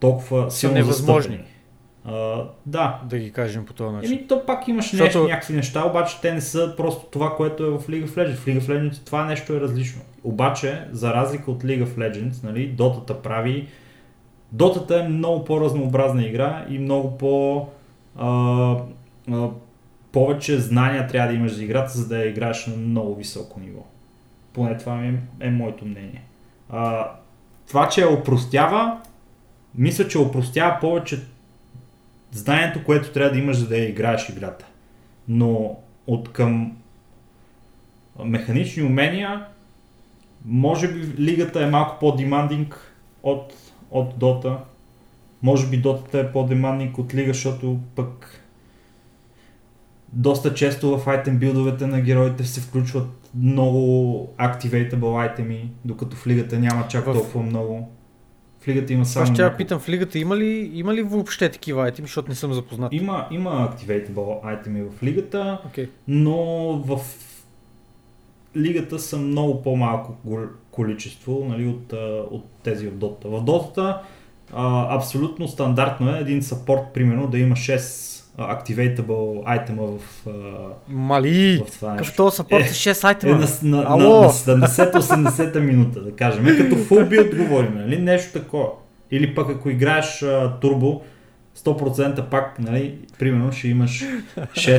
[0.00, 1.36] толкова силно невъзможни.
[1.36, 1.54] застъпени.
[2.04, 3.00] А, да.
[3.08, 4.12] Да ги кажем по този начин.
[4.12, 7.64] Еми, то пак имаш Защото- нещо, някакви неща, обаче те не са просто това, което
[7.64, 8.34] е в League of Legends.
[8.34, 10.02] В League of Legends това нещо е различно.
[10.24, 13.66] Обаче, за разлика от League of Legends, нали, Дотата прави...
[14.52, 17.66] Дотата е много по-разнообразна игра и много по...
[18.16, 18.76] А,
[19.32, 19.48] а,
[20.18, 23.80] повече знания трябва да имаш за играта, за да я играеш на много високо ниво.
[24.52, 26.22] Поне това е, е моето мнение.
[26.70, 27.10] А,
[27.68, 29.00] това, че я опростява,
[29.74, 31.20] мисля, че опростява повече
[32.32, 34.64] знанието, което трябва да имаш, за да я играеш играта.
[35.28, 36.76] Но от към
[38.24, 39.46] механични умения,
[40.44, 43.54] може би лигата е малко по-демандинг от,
[43.90, 44.56] от Dota.
[45.42, 48.42] Може би Dota е по-демандинг от лига, защото пък
[50.12, 53.78] доста често в айтем билдовете на героите се включват много
[54.40, 57.88] activatable айтеми, докато в лигата няма чак В- толкова много.
[58.60, 61.48] В лигата има само Аз ще я питам в лигата има ли, има ли въобще
[61.50, 62.92] такива айтеми, защото не съм запознат.
[62.92, 65.88] Има, има activatable айтеми в лигата, Окей.
[66.08, 66.36] но
[66.86, 67.00] в
[68.56, 70.16] лигата са много по-малко
[70.70, 71.92] количество нали, от,
[72.30, 73.24] от тези от Dota.
[73.28, 73.96] В Dota
[74.52, 80.26] а, абсолютно стандартно е един саппорт, примерно, да има 6 а, activatable айтема в,
[80.88, 81.62] Мали!
[81.68, 82.16] в това нещо.
[82.16, 83.38] този сапорт Е, с 6 Е, айтема?
[83.38, 84.22] на, на, на, Ало!
[84.22, 86.46] на 70-80 минута, да кажем.
[86.46, 87.98] Е, като full build говорим, нали?
[87.98, 88.68] Нещо такова.
[89.10, 91.02] Или пък ако играеш а, турбо,
[91.58, 94.04] 100% пак, нали, примерно ще имаш
[94.36, 94.78] 6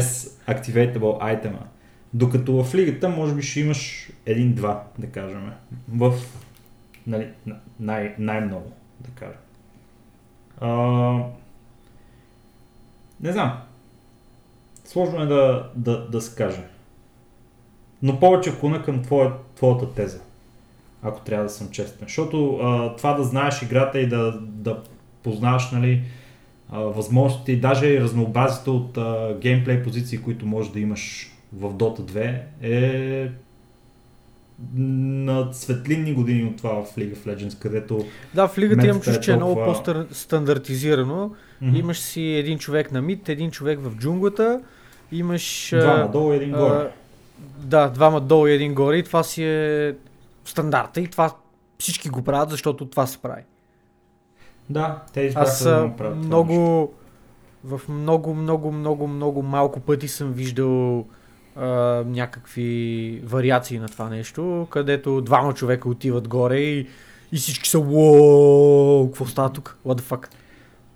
[0.49, 1.59] activatable айтема.
[2.13, 5.51] Докато в лигата може би ще имаш един-два, да кажем.
[5.93, 6.13] В
[7.07, 7.27] нали,
[7.79, 9.39] най- най-много, да кажем.
[10.61, 10.69] А,
[13.21, 13.57] не знам.
[14.85, 16.63] Сложно е да, да, да се каже.
[18.01, 20.19] Но повече клона към твоя, твоята теза.
[21.03, 22.07] Ако трябва да съм честен.
[22.07, 24.83] Защото а, това да знаеш играта и да, да
[25.23, 26.01] познаваш нали,
[26.69, 31.73] а, възможностите и даже и разнообразието от а, геймплей позиции, които можеш да имаш в
[31.73, 33.31] Dota 2 е
[34.75, 39.01] на светлинни години от това в League of Legends, където Да, в лигата имам е
[39.01, 41.35] чувство, че е много по-стандартизирано.
[41.61, 41.75] Мгм.
[41.75, 44.61] Имаш си един човек на мид, един човек в джунглата,
[45.11, 45.73] имаш...
[45.73, 46.75] а, два надолу и един горе.
[46.75, 46.91] а,
[47.57, 49.95] Да, двама долу и един горе и това си е
[50.45, 51.35] стандарта и това
[51.79, 53.43] всички го правят, защото това се прави.
[54.69, 56.15] Да, те избраха да го нещо.
[56.15, 56.93] много,
[57.63, 61.05] в много, много, много, много малко пъти съм виждал
[61.55, 61.65] а,
[62.05, 66.87] някакви вариации на това нещо, където двама човека отиват горе и,
[67.31, 69.77] и всички са Уоу, какво става тук?
[69.85, 70.27] What the fuck?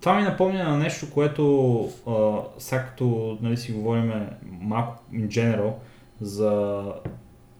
[0.00, 4.12] Това ми напомня на нещо, което а, сега като нали, си говорим
[4.60, 5.72] малко in general
[6.20, 6.84] за,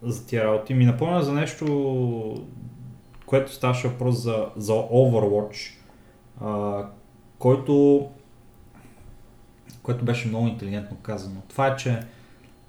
[0.02, 2.46] за тия работи, ми напомня за нещо,
[3.26, 5.74] което ставаше въпрос за, за Overwatch,
[6.40, 6.82] а,
[7.38, 8.06] който,
[9.82, 11.42] което беше много интелигентно казано.
[11.48, 12.00] Това е, че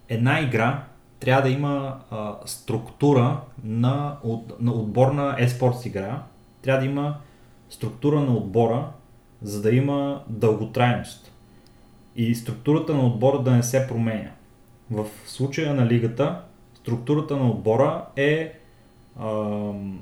[0.10, 0.84] една игра
[1.20, 6.24] трябва да има а, структура на, от, на отбор на eSports игра,
[6.62, 7.18] трябва да има
[7.70, 8.88] структура на отбора,
[9.42, 11.32] за да има дълготрайност.
[12.16, 14.32] И структурата на отбора да не се променя.
[14.92, 16.42] В случая на лигата,
[16.76, 18.54] структурата на отбора е
[19.20, 20.00] ам,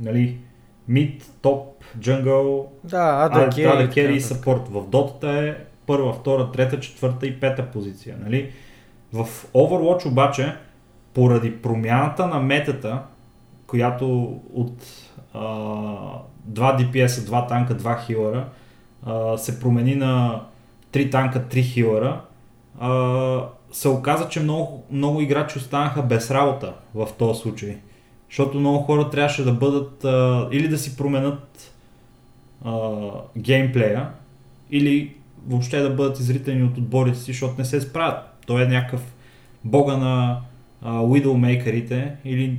[0.00, 0.38] нали,
[0.90, 3.28] Mid, топ, джунгъл, Да,
[4.12, 4.68] и съпорт.
[4.68, 5.54] В Дотата е
[5.86, 8.16] първа, втора, трета, четвърта и пета позиция.
[8.24, 8.52] Нали?
[9.12, 10.56] В Overwatch обаче,
[11.14, 13.02] поради промяната на метата,
[13.66, 14.72] която от
[15.34, 18.48] а, 2 DPS, 2 танка, 2 хилъра,
[19.36, 20.42] се промени на
[20.92, 22.20] 3 танка, 3 хилъра,
[23.72, 27.76] се оказа, че много, много играчи останаха без работа в този случай.
[28.30, 31.72] Защото много хора трябваше да бъдат а, или да си променят
[32.64, 32.90] а,
[33.38, 34.08] геймплея,
[34.70, 38.35] или въобще да бъдат изритани от отборите си, защото не се справят.
[38.46, 39.14] Той е някакъв
[39.64, 40.40] бога на
[40.84, 42.58] Widowmakerите или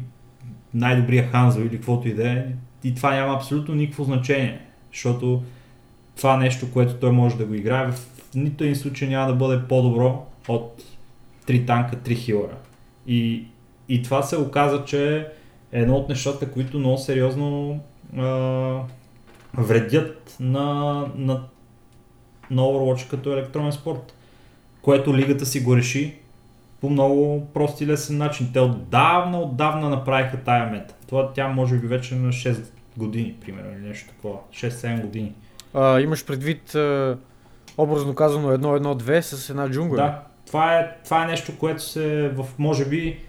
[0.74, 2.46] най-добрия Ханзо или каквото и да е.
[2.84, 4.60] И това няма абсолютно никакво значение,
[4.94, 5.44] защото
[6.16, 9.68] това нещо, което той може да го играе, в нито един случай няма да бъде
[9.68, 10.84] по-добро от
[11.48, 12.58] 3 танка, 3 хилъра.
[13.08, 13.48] И,
[13.90, 15.18] и това се оказа, че
[15.72, 17.80] е едно от нещата, които много сериозно
[18.18, 18.82] а,
[19.58, 21.44] вредят на, на,
[22.52, 24.17] на Overwatch като електронен спорт,
[24.88, 26.14] което лигата си го реши
[26.82, 28.50] по много прост и лесен начин.
[28.54, 30.96] Те отдавна, отдавна направиха тая мета.
[31.08, 32.64] Това тя може би вече на 6
[32.98, 34.38] години, примерно, или нещо такова.
[34.54, 35.34] 6-7 години.
[35.74, 37.18] А, имаш предвид, а,
[37.78, 39.98] образно казано, 1-1-2 с една джунгла.
[39.98, 43.20] Да, това е, това е нещо, което се в може би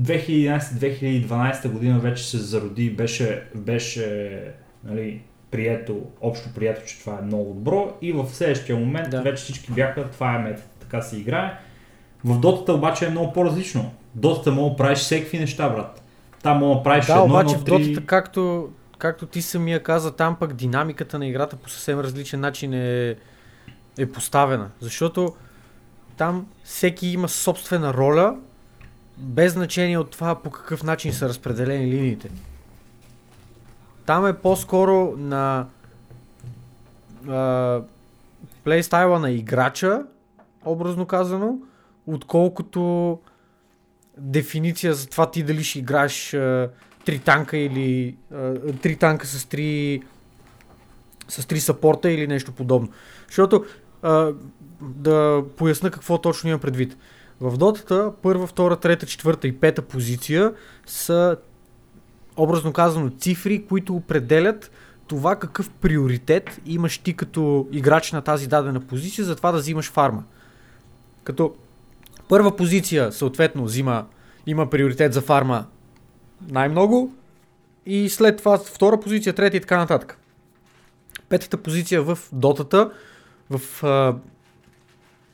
[0.00, 4.40] 2011-2012 година вече се зароди беше, беше
[4.84, 5.20] нали,
[5.50, 9.22] прието, общо прието, че това е много добро и в следващия момент Да.
[9.22, 11.58] вече всички бяха, това е мета, така се играе.
[12.24, 13.90] В дотата обаче е много по-различно.
[14.14, 16.02] Дотата мога да правиш всеки неща, брат.
[16.42, 18.68] Там мога да правиш Да, едно, обаче в дотата, както,
[18.98, 23.16] както ти самия каза, там пък динамиката на играта по съвсем различен начин е,
[23.98, 24.70] е поставена.
[24.80, 25.34] Защото
[26.16, 28.36] там всеки има собствена роля,
[29.18, 32.30] без значение от това по какъв начин са разпределени линиите.
[34.08, 35.66] Там е по-скоро на
[38.64, 40.02] плейстайла на играча,
[40.64, 41.58] образно казано,
[42.06, 43.18] отколкото
[44.18, 46.70] дефиниция за това ти дали ще играеш а,
[47.04, 50.02] три танка или а, три танка с три
[51.28, 52.88] с три сапорта или нещо подобно.
[53.26, 53.64] Защото
[54.02, 54.32] а,
[54.80, 56.96] да поясна какво точно имам предвид.
[57.40, 60.52] В дотата първа, втора, трета, четвърта и пета позиция
[60.86, 61.36] са
[62.38, 64.70] образно казано цифри, които определят
[65.06, 69.90] това какъв приоритет имаш ти като играч на тази дадена позиция, за това да взимаш
[69.90, 70.24] фарма.
[71.24, 71.54] Като
[72.28, 74.06] първа позиция съответно взима,
[74.46, 75.66] има приоритет за фарма
[76.50, 77.14] най-много
[77.86, 80.18] и след това втора позиция, трета и така нататък.
[81.28, 82.90] Петата позиция в дотата,
[83.50, 84.14] в а,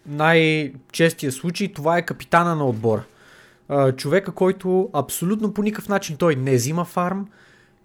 [0.07, 3.05] най-честия случай, това е капитана на отбора.
[3.97, 7.27] Човека, който абсолютно по никакъв начин той не взима фарм,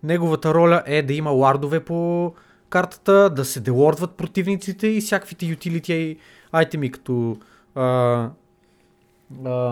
[0.04, 2.34] неговата роля е да има лардове по
[2.70, 6.18] картата, да се делордват противниците и всякаквите utility
[6.52, 7.38] айтеми, като
[7.76, 8.30] а, а,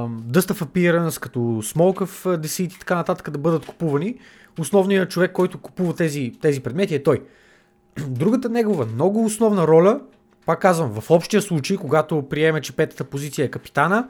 [0.08, 4.16] Dust of Appearance, като Smoke of Deceit и така нататък да бъдат купувани.
[4.60, 7.24] Основният човек, който купува тези, тези предмети е той.
[8.08, 10.00] Другата негова много основна роля,
[10.46, 14.08] пак казвам, в общия случай, когато приеме, че петата позиция е капитана,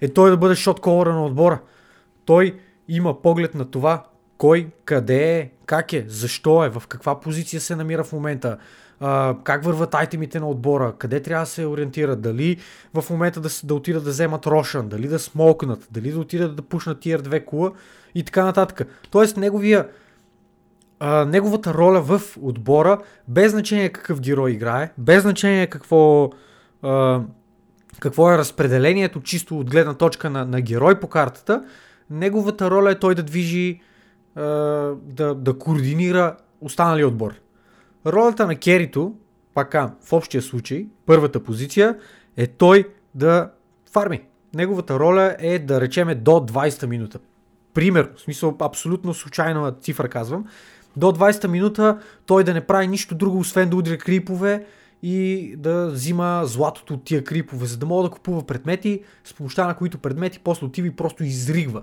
[0.00, 1.60] е той да бъде шотколъра на отбора.
[2.24, 4.04] Той има поглед на това
[4.38, 8.56] кой, къде е, как е, защо е, в каква позиция се намира в момента,
[9.44, 12.58] как върват айтемите на отбора, къде трябва да се ориентира, дали
[12.94, 16.62] в момента да, да отидат да вземат Рошан, дали да смолкнат, дали да отидат да
[16.62, 17.72] пушнат тир 2 кула
[18.14, 18.88] и така нататък.
[19.10, 19.88] Тоест неговия
[21.26, 26.30] неговата роля в отбора, без значение какъв герой играе, без значение какво,
[28.00, 31.64] какво е разпределението чисто от гледна точка на, на герой по картата,
[32.10, 33.80] неговата роля е той да движи,
[34.34, 34.42] а,
[35.02, 37.34] да, да координира останалия отбор.
[38.06, 39.14] Ролята на Керито,
[39.54, 41.98] пак казвам, в общия случай, първата позиция,
[42.36, 43.50] е той да
[43.92, 44.22] фарми.
[44.54, 47.18] Неговата роля е да речеме до 20 минута.
[47.74, 50.44] Пример, в смисъл абсолютно случайна цифра казвам,
[50.96, 54.66] до 20-та минута той да не прави нищо друго, освен да удря крипове
[55.06, 59.66] и да взима златото от тия крипове, за да мога да купува предмети, с помощта
[59.66, 61.82] на които предмети после отива и просто изригва.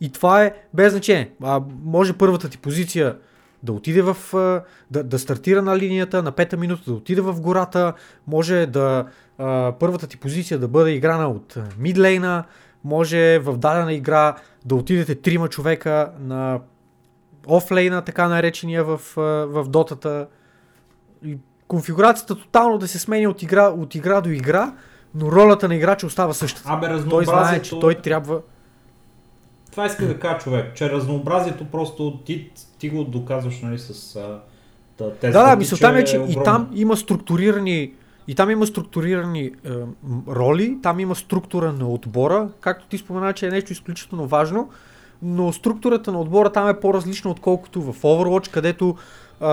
[0.00, 1.30] И това е без значение.
[1.42, 3.16] А, може първата ти позиция
[3.62, 4.16] да отиде в...
[4.90, 7.92] да, да стартира на линията, на пета минута да отиде в гората,
[8.26, 9.06] може да
[9.78, 12.44] първата ти позиция да бъде играна от мидлейна,
[12.84, 16.60] може в дадена игра да отидете трима човека на
[17.46, 19.00] офлейна, така наречения в,
[19.46, 20.28] в дотата.
[21.24, 21.38] И
[21.70, 24.72] конфигурацията тотално да се сменя от игра, от игра до игра,
[25.14, 26.68] но ролята на играча остава същата.
[26.72, 28.40] Абе, Той знае, че той трябва...
[29.70, 34.40] това иска да кажа човек, че разнообразието просто ти, ти го доказваш нали, с а,
[35.20, 36.44] тези Да, да, мисълта ми е, че и огромно.
[36.44, 37.92] там има структурирани
[38.28, 39.52] и там има структурирани е,
[40.28, 44.70] роли, там има структура на отбора, както ти спомена, че е нещо изключително важно,
[45.22, 48.96] но структурата на отбора там е по-различна, отколкото в Overwatch, където
[49.40, 49.46] е,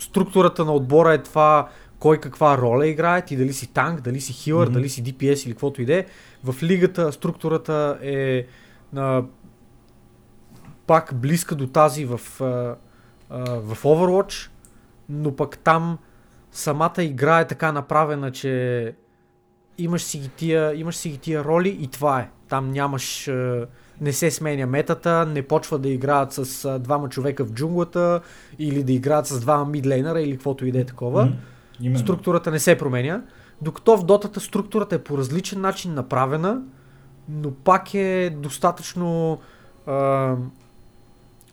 [0.00, 4.32] структурата на отбора е това кой каква роля играе, ти дали си танк, дали си
[4.32, 4.74] хилър, Мгм.
[4.74, 6.06] дали си DPS или каквото и да е.
[6.44, 8.46] В лигата структурата е
[8.92, 9.24] на
[10.86, 12.20] пак близка до тази в,
[13.30, 14.50] в Overwatch,
[15.08, 15.98] но пък там
[16.52, 18.94] самата игра е така направена, че
[19.78, 22.30] имаш си ги тия, имаш си ги тия роли и това е.
[22.48, 23.30] Там нямаш,
[24.00, 28.20] не се сменя метата, не почва да играят с а, двама човека в джунглата
[28.58, 31.32] или да играят с двама мидлейнера или каквото и да е такова.
[31.80, 31.98] Именно.
[31.98, 33.22] Структурата не се променя.
[33.62, 36.62] Докато в дотата структурата е по различен начин направена,
[37.28, 39.40] но пак е достатъчно
[39.86, 40.34] а,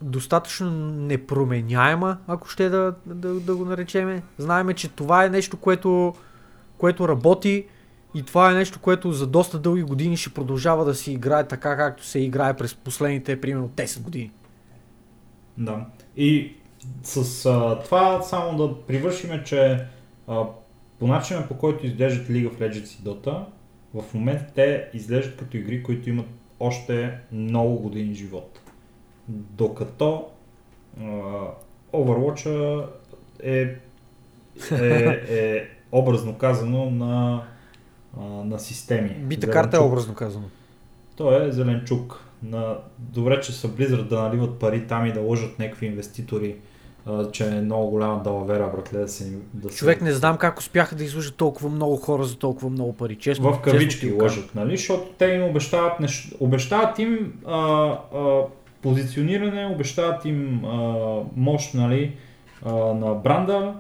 [0.02, 4.24] достатъчно непроменяема, ако ще да, да, да го наречеме.
[4.38, 6.14] Знаеме, че това е нещо, което,
[6.78, 7.66] което работи
[8.16, 11.78] и това е нещо, което за доста дълги години ще продължава да си играе така,
[11.78, 14.32] както се играе през последните, примерно, 10 години.
[15.58, 15.86] Да.
[16.18, 16.54] И
[17.04, 19.86] с а, това само да привършиме, че
[20.28, 20.44] а,
[21.00, 23.44] по начина по който изглеждат League of Legends и Dota,
[23.94, 26.26] в момента те изглеждат като игри, които имат
[26.60, 28.60] още много години живот.
[29.30, 30.28] Докато
[31.02, 31.04] а,
[31.94, 32.86] Overwatch
[33.44, 33.76] е,
[34.72, 37.44] е, е образно казано на,
[38.20, 39.10] а, на системи.
[39.10, 40.46] Бита карта е образно казано.
[41.16, 42.24] Той е зеленчук.
[42.44, 42.76] На...
[43.00, 46.56] Добре, че са Blizzard да наливат пари там и да лъжат някакви инвеститори,
[47.06, 49.38] а, че е много голяма далавера, братле, да се...
[49.54, 49.78] Да се...
[49.78, 53.16] Човек не знам как успяха да излъжат толкова много хора за толкова много пари.
[53.16, 54.24] Честно, в честно кавички кажа.
[54.24, 54.78] лъжат, нали?
[54.78, 56.36] Защото те им обещават, нещ...
[56.40, 58.42] обещават им а, а,
[58.82, 60.78] позициониране, обещават им а,
[61.36, 62.16] мощ, нали,
[62.66, 63.74] а, на бранда,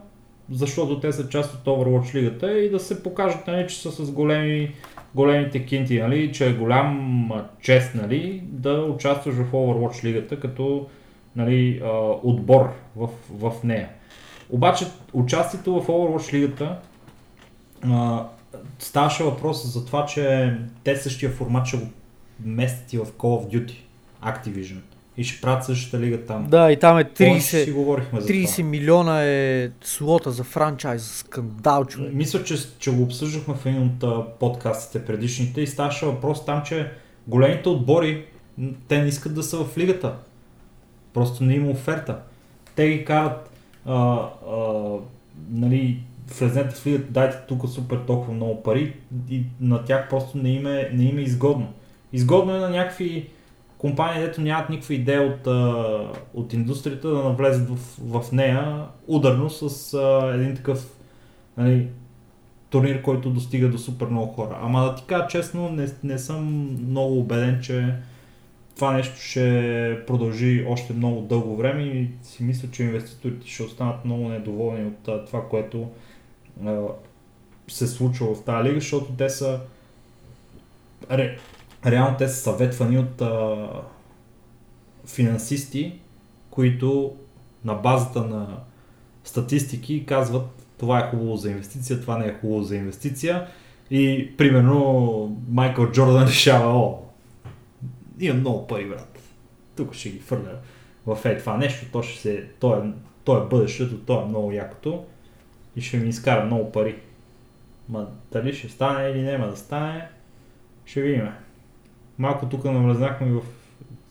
[0.52, 4.12] защото те са част от Overwatch лигата и да се покажат, нали, че са с
[4.12, 4.72] големи,
[5.16, 7.30] големите кинти, нали, че е голям
[7.62, 10.88] чест, нали, да участваш в Overwatch лигата като
[11.36, 11.82] нали,
[12.24, 13.90] отбор в, в нея.
[14.50, 16.78] Обаче участието в Overwatch лигата
[18.80, 21.88] ставаше въпрос за това, че те същия формат ще го
[22.46, 23.76] местят и в Call of Duty,
[24.24, 24.80] Activision.
[25.18, 26.48] И ще правят същата лига там.
[26.50, 30.44] Да, и там е Помниш, че 30, си говорихме за 30 милиона е слота за
[30.44, 32.14] франчайз, скандал, човек.
[32.14, 36.92] Мисля, че, че го обсъждахме в един от подкастите предишните и ставаше въпрос там, че
[37.28, 38.26] големите отбори,
[38.88, 40.16] те не искат да са в лигата.
[41.14, 42.20] Просто не има оферта.
[42.76, 43.52] Те ги карат,
[43.86, 44.64] а, а,
[45.52, 46.00] нали,
[46.40, 48.94] влезнете в лигата, дайте тук супер толкова много пари
[49.30, 51.74] и на тях просто не им е, не им е изгодно.
[52.14, 53.30] Изгодно е на някакви
[53.78, 55.48] компании, дето нямат никаква идея от,
[56.34, 57.78] от индустрията да навлезат в,
[58.22, 60.98] в нея ударно с а, един такъв
[61.58, 61.88] нали,
[62.70, 64.60] турнир, който достига до супер много хора.
[64.62, 67.94] Ама да ти кажа честно, не, не съм много убеден, че
[68.76, 74.06] това нещо ще продължи още много дълго време и си мисля, че инвеститорите ще останат
[74.06, 75.90] много недоволни от а, това, което
[76.66, 76.82] а,
[77.68, 79.60] се случва в тази лига, защото те са
[81.86, 83.68] реално те са съветвани от а,
[85.08, 86.00] финансисти,
[86.50, 87.16] които
[87.66, 88.58] на базата на
[89.24, 93.48] статистики казват това е хубаво за инвестиция, това не е хубаво за инвестиция
[93.92, 97.00] и примерно Майкъл Джордан решава, о,
[98.20, 99.20] имам много пари, брат.
[99.76, 100.60] Тук ще ги фърля
[101.08, 102.92] в е това нещо, то, ще се, то, е,
[103.24, 105.06] то е бъдещето, то е много якото
[105.76, 106.96] и ще ми изкара много пари.
[107.90, 110.08] Ма дали ще стане или няма да стане,
[110.86, 111.30] ще видим.
[112.18, 113.42] Малко тук навлезнахме в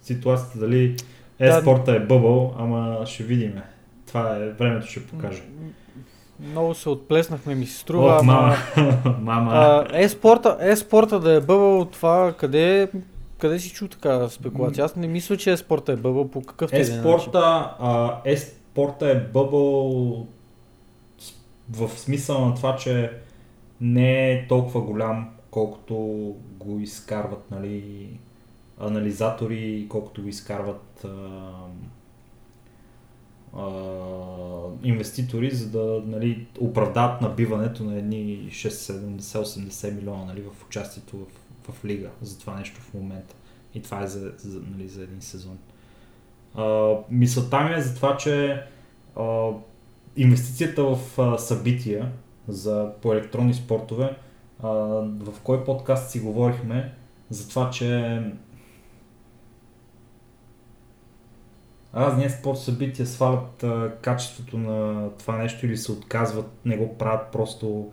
[0.02, 0.96] ситуацията дали
[1.38, 1.46] Да.
[1.46, 3.52] еспорта е бъбъл, ама ще видим.
[4.06, 5.42] Това е, времето ще покаже.
[6.40, 8.14] Много се отплеснахме, ми се струва.
[8.14, 8.32] Ох, ама,
[8.76, 9.50] мама, мама.
[9.54, 12.88] а, е-спорта, е-спорта да е бъбъл, това къде,
[13.38, 14.84] къде си чу така спекулация?
[14.84, 16.94] Аз не мисля, че е-спорта е бъбъл по какъв е начин.
[18.24, 20.26] Еспорта, е бъбъл
[21.70, 23.10] в смисъл на това, че
[23.80, 25.94] не е толкова голям, колкото
[26.66, 28.08] го изкарват нали,
[28.80, 31.50] анализатори, колкото го изкарват а,
[33.56, 33.66] а,
[34.82, 41.84] инвеститори, за да нали, оправдат набиването на едни 6-70-80 милиона нали, в участието в, в
[41.84, 43.34] лига за това нещо в момента.
[43.74, 45.58] И това е за, за, нали, за един сезон.
[47.10, 48.62] Мисълта ми е за това, че
[49.16, 49.50] а,
[50.16, 52.12] инвестицията в а, събития
[52.48, 54.16] за, по електронни спортове,
[54.62, 56.94] в кой подкаст си говорихме
[57.30, 58.20] за това, че
[61.96, 67.32] разни спорт събития свалят а, качеството на това нещо или се отказват, не го правят
[67.32, 67.92] просто.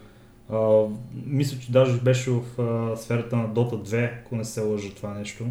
[0.51, 0.83] А,
[1.25, 5.13] мисля, че даже беше в а, сферата на Dota 2, ако не се лъжа това
[5.13, 5.45] нещо.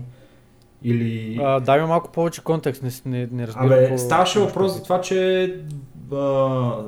[0.82, 1.38] Или...
[1.42, 3.66] А, дай ми малко повече контекст, не, не, не разбирам.
[3.66, 5.54] Абе, ставаше въпрос за това, че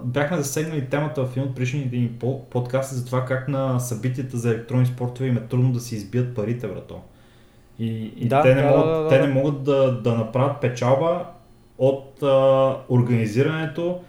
[0.04, 4.36] бяхме засегнали темата в един от предишните ни по- подкасти за това как на събитията
[4.36, 7.00] за електронни спортове им е трудно да си избият парите, брато.
[7.78, 10.60] И, и Да, те, не да, могат, да, да, те не могат да, да направят
[10.60, 11.24] печалба
[11.78, 14.00] от а, организирането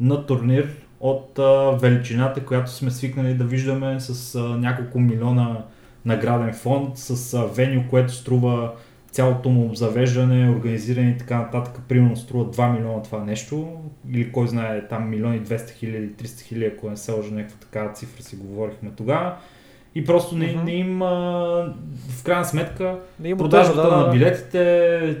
[0.00, 0.68] на турнир
[1.00, 5.64] от а, величината, която сме свикнали да виждаме с а, няколко милиона
[6.04, 8.72] награден фонд, с а, веню, което струва
[9.14, 13.68] цялото му обзавеждане, организиране и така нататък, примерно струва 2 милиона това нещо,
[14.12, 17.92] или кой знае там милиони 200 хиляди, 300 хиляди, ако не се лъжа някаква такава
[17.92, 19.34] цифра си говорихме тогава.
[19.94, 20.64] И просто не, Мгм.
[20.64, 21.08] не им, а,
[22.18, 24.12] в крайна сметка, Да им продажбата отдава, да, на да.
[24.12, 24.64] билетите,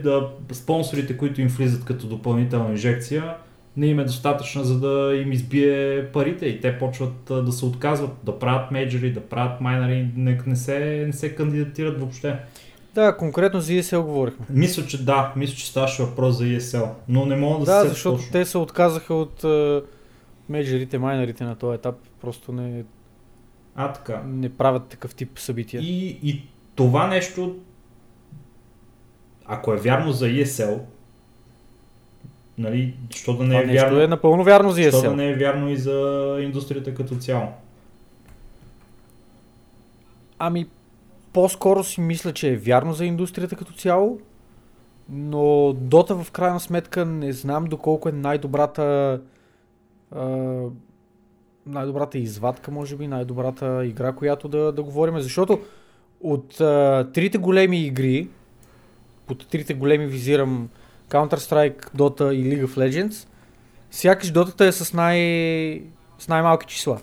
[0.02, 3.34] да, спонсорите, които им влизат като допълнителна инжекция,
[3.76, 7.12] не им е достатъчна, за да им избие парите и те почват
[7.44, 11.98] да се отказват, да правят мейджори, да правят майнери, не, не, се, не се кандидатират
[11.98, 12.36] въобще.
[12.94, 14.46] Да, конкретно за ESL говорихме.
[14.50, 17.88] Мисля, че да, мисля, че ставаше въпрос за ESL, но не мога да, Да, се
[17.88, 18.32] защото точно.
[18.32, 19.80] те се отказаха от е,
[20.48, 21.94] мейджорите, майнерите на този етап.
[22.20, 22.84] Просто не,
[23.76, 24.22] А, така.
[24.26, 25.82] не правят такъв тип събития.
[25.82, 26.42] И, и
[26.74, 27.56] това нещо,
[29.46, 30.78] ако е вярно за ESL,
[32.58, 35.14] нали, що да не Това е нещо вярно, е напълно вярно за що да ESL.
[35.14, 35.90] не е вярно и за
[36.40, 37.48] индустрията като цяло.
[40.38, 40.66] Ами,
[41.34, 44.20] по-скоро си мисля, че е вярно за индустрията като цяло,
[45.08, 49.20] но Дота в крайна сметка не знам доколко е най-добрата
[50.12, 50.26] а,
[51.66, 55.60] най-добрата извадка, може би, най-добрата игра, която да, да говорим, защото
[56.20, 58.28] от а, трите големи игри,
[59.26, 60.68] под трите големи визирам
[61.08, 63.28] Counter-Strike, Dota и League of Legends,
[63.90, 65.18] сякаш Дотата е с, най...
[66.18, 67.00] с най-малки числа.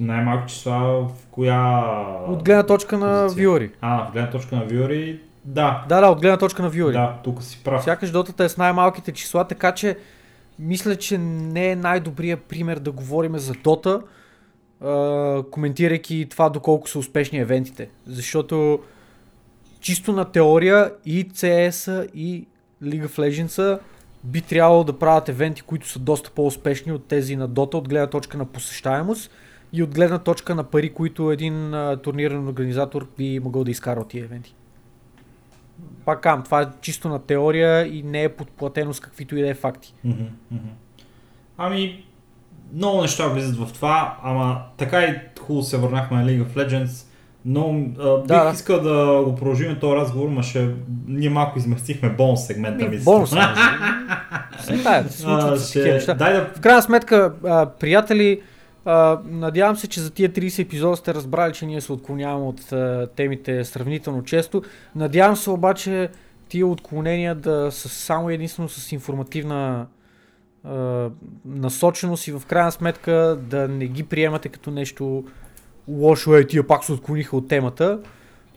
[0.00, 1.84] Най-малко числа в коя...
[2.28, 3.70] От гледна точка на вюри.
[3.80, 5.84] А, в гледна точка на вюри, да.
[5.88, 6.92] Да, да, от гледна точка на вюри.
[6.92, 7.84] Да, тук си прав.
[7.84, 9.98] Сякаш дотата е с най-малките числа, така че
[10.58, 14.00] мисля, че не е най-добрият пример да говорим за Дота,
[15.50, 17.88] коментирайки това доколко са успешни евентите.
[18.06, 18.80] Защото
[19.80, 22.46] чисто на теория и CS и
[22.82, 23.78] League of Legends
[24.24, 28.06] би трябвало да правят евенти, които са доста по-успешни от тези на Дота от гледна
[28.06, 29.30] точка на посещаемост
[29.72, 34.00] и от гледна точка на пари, които един а, турнирен организатор би могъл да изкара
[34.00, 34.54] от тия евенти.
[36.04, 39.48] Пак кам, това е чисто на теория и не е подплатено с каквито и да
[39.48, 39.94] е факти.
[41.58, 42.04] Ами,
[42.74, 47.06] много неща влизат в това, ама така и хубаво се върнахме на League of Legends.
[47.44, 47.68] Но
[47.98, 48.50] а, бих Да, да.
[48.50, 50.74] искал да го продължим този разговор, ма ще...
[51.06, 52.84] ние малко изместихме бонус сегмента.
[52.84, 53.04] Ми, мисля.
[53.04, 53.30] бонус.
[54.60, 56.14] Да, се А, случват се ще- такива неща.
[56.14, 56.44] Дай да...
[56.46, 58.40] В крайна сметка, а, приятели,
[59.24, 63.08] надявам се, че за тия 30 епизода сте разбрали, че ние се отклоняваме от а,
[63.16, 64.62] темите сравнително често.
[64.96, 66.08] Надявам се обаче
[66.48, 69.86] тия отклонения да са само единствено с информативна
[70.64, 71.08] а,
[71.44, 75.24] насоченост и в крайна сметка да не ги приемате като нещо
[75.88, 78.00] лошо е, тия пак се отклониха от темата.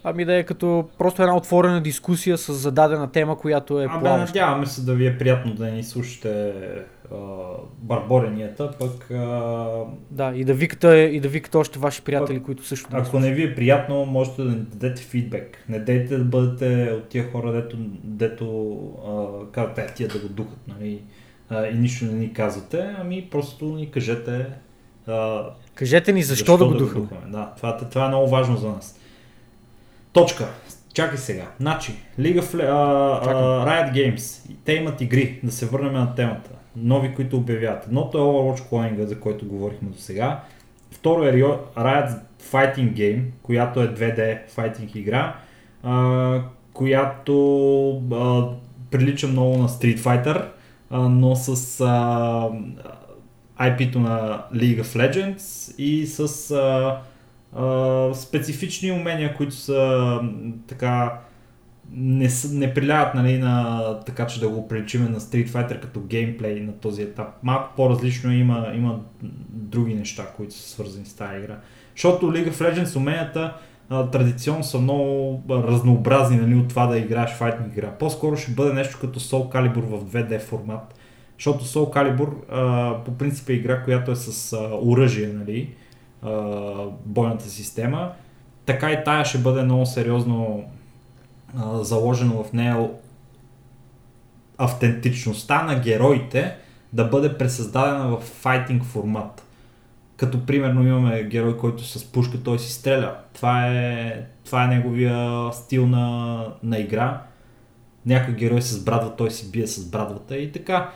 [0.04, 4.40] Ами да е като просто една отворена дискусия с зададена тема, която е Абе, плаваща.
[4.40, 6.54] надяваме се да ви е приятно да ни слушате
[7.14, 7.18] а,
[7.77, 12.90] барборенията, пък а, Да, и да викате, и да викате още ваши приятели, които също
[12.90, 15.57] да ако не ви е приятно, можете да ни дадете фидбек.
[15.69, 18.77] Не дейте да бъдете от тия хора, дето, дето
[19.57, 21.02] а, «Е, тия да го духат, нали?
[21.49, 24.45] А, и нищо не ни казвате, ами просто ни кажете
[25.07, 25.44] а,
[25.76, 27.02] Кажете ни защо, да го да духаме.
[27.02, 27.22] духаме.
[27.31, 28.99] Да, това, това е много важно за нас.
[30.14, 30.48] Точка.
[30.94, 31.48] Чакай сега.
[31.60, 33.41] Значи, League of, а, Чакам.
[33.41, 36.49] Riot Games, те имат игри, да се върнем на темата.
[36.76, 37.86] Нови, които обявяват.
[37.88, 40.44] Едното е Overwatch клонинга, за който говорихме до сега.
[40.91, 42.20] Второ е Rio- Riot
[42.52, 45.36] Fighting Game, която е 2D fighting игра,
[45.84, 46.41] а,
[46.74, 47.36] която
[48.12, 48.48] а,
[48.91, 50.45] прилича много на Street Fighter,
[50.90, 52.50] а, но с а,
[53.60, 56.98] IP-то на League of Legends и с а,
[57.62, 60.20] а, специфични умения, които са
[60.68, 61.20] така
[61.92, 66.02] не, са- не приляват нали, на така, че да го приличиме на Street Fighter като
[66.02, 67.28] геймплей на този етап.
[67.44, 69.00] Малко по-различно е, има, има
[69.50, 71.58] други неща, които са свързани с тази игра.
[71.96, 73.54] Защото League of Legends уменията
[73.90, 77.92] а, традиционно са много разнообразни нали, от това да играеш файтинг игра.
[77.92, 80.96] По-скоро ще бъде нещо като Soul Calibur в 2D формат.
[81.38, 85.70] Защото Soul Calibur а, по принцип е игра, която е с а, оръжие, нали,
[86.22, 86.32] а,
[87.06, 88.12] бойната система.
[88.66, 90.64] Така и тая ще бъде много сериозно
[91.82, 92.90] заложено в нея
[94.58, 96.56] автентичността на героите
[96.94, 99.44] да бъде пресъздадена в файтинг формат.
[100.18, 103.16] Като примерно имаме герой, който с пушка той си стреля.
[103.34, 107.22] Това е, това е неговия стил на, на игра.
[108.06, 110.90] Някой герой с брадва, той си бие с брадвата и така.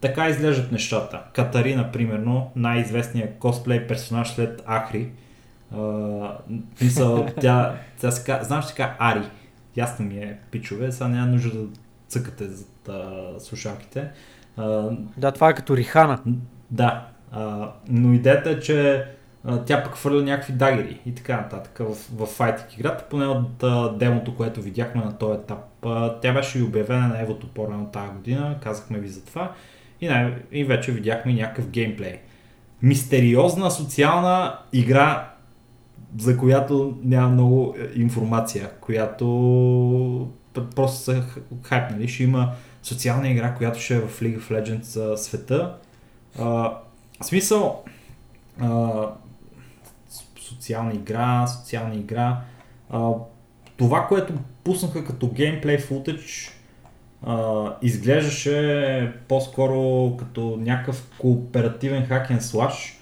[0.00, 1.22] Така изглеждат нещата.
[1.32, 5.08] Катарина, примерно, най-известният косплей персонаж след Ахри.
[5.74, 6.30] Uh,
[6.80, 9.22] мисъл, тя, тя се казва, знам, че така Ари.
[9.76, 11.66] Ясно ми е, пичове, сега няма нужда да
[12.08, 14.10] цъкате за uh, слушалките.
[14.58, 16.18] Uh, да, това е като Рихана.
[16.70, 17.06] Да,
[17.36, 19.06] uh, но идеята е, че
[19.46, 23.62] uh, тя пък хвърля някакви дагери и така нататък в, в файтик играта, поне от
[23.62, 25.58] uh, демото, което видяхме на този етап.
[25.82, 29.52] Uh, тя беше и обявена на Евото по-рано тази година, казахме ви за това
[30.00, 32.20] и, най- и вече видяхме някакъв геймплей.
[32.82, 35.33] Мистериозна социална игра,
[36.18, 40.28] за която няма много е, информация, която
[40.74, 41.22] просто са
[41.62, 42.08] хайпнали.
[42.08, 45.74] Ще има социална игра, която ще е в League of Legends света.
[46.38, 46.76] А,
[47.22, 47.84] смисъл,
[48.60, 48.90] а,
[50.40, 52.40] социална игра, социална игра.
[52.90, 53.10] А,
[53.76, 54.32] това, което
[54.64, 56.50] пуснаха като геймплей футъч,
[57.26, 62.93] а, изглеждаше по-скоро като някакъв кооперативен хакен слаш,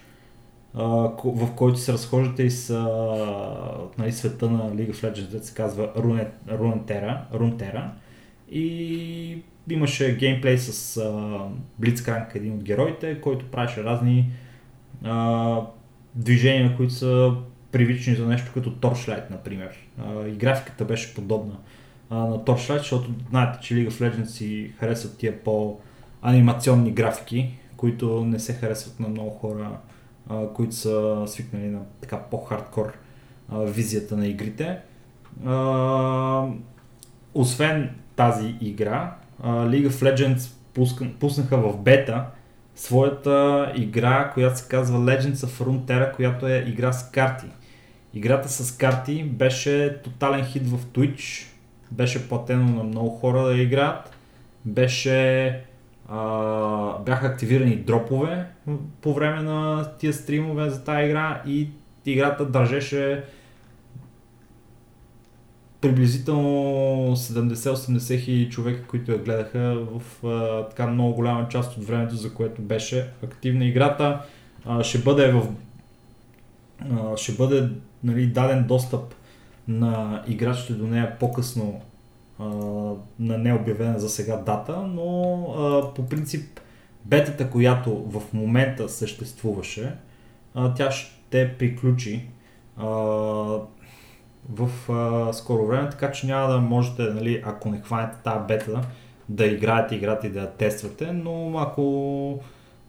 [0.74, 5.54] в който се разхождате и с а, нали, света на League of Legends, да се
[5.54, 5.92] казва
[6.48, 7.88] Runeterra, Runeterra.
[8.50, 9.38] И
[9.70, 11.00] имаше геймплей с
[11.80, 14.30] Blitzcrank, един от героите, който правеше разни
[15.04, 15.60] а,
[16.14, 17.34] движения, които са
[17.72, 19.70] привични за нещо като Torchlight, например.
[19.98, 21.56] А, и графиката беше подобна
[22.10, 28.24] а, на Torchlight, защото знаете, че League of Legends си харесват тия по-анимационни графики, които
[28.24, 29.70] не се харесват на много хора,
[30.54, 32.92] които са свикнали на така по-хардкор
[33.48, 34.78] а, визията на игрите.
[35.46, 36.46] А,
[37.34, 42.24] освен тази игра, а, League of Legends пуска, пуснаха в бета
[42.76, 47.46] своята игра, която се казва Legends of Runeterra, която е игра с карти.
[48.14, 51.46] Играта с карти беше тотален хит в Twitch,
[51.90, 54.10] беше платено на много хора да играят,
[54.64, 55.60] беше,
[57.04, 58.46] бяха активирани дропове
[59.00, 61.68] по време на тия стримове за тази игра и
[62.06, 63.24] играта държеше
[65.82, 72.16] приблизително 70-80 хиляди човека, които я гледаха в а, така много голяма част от времето,
[72.16, 74.20] за което беше активна играта.
[74.64, 75.46] А, ще бъде в
[76.90, 77.68] а, ще бъде
[78.04, 79.14] нали, даден достъп
[79.68, 81.80] на играчите до нея по-късно
[83.18, 86.60] на необявена за сега дата, но а, по принцип
[87.04, 89.94] бетата, която в момента съществуваше,
[90.54, 92.28] а, тя ще приключи
[92.76, 92.86] а,
[94.48, 98.80] в а, скоро време, така че няма да можете, нали, ако не хванете тази бета,
[99.28, 102.40] да играете играта и да я тествате, но ако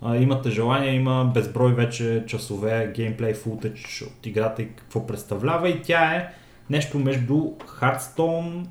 [0.02, 5.82] а, имате желание, има безброй вече часове геймплей футъч от играта и какво представлява и
[5.82, 6.34] тя е
[6.70, 7.34] нещо между
[7.80, 8.66] Hearthstone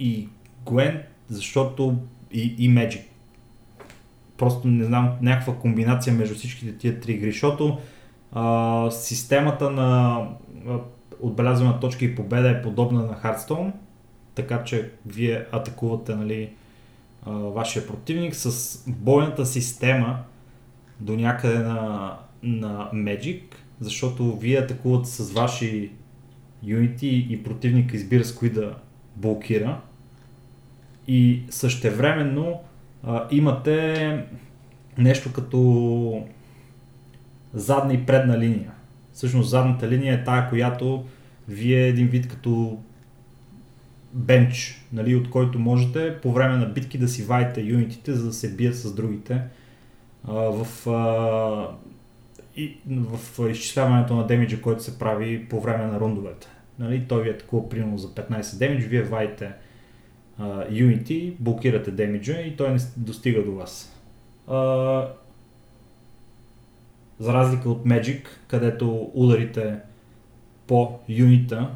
[0.00, 0.28] и
[0.66, 1.96] Gwent, защото
[2.32, 3.02] и, и Magic.
[4.38, 7.78] Просто не знам, някаква комбинация между всичките тия три игри, защото
[8.32, 10.18] а, системата на
[10.68, 10.78] а,
[11.20, 13.72] отбелязване на точки и победа е подобна на Hearthstone,
[14.34, 16.50] така че вие атакувате нали,
[17.26, 20.18] а, вашия противник с бойната система
[21.00, 23.42] до някъде на, на Magic,
[23.80, 25.92] защото вие атакувате с ваши
[26.62, 28.76] юнити и противника избира с кои да
[29.16, 29.80] блокира.
[31.12, 32.60] И същевременно
[33.04, 34.24] а, имате
[34.98, 36.26] нещо като
[37.54, 38.72] задна и предна линия.
[39.12, 41.04] Всъщност задната линия е тая, която
[41.48, 42.78] вие един вид като
[44.12, 48.32] бенч, нали, от който можете по време на битки да си ваете юнитите, за да
[48.32, 49.40] се бият с другите.
[50.28, 51.68] А, в, а,
[52.56, 56.46] и, в изчисляването на демиджа, който се прави по време на рундовете.
[56.78, 59.52] Нали, той ви е такова примерно за 15 демидж, вие uh,
[60.70, 63.96] Unity, блокирате демиджа и той не достига до вас.
[64.48, 65.08] Uh,
[67.18, 69.76] за разлика от Magic, където ударите
[70.66, 71.70] по юнита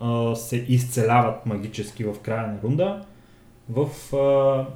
[0.00, 3.04] uh, се изцеляват магически в края на рунда,
[3.70, 4.66] в, uh,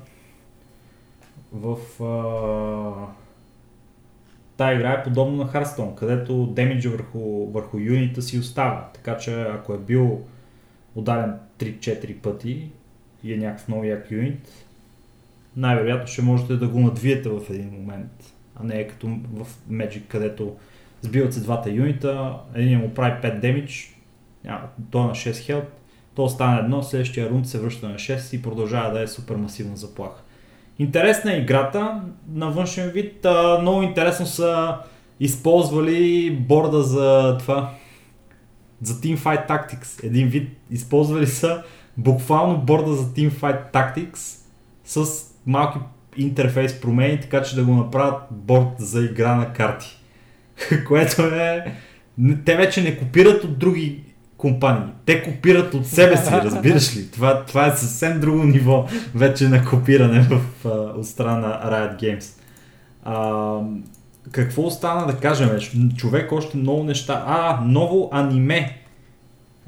[1.53, 3.07] в uh,
[4.59, 8.89] Та игра е подобна на Hearthstone, където демиджа върху, върху юнита си остава.
[8.95, 10.21] Така че ако е бил
[10.95, 12.71] ударен 3-4 пъти
[13.25, 14.67] и е някакъв много як юнит,
[15.57, 20.03] най-вероятно ще можете да го надвиете в един момент, а не е като в Magic,
[20.09, 20.57] където
[21.03, 23.95] сбиват се двата юнита, един му прави 5 демидж,
[24.91, 25.65] той е на 6 хелп,
[26.15, 29.77] то остане едно, следващия рунд се връща на 6 и продължава да е супер масивна
[29.77, 30.23] заплаха.
[30.79, 33.25] Интересна е играта на външен вид.
[33.25, 34.77] А, много интересно са
[35.21, 37.75] използвали борда за това,
[38.83, 40.05] за Teamfight Tactics.
[40.05, 41.63] Един вид използвали са
[41.99, 44.39] буквално борда за Teamfight Tactics
[44.85, 45.07] с
[45.47, 45.79] малки
[46.17, 49.99] интерфейс промени, така че да го направят борд за игра на карти.
[50.89, 51.75] Което е...
[52.45, 54.05] Те вече не копират от други
[54.37, 54.93] компании.
[55.07, 57.11] Те копират от себе си, разбираш ли?
[57.11, 62.01] Това, това е съвсем друго ниво вече на копиране в, а, от страна на Riot
[62.03, 62.41] Games.
[63.05, 63.59] А,
[64.33, 65.51] какво остана да кажем?
[65.97, 67.25] Човек още много неща.
[67.27, 68.79] А, ново аниме.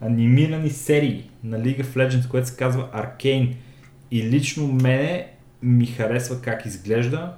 [0.03, 3.55] Анимирани серии на League of Legends, което се казва Arcane.
[4.11, 5.27] И лично мене
[5.63, 7.35] ми харесва как изглежда.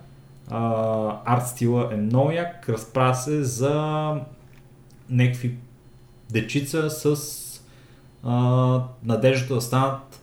[1.24, 2.68] арт стила е много як.
[2.68, 4.14] Разправя се за
[5.10, 5.54] някакви
[6.30, 7.16] дечица с
[8.22, 10.20] а, надеждата да станат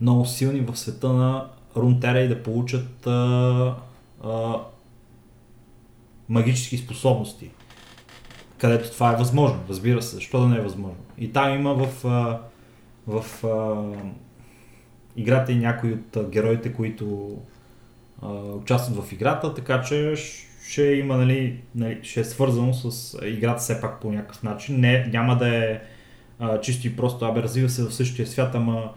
[0.00, 1.46] много силни в света на
[1.76, 3.74] Рунтера и да получат а,
[4.24, 4.56] а,
[6.28, 7.50] магически способности.
[8.58, 11.00] Където това е възможно, разбира се, защо да не е възможно.
[11.18, 12.40] И там има в, а,
[13.10, 13.84] в а,
[15.16, 17.36] играта и някои от героите, които
[18.22, 20.14] а, участват в играта, така че
[20.68, 24.80] ще има, нали, нали, ще е свързано с играта все пак по някакъв начин.
[24.80, 25.80] Не, няма да е
[26.38, 28.90] а, чисто и просто, абе развива се в същия свят, ама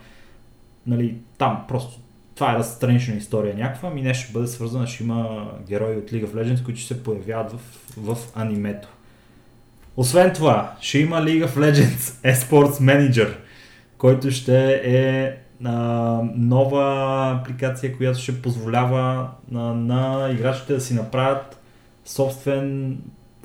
[0.88, 1.99] нали, там просто
[2.35, 6.26] това е странична история някаква, ми не ще бъде свързана, ще има герои от League
[6.26, 7.60] of Legends, които ще се появяват в,
[7.98, 8.88] в анимето.
[9.98, 13.35] Освен това, ще има League of Legends Esports Manager,
[14.03, 15.73] който ще е а,
[16.35, 21.61] нова апликация, която ще позволява на, на играчите да си направят
[22.05, 22.97] собствен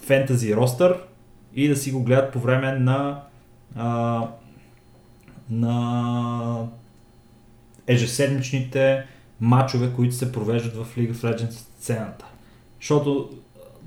[0.07, 0.97] фентази ростър
[1.55, 3.23] и да си го гледат по време на,
[3.77, 4.23] а,
[5.51, 6.67] на
[7.87, 9.05] ежеседмичните
[9.41, 12.25] матчове, които се провеждат в League of Legends сцената.
[12.81, 13.31] Защото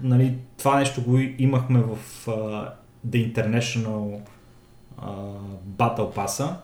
[0.01, 2.69] нали, това нещо го имахме в uh,
[3.07, 4.19] The International
[5.77, 6.55] Battle Pass,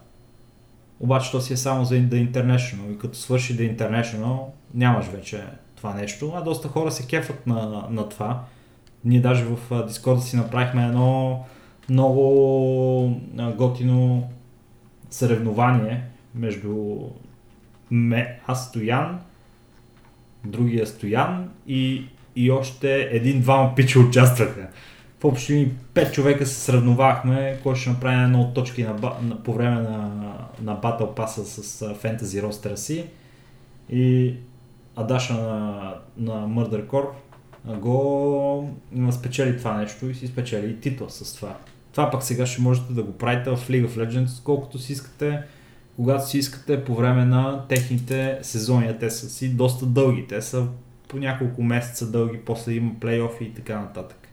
[0.99, 4.39] обаче то си е само за The International и като свърши The International
[4.73, 5.43] нямаш вече
[5.75, 8.43] това нещо, а доста хора се кефат на, на това.
[9.05, 11.45] Ние даже в Дискорда си направихме едно
[11.89, 13.21] много
[13.55, 14.29] готино
[15.09, 16.03] съревнование
[16.35, 16.97] между
[17.91, 19.19] ме, аз Стоян,
[20.45, 22.05] другия Стоян и,
[22.35, 24.67] и още един-двама пича участваха.
[25.19, 29.43] В общи ми пет човека се сравновахме, кой ще направи една от точки на, на,
[29.43, 30.11] по време на,
[30.61, 33.05] на Battle Pass с фентази ростера си.
[33.89, 34.33] И
[34.95, 37.07] Адаша на, на Murder Core
[37.75, 38.69] го
[39.11, 41.55] спечели това нещо и си спечели и титла с това.
[41.91, 45.41] Това пък сега ще можете да го правите в League of Legends колкото си искате,
[45.95, 48.99] когато си искате по време на техните сезони.
[48.99, 50.67] Те са си доста дълги, те са
[51.07, 54.26] по няколко месеца дълги, после има плейофи и така нататък.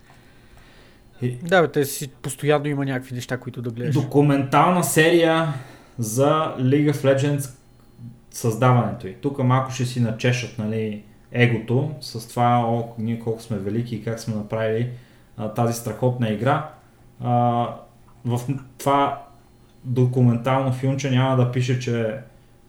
[1.23, 1.37] И...
[1.43, 3.95] Да, бе, те си постоянно има някакви неща, които да гледаш.
[3.95, 5.55] Документална серия
[5.99, 7.51] за League of Legends
[8.31, 9.15] създаването й.
[9.15, 14.05] Тук малко ще си начешат нали, егото с това о, ние колко сме велики и
[14.05, 14.91] как сме направили
[15.37, 16.71] а, тази страхотна игра.
[17.21, 17.31] А,
[18.25, 18.41] в
[18.79, 19.23] това
[19.85, 22.17] документално филмче няма да пише, че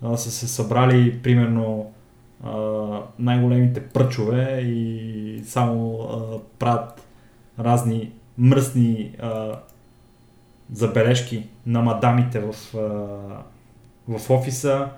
[0.04, 1.92] а, са се събрали примерно
[2.44, 2.52] а,
[3.20, 7.08] най-големите пръчове и само а, правят
[7.60, 9.60] разни мръсни а,
[10.74, 12.80] забележки на мадамите в, а,
[14.18, 14.90] в офиса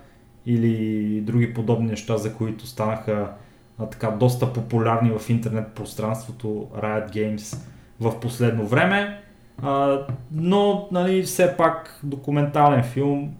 [0.45, 3.31] или други подобни неща, за които станаха
[3.79, 7.57] а, така доста популярни в интернет пространството Riot Games
[7.99, 9.21] в последно време.
[9.61, 9.99] А,
[10.31, 13.35] но, нали, все пак документален филм,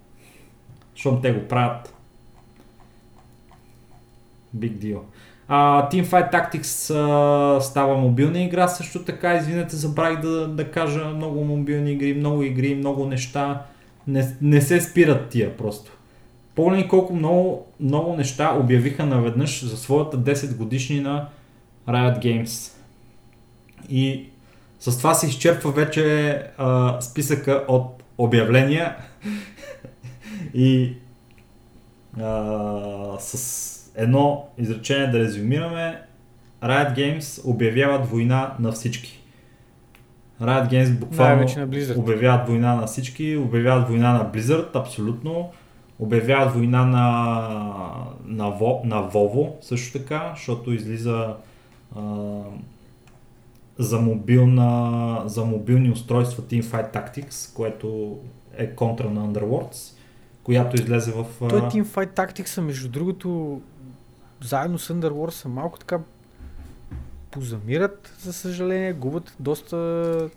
[0.95, 1.93] защото те го правят.
[4.57, 4.99] Big deal.
[5.49, 9.35] Teamfight Tactics uh, става мобилна игра също така.
[9.35, 13.61] Извинете, забравих да, да кажа много мобилни игри, много игри, много неща.
[14.07, 15.91] Не, не се спират тия просто.
[16.55, 21.29] Погледни колко много, много неща обявиха наведнъж за своята 10 годишнина
[21.87, 22.71] Riot Games.
[23.89, 24.25] И
[24.79, 28.95] с това се изчерпва вече а, списъка от обявления
[30.53, 30.93] и
[32.21, 36.01] а, с едно изречение да резюмираме
[36.63, 39.23] Riot Games обявяват война на всички.
[40.41, 45.51] Riot Games буквално на обявяват война на всички, обявяват война на Blizzard, абсолютно.
[45.99, 47.03] Обявяват война на,
[48.25, 48.45] на,
[48.83, 51.35] на Vovo също така, защото излиза
[51.95, 52.01] а,
[53.77, 58.17] за, мобилна, за мобилни устройства Teamfight Tactics, което
[58.57, 59.97] е контра на Underworlds,
[60.43, 61.25] която излезе в...
[61.39, 63.61] Той Teamfight Tactics, между другото,
[64.41, 65.99] заедно с Underworld са малко така
[67.31, 70.29] позамират, за съжаление, губят доста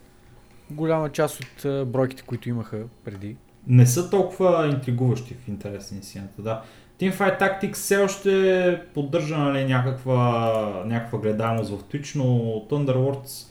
[0.71, 3.37] голяма част от бройките, които имаха преди.
[3.67, 6.63] Не са толкова интригуващи в интерес на истината, да.
[7.01, 12.25] Teamfight Tactics все още поддържа нали, някаква, някаква гледаемост в Twitch, но
[12.71, 13.47] Thunderwords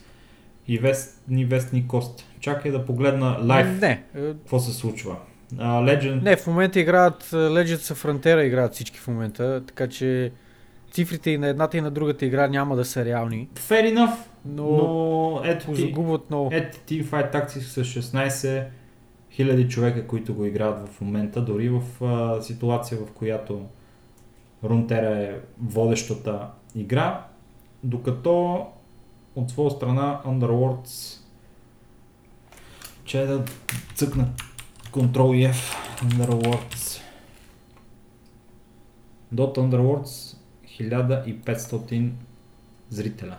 [0.68, 2.24] и вест, ни вест, ни кост.
[2.40, 5.16] Чакай да погледна лайв Не, какво се случва.
[5.54, 10.32] Uh, Legend, не, в момента играят Legends of Frontera, играят всички в момента, така че
[10.92, 14.14] цифрите и на едната и на другата игра няма да са реални, fair enough,
[14.44, 16.50] но, но ето ти, загубват много.
[16.52, 18.64] ето ти Teamfight Tactics с 16
[19.30, 23.66] хиляди човека, които го играят в момента, дори в а, ситуация, в която
[24.64, 27.24] Рунтера е водещата игра,
[27.84, 28.66] докато
[29.36, 31.20] от своя страна Underworlds
[33.10, 33.44] че е да
[33.94, 34.28] цъкна
[34.92, 37.00] Ctrl F Underworlds
[39.34, 40.36] Dot Underworlds
[40.80, 42.10] 1500
[42.90, 43.36] зрителя.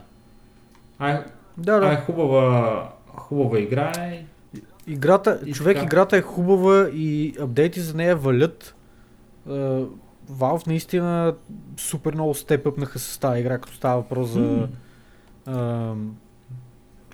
[0.99, 1.23] Ай,
[1.57, 1.85] Да, да.
[1.87, 4.25] ай хубава, хубава игра е.
[4.87, 5.85] Играта, И човек, така.
[5.85, 8.75] играта е хубава и апдейти за нея валят.
[9.49, 9.51] Е,
[10.31, 11.35] Valve наистина
[11.77, 14.67] супер много степъпнаха с тази игра, като става въпрос за
[15.45, 16.15] ам,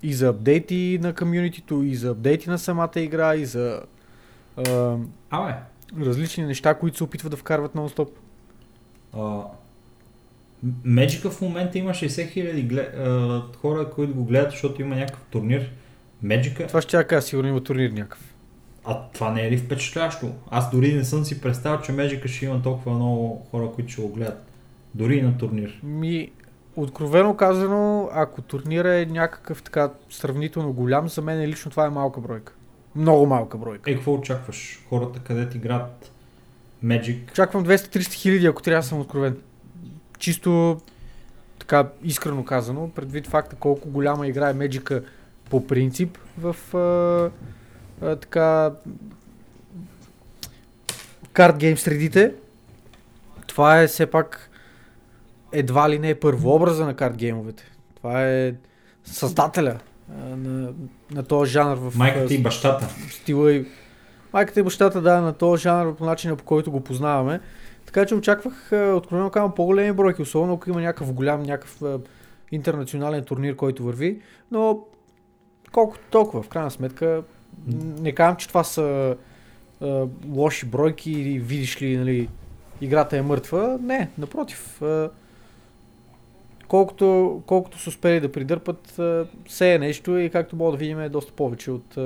[0.03, 3.81] и за апдейти на комюнитито, и за апдейти на самата игра, и за
[4.57, 5.53] ам, Абе,
[5.99, 8.09] различни неща, които се опитват да вкарват нон-стоп.
[9.13, 9.41] А,
[10.85, 12.93] Magic в момента има 60 хиляди глед...
[12.97, 15.71] а, хора, които го гледат, защото има някакъв турнир.
[16.25, 18.33] Magic, Това ще я кажа, сигурно има турнир някакъв.
[18.85, 20.31] а това не е ли впечатлящо?
[20.51, 24.01] Аз дори не съм си представил, че Magic ще има толкова много хора, които ще
[24.01, 24.43] го гледат.
[24.95, 25.79] Дори и на турнир.
[25.83, 26.31] Ми,
[26.75, 32.21] откровено казано, ако турнира е някакъв така сравнително голям, за мен лично това е малка
[32.21, 32.53] бройка.
[32.97, 33.91] Много малка бройка.
[33.91, 34.79] Е, какво очакваш?
[34.89, 36.11] Хората, където играят
[36.85, 39.37] Magic, Очаквам 200-300 хиляди, ако трябва да съм откровен.
[40.19, 40.81] Чисто
[41.59, 45.03] така искрено казано, предвид факта колко голяма игра е Magic
[45.49, 47.31] по принцип в а,
[48.05, 48.71] а, така
[51.33, 52.33] карт гейм средите.
[53.47, 54.49] Това е все пак
[55.51, 57.63] едва ли не е първообраза на карт геймовете.
[57.95, 58.53] Това е
[59.03, 59.79] създателя
[60.09, 60.73] на,
[61.11, 62.87] на този жанр в майката и бащата.
[63.09, 63.65] стила и
[64.33, 67.39] майката и бащата да на този жанр по начина по който го познаваме.
[67.85, 71.81] Така че очаквах, откровено казвам, по-големи бройки, особено ако има някакъв голям, някакъв
[72.51, 74.21] интернационален турнир, който върви,
[74.51, 74.79] но
[75.71, 77.23] колкото толкова, в крайна сметка,
[77.99, 79.15] не казвам, че това са
[79.81, 82.29] а, лоши бройки или видиш ли, нали,
[82.81, 83.79] играта е мъртва.
[83.81, 84.81] Не, напротив.
[84.81, 85.09] А,
[86.67, 88.99] колкото, колкото са успели да придърпат,
[89.47, 91.97] все е нещо и както мога да видим е доста повече от,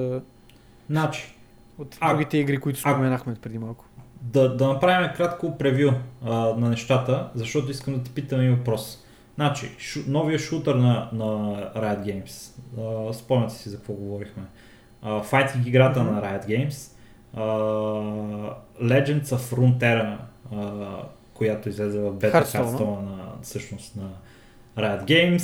[0.89, 1.35] Значи,
[1.77, 3.85] от А- другите игри, които споменахме преди малко.
[4.21, 5.91] да, да направим кратко превю
[6.25, 9.03] а, на нещата, защото искам да те питам един въпрос.
[9.35, 11.25] Значи, шу, новия шутър на, на
[11.75, 12.51] Riot Games,
[13.09, 14.43] а, спомняте си за какво говорихме,
[15.01, 16.13] а, файтинг играта Мгм.
[16.13, 16.91] на Riot Games,
[17.33, 17.41] а,
[18.83, 20.17] Legends of Runeterra,
[20.55, 20.87] а,
[21.33, 24.09] която излезе в бета Hearthstone на, всъщност на
[24.81, 25.39] Riot Games,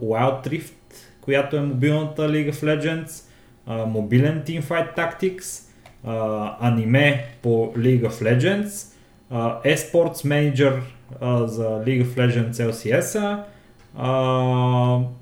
[0.00, 0.72] Wild Rift,
[1.20, 3.24] която е мобилната League of Legends,
[3.86, 5.64] мобилен Teamfight Tactics,
[6.60, 8.94] аниме по League of Legends,
[9.74, 10.80] eSports Manager
[11.46, 13.38] за League of Legends LCS,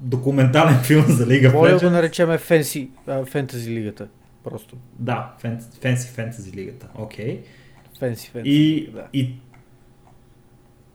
[0.00, 1.90] документален филм за League of Може да го Legends.
[1.90, 2.90] наречеме фенси,
[3.30, 4.08] фентази лигата.
[4.44, 4.76] Просто.
[4.98, 7.40] Да, Fancy Fantasy лигата, окей.
[7.98, 8.50] Фенси, фенси.
[8.50, 9.06] И, да.
[9.12, 9.34] и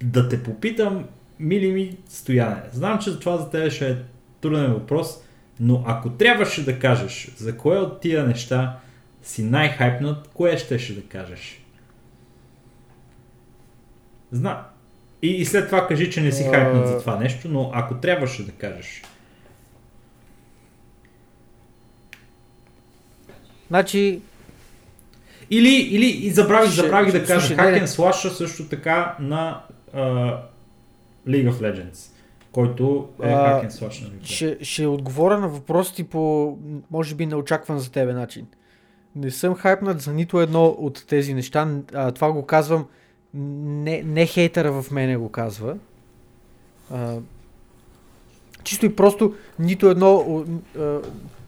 [0.03, 1.05] да те попитам,
[1.41, 2.61] мили ми стояне.
[2.71, 3.95] Знам, че това за теб ще е
[4.41, 5.23] труден въпрос,
[5.59, 8.79] но ако трябваше да кажеш за кое от тия неща
[9.23, 11.61] си най-хайпнат, кое щеше да кажеш?
[14.31, 14.63] Зна.
[15.21, 18.45] И, и след това кажи, че не си хайпнат за това нещо, но ако трябваше
[18.45, 19.01] да кажеш.
[23.67, 24.21] Значи,
[25.51, 29.61] Или, или и забравих, Ще- забравих да кажа Hack and Slash също така на
[29.93, 30.37] а,
[31.27, 32.11] League of Legends,
[32.51, 34.23] който е Hack and Slash.
[34.23, 36.57] Ще, ще отговоря на въпросите по,
[36.91, 38.47] може би, неочакван за тебе начин.
[39.15, 41.67] Не съм хайпнат за нито едно от тези неща.
[41.93, 42.85] А, това го казвам,
[43.33, 45.77] не, не хейтъра в мене го казва.
[46.91, 47.15] А,
[48.63, 50.43] чисто и просто нито едно,
[50.79, 50.99] а,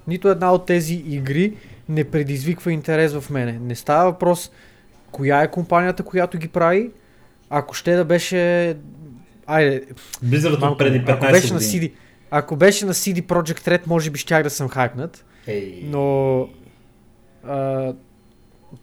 [0.08, 1.58] нито една от тези игри
[1.90, 3.60] не предизвиква интерес в мене.
[3.60, 4.52] Не става въпрос
[5.12, 6.92] коя е компанията, която ги прави.
[7.50, 8.76] Ако ще да беше...
[9.48, 9.86] Айде,
[10.26, 11.82] Blizzard Малко, преди ако 15 беше на години.
[11.82, 11.92] CD,
[12.32, 15.84] ако беше на CD Project Red, може би щях да съм хайпнат, Ей.
[15.86, 16.48] но
[17.48, 17.94] а,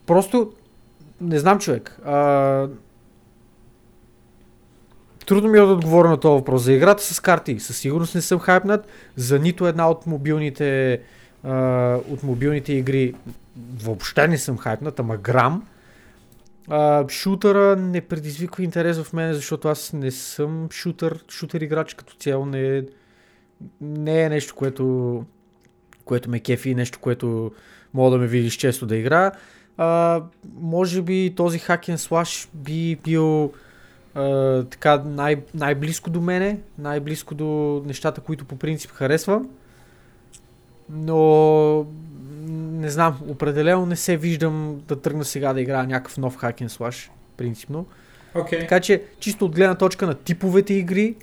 [0.07, 0.53] просто
[1.21, 1.99] не знам човек.
[2.05, 2.69] А,
[5.27, 6.63] трудно ми е да отговоря на този въпрос.
[6.63, 8.87] За играта с карти със сигурност не съм хайпнат.
[9.17, 11.01] За нито една от мобилните,
[11.45, 13.15] а, от мобилните игри
[13.83, 15.67] въобще не съм хайпнат, ама грам.
[16.69, 22.15] А, шутъра не предизвиква интерес в мен, защото аз не съм шутър, шутър играч като
[22.15, 22.47] цяло.
[22.47, 22.83] Не е,
[23.81, 25.25] не е нещо, което,
[26.05, 27.53] което ме кефи, нещо, което
[27.95, 29.33] мога да ме видиш често да игра.
[29.77, 30.23] А,
[30.55, 33.53] може би този хакен слаш би бил
[34.15, 39.49] а, така най- най-близко до мене, най-близко до нещата, които по принцип харесвам.
[40.91, 41.87] Но
[42.51, 47.11] не знам, определено не се виждам да тръгна сега да играя някакъв нов хакен слаш,
[47.37, 47.87] принципно.
[48.35, 48.59] Окей.
[48.59, 48.63] Okay.
[48.63, 51.15] Така че, чисто от гледна точка на типовете игри,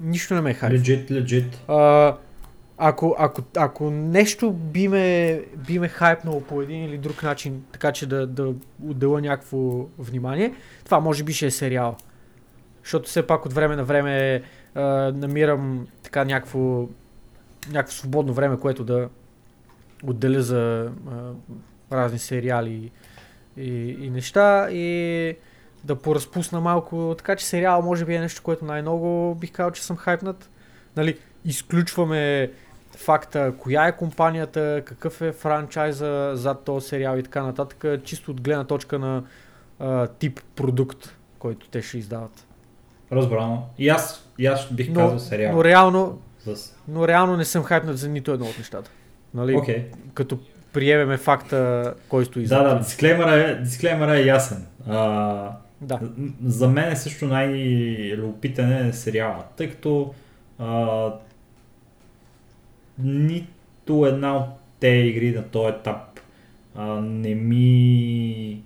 [0.00, 0.78] нищо не ме хайпва.
[0.78, 1.46] Legit, legit.
[1.68, 2.16] А,
[2.78, 7.92] ако, ако, ако нещо би ме, би ме хайпнало по един или друг начин, така
[7.92, 8.52] че да, да
[8.84, 11.96] отделя някакво внимание, това може би ще е сериал.
[12.82, 14.42] Защото все пак от време на време
[14.74, 14.82] а,
[15.14, 16.88] намирам така някакво,
[17.72, 19.08] някакво свободно време, което да
[20.06, 21.32] отделя за а,
[21.96, 22.90] разни сериали
[23.56, 23.70] и,
[24.00, 25.36] и неща и
[25.84, 27.14] да поразпусна малко.
[27.18, 30.50] Така че сериал може би е нещо, което най-много бих казал, че съм хайпнат.
[30.96, 32.50] Нали, изключваме
[32.96, 38.40] факта, коя е компанията, какъв е франчайза зад този сериал и така нататък, чисто от
[38.40, 39.22] гледна точка на
[39.78, 42.46] а, тип продукт, който те ще издават.
[43.12, 43.66] Разбрано.
[43.78, 45.56] И аз, и аз бих Но, казал сериал.
[45.56, 46.74] но, реално, С...
[46.88, 48.90] но реално не съм хайпнат за нито едно от нещата.
[49.34, 49.56] Нали?
[49.56, 49.84] Окей.
[50.14, 50.38] Като
[50.72, 52.64] приемеме факта, кой стои Да, зад.
[52.64, 54.66] да, дисклеймера е, дисклеймера е ясен.
[54.88, 55.50] А,
[55.80, 56.00] да.
[56.44, 60.14] За мен е също най-любопитен е сериала, тъй като
[60.58, 61.08] а,
[62.98, 64.44] нито една от
[64.80, 66.20] те игри на този етап
[66.74, 68.62] а, не ми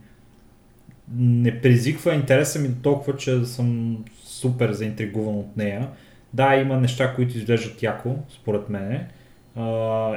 [1.15, 5.89] не предизвиква интереса ми до толкова, че съм супер заинтригуван от нея.
[6.33, 9.09] Да, има неща, които изглеждат яко, според мене,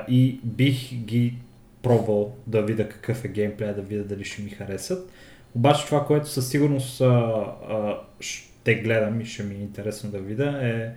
[0.09, 1.33] и бих ги
[1.81, 5.11] пробвал да видя какъв е геймплея, да видя дали ще ми харесат.
[5.55, 10.19] Обаче това, което със сигурност а, а, ще гледам и ще ми е интересно да
[10.19, 10.91] видя е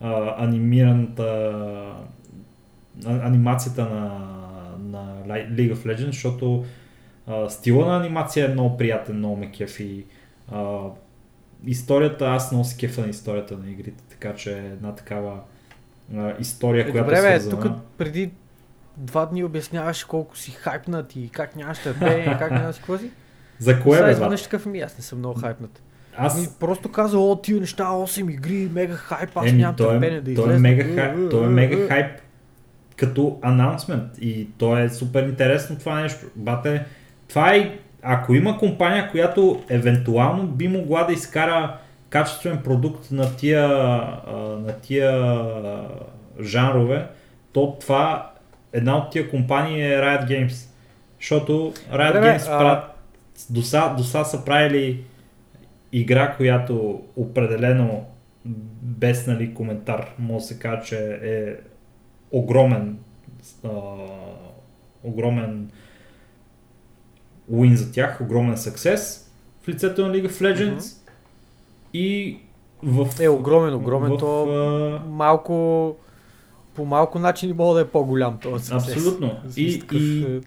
[0.00, 1.52] а, анимираната
[3.06, 4.24] а, анимацията на,
[4.84, 6.64] на League of Legends, защото
[7.26, 10.04] а, стила на анимация е много приятен, много ме кефи.
[10.52, 10.78] А,
[11.66, 15.40] историята, аз много се кефа на историята на игрите, така че една такава
[16.16, 17.62] а, история, Е, която добре, е свързана.
[17.62, 18.30] тук преди
[18.96, 23.10] два дни обясняваш колко си хайпнат и как нямаш търпение, как няма си какво си.
[23.58, 25.82] За кое бе, изведнъж такъв ми, аз не съм много хайпнат.
[26.12, 29.88] Ми Аз, просто каза, о, тия неща, 8 игри, мега хайп, аз Еми, нямам той,
[29.88, 30.58] търпение е, да той, е излезе.
[30.60, 32.20] мега хайп, той е мега хайп
[32.96, 36.26] като анонсмент и то е супер интересно това нещо.
[36.36, 36.84] Бате,
[37.28, 41.76] това е, ако има компания, която евентуално би могла да изкара
[42.10, 43.68] качествен продукт на тия,
[44.58, 45.38] на тия
[46.40, 47.06] жанрове,
[47.52, 48.32] то това
[48.72, 50.68] една от тия компании е Riot Games.
[51.20, 52.84] Защото Riot Добре, Games а- правят,
[53.50, 55.04] до са, правили
[55.92, 58.06] игра, която определено
[58.82, 61.54] без нали, коментар може да се каже, че е
[62.30, 62.98] огромен
[63.64, 63.68] а,
[65.04, 65.70] огромен
[67.52, 69.28] win за тях, огромен success
[69.62, 70.97] в лицето на League of Legends Мгм.
[71.94, 72.36] И
[72.82, 73.08] в...
[73.20, 75.96] Е, огромен, огромен, в, то а, малко,
[76.74, 78.74] по малко начин мога да е по-голям този success.
[78.96, 79.36] Абсолютно.
[79.56, 80.40] И- Такъв, и-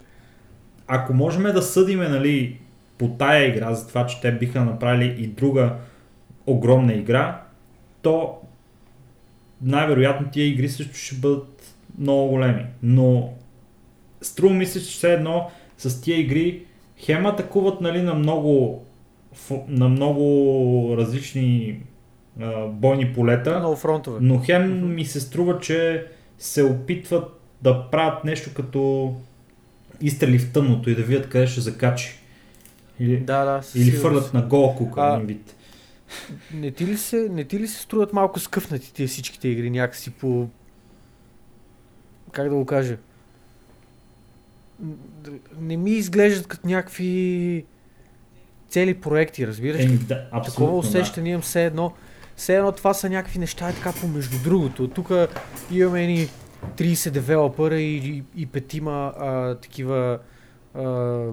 [0.87, 2.59] ако можем да съдиме нали,
[2.97, 5.73] по тая игра, за това, че те биха направили и друга
[6.47, 7.41] огромна игра,
[8.01, 8.37] то
[9.61, 12.65] най-вероятно тия игри също ще бъдат много големи.
[12.83, 13.29] Но
[14.21, 16.63] струва ми се, че все едно с тия игри
[16.97, 18.83] хем атакуват нали, на много
[19.67, 21.79] на много различни
[22.39, 23.59] а, бойни полета.
[23.59, 24.19] много фронтове.
[24.21, 29.13] Но хем ми се струва, че се опитват да правят нещо като
[30.01, 32.19] изстрели в тъмното и да видят къде ще закачи.
[32.99, 33.61] Или, Да, да.
[33.75, 35.55] или фърлят на гола кука, А, вид.
[36.53, 40.11] Не ти, ли се, не ти ли се струват малко скъфнати тия всичките игри някакси
[40.11, 40.47] по...
[42.31, 42.97] Как да го кажа?
[45.59, 47.65] Не ми изглеждат като някакви
[48.71, 49.81] цели проекти, разбираш?
[49.81, 49.97] Ли?
[49.97, 51.93] да, Такова усещане имам все едно.
[52.35, 54.87] Все едно това са някакви неща е така помежду другото.
[54.87, 55.11] Тук
[55.71, 56.27] имаме едни
[56.77, 60.19] 30 девелопера и, и, и петима а, такива
[60.75, 61.23] а,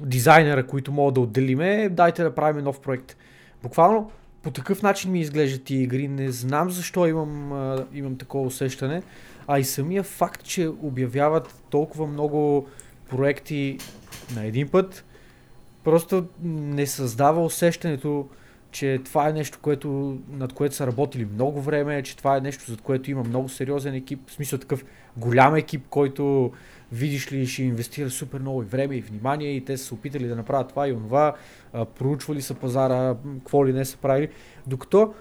[0.00, 1.88] дизайнера, които могат да отделиме.
[1.88, 3.16] Дайте да правим нов проект.
[3.62, 4.10] Буквално
[4.42, 6.08] по такъв начин ми изглеждат тия игри.
[6.08, 9.02] Не знам защо имам, а, имам такова усещане.
[9.46, 12.66] А и самия факт, че обявяват толкова много
[13.08, 13.78] проекти
[14.34, 15.04] на един път,
[15.84, 18.28] просто не създава усещането
[18.70, 22.70] че това е нещо, което, над което са работили много време, че това е нещо,
[22.70, 24.84] за което има много сериозен екип, в смисъл такъв
[25.16, 26.52] голям екип, който
[26.92, 30.26] видиш ли, ще инвестира супер много и време и внимание и те са се опитали
[30.26, 31.34] да направят това и онова,
[31.98, 34.28] проучвали са пазара, какво ли не са правили.
[34.66, 35.14] Докато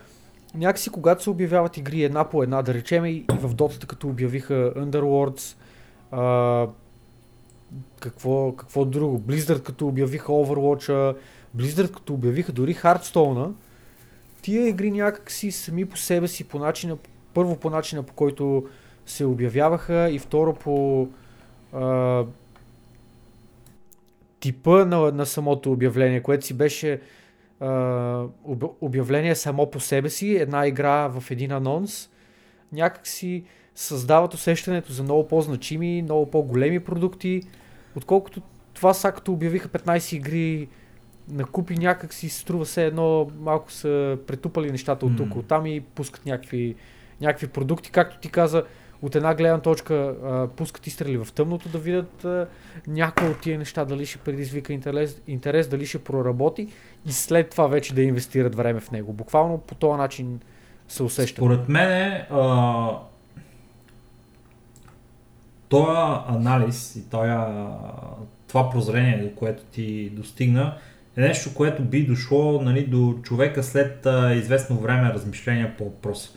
[0.55, 4.73] някакси когато се обявяват игри една по една, да речем и в Dota, като обявиха
[4.77, 5.55] Underworlds,
[6.11, 6.67] а,
[7.99, 11.15] какво, какво друго, Blizzard като обявиха Overwatch,
[11.57, 13.51] Blizzard като обявиха дори Hearthstone,
[14.41, 16.97] тия игри някакси сами по себе си, по начина,
[17.33, 18.67] първо по начина по който
[19.05, 21.07] се обявяваха и второ по
[21.73, 22.23] а,
[24.39, 27.01] типа на, на самото обявление, което си беше
[27.59, 28.25] а,
[28.81, 32.09] обявление само по себе си, една игра в един анонс,
[32.71, 33.43] някакси
[33.79, 37.41] създават усещането за много по-значими, много по-големи продукти,
[37.95, 38.41] отколкото
[38.73, 40.67] това са като обявиха 15 игри
[41.29, 45.65] на купи някак си струва се едно, малко са претупали нещата от тук, от там
[45.65, 46.75] и пускат някакви,
[47.21, 48.63] някакви продукти, както ти каза,
[49.01, 52.47] от една гледна точка а, пускат изстрели в тъмното да видят а,
[52.87, 56.67] някои от тия неща, дали ще предизвика интерес, интерес, дали ще проработи
[57.05, 59.13] и след това вече да инвестират време в него.
[59.13, 60.39] Буквално по този начин
[60.87, 61.35] се усеща.
[61.35, 62.27] Според мен е,
[65.69, 67.31] този анализ и този,
[68.47, 70.73] това прозрение, до което ти достигна,
[71.17, 76.29] е нещо, което би дошло нали, до човека след а, известно време размишления по въпроса.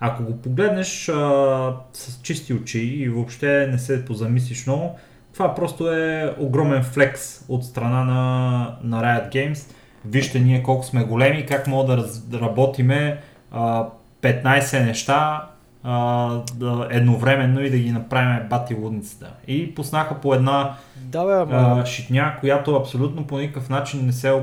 [0.00, 4.98] Ако го погледнеш а, с чисти очи и въобще не се позамислиш много,
[5.32, 9.74] това просто е огромен флекс от страна на, на Riot Games.
[10.04, 13.86] Вижте ние колко сме големи, как мога да, раз, да работиме а,
[14.22, 15.48] 15 неща
[15.90, 19.32] а, да, едновременно и да ги направим бати лудницата.
[19.46, 21.80] И пуснаха по една да, бе, ама...
[21.80, 24.42] а, шитня, която абсолютно по никакъв начин не се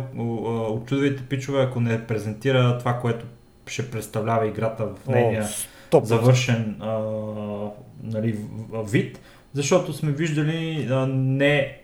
[0.70, 3.26] очудвайте пичове, ако не презентира това, което
[3.68, 5.46] ще представлява играта в нейния
[6.04, 7.00] завършен а,
[8.04, 8.40] нали,
[8.86, 9.20] вид,
[9.54, 11.78] защото сме виждали а, не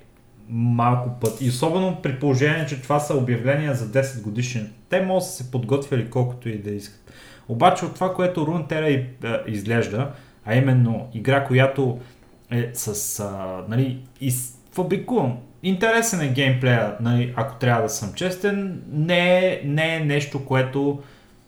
[0.49, 1.41] малко път.
[1.41, 4.63] И особено при положение, че това са обявления за 10 годишни.
[4.89, 7.13] Те могат да се подготвили колкото и да искат.
[7.51, 9.05] Обаче от това, което Runeterra
[9.47, 10.11] изглежда,
[10.45, 11.99] а именно игра, която
[12.51, 15.37] е с, а, нали, из, фабрикуван.
[15.63, 18.81] Интересен е геймплея, нали, ако трябва да съм честен.
[18.91, 20.99] Не е, не е нещо, което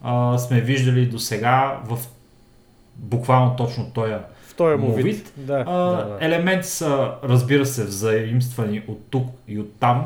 [0.01, 1.97] а, сме виждали до сега в
[2.95, 4.13] буквално точно този
[4.47, 5.05] в този му вид.
[5.05, 5.33] вид.
[5.37, 6.17] Да, а, да, да.
[6.21, 10.05] Елементи са, разбира се, взаимствани от тук и от там.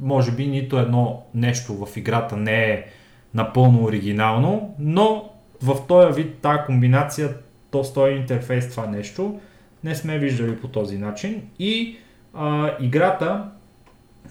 [0.00, 2.84] Може би нито едно нещо в играта не е
[3.34, 5.31] напълно оригинално, но
[5.62, 7.34] в този вид, тази комбинация,
[7.70, 9.40] то стои интерфейс това нещо,
[9.84, 11.96] не сме виждали по този начин и
[12.34, 13.44] а, играта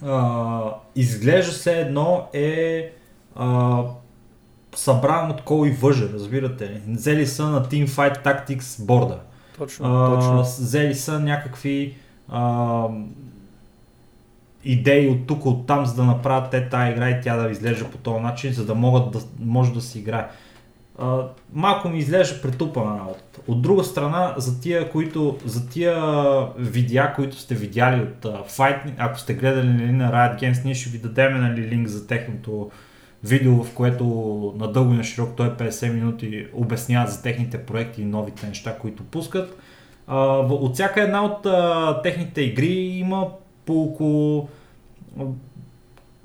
[0.05, 0.61] а,
[0.95, 2.89] изглежда се едно е
[3.35, 3.83] а,
[4.75, 6.81] събран от кол и въжа, разбирате ли.
[6.87, 9.19] Взели са на Teamfight Tactics борда.
[9.57, 10.41] Точно, а, точно.
[10.41, 11.95] Взели са някакви
[12.29, 12.87] а,
[14.63, 17.89] идеи от тук, от там, за да направят те тази игра и тя да изглежда
[17.89, 20.27] по този начин, за да могат да, може да си играе
[21.01, 23.39] а, малко ми изглежда претупана работата.
[23.47, 25.95] От друга страна, за тия, които, за тия
[26.57, 30.75] видеа, които сте видяли от uh, Fight, ако сте гледали нали, на Riot Games, ние
[30.75, 32.71] ще ви дадем нали, линк за техното
[33.23, 34.05] видео, в което
[34.57, 38.77] надълго и на широк той 50 е минути обясняват за техните проекти и новите неща,
[38.77, 39.59] които пускат.
[40.09, 43.27] Uh, от всяка една от uh, техните игри има
[43.65, 44.49] по около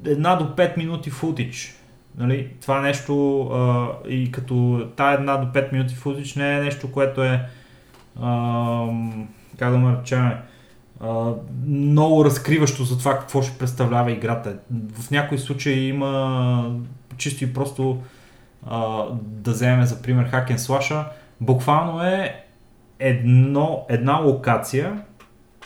[0.05, 1.76] една до 5 минути футич
[2.19, 6.93] Нали, това нещо а, и като тая една до 5 минути футич не е нещо,
[6.93, 7.49] което е
[8.21, 8.87] а,
[9.59, 10.43] как да му речеме,
[11.67, 14.59] много разкриващо за това какво ще представлява играта.
[14.95, 16.81] В някои случаи има
[17.17, 18.03] чисто и просто
[18.67, 21.05] а, да вземем за пример Hack Slash,
[21.41, 22.45] буквално е
[22.99, 25.03] едно, една локация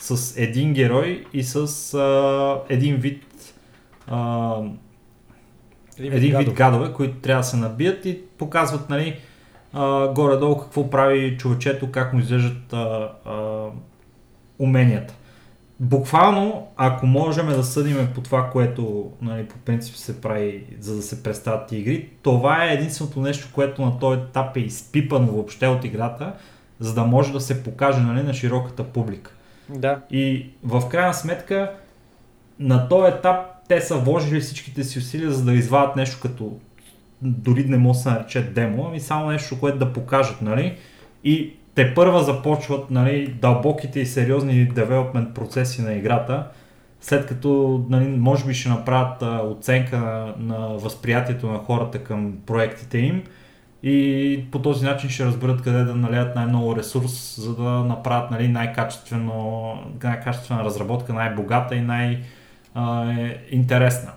[0.01, 3.24] с един герой и с а, един вид
[4.06, 4.56] а,
[6.01, 9.16] един, един вид гадове, които трябва да се набият и показват нали,
[9.72, 13.64] а, горе-долу какво прави човечето, как му изглеждат а, а,
[14.59, 15.14] уменията.
[15.81, 21.02] Буквално, ако можем да съдим по това, което нали, по принцип се прави, за да
[21.02, 25.85] се представят игри, това е единственото нещо, което на този етап е изпипано въобще от
[25.85, 26.32] играта,
[26.81, 29.32] за да може да се покаже нали, на широката публика.
[29.68, 30.01] Да.
[30.10, 31.72] И в крайна сметка,
[32.59, 36.52] на този етап те са вложили всичките си усилия за да извадят нещо като
[37.22, 40.76] дори не може да се нарече демо, ами само нещо, което да покажат, нали?
[41.24, 46.47] И те първа започват нали, дълбоките и сериозни девелопмент процеси на играта,
[47.01, 52.32] след като нали, може би ще направят а, оценка на, на възприятието на хората към
[52.47, 53.22] проектите им
[53.82, 58.48] и по този начин ще разберат къде да налият най-много ресурс, за да направят нали,
[58.48, 61.80] най-качествена разработка, най-богата и
[62.74, 64.12] най-интересна.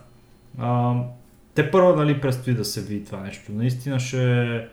[1.56, 3.52] те първо нали, предстои да се види това нещо.
[3.52, 4.68] Наистина ще,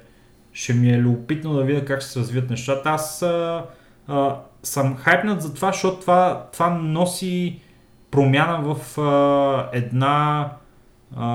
[0.53, 2.91] ще ми е любопитно да видя как ще се развият нещата.
[2.91, 3.65] Аз а,
[4.09, 7.61] а, съм хайпнат за това, защото това, това носи
[8.11, 10.51] промяна в а, една
[11.17, 11.27] а,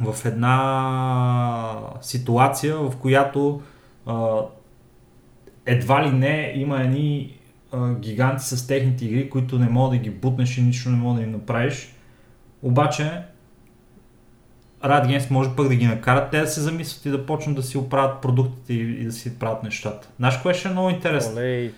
[0.00, 3.62] в една ситуация, в която
[4.06, 4.38] а,
[5.66, 7.35] едва ли не има едни
[7.76, 11.18] а, гиганти с техните игри, които не могат да ги бутнеш и нищо не мога
[11.18, 11.94] да им направиш.
[12.62, 13.22] Обаче
[14.84, 17.78] Games може пък да ги накарат те да се замислят и да почнат да си
[17.78, 20.08] оправят продуктите и, и да си правят нещата.
[20.16, 21.32] Знаеш кое ще е много интересно?
[21.32, 21.72] Олей,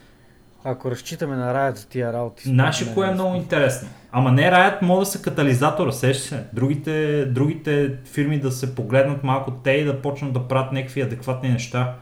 [0.64, 2.50] ако разчитаме на Riot за тия работи.
[2.50, 3.88] Наше кое е много интересно.
[4.12, 6.44] Ама не Riot може да са катализатора, сеща се.
[6.52, 11.48] Другите, другите фирми да се погледнат малко те и да почнат да правят някакви адекватни
[11.48, 11.94] неща,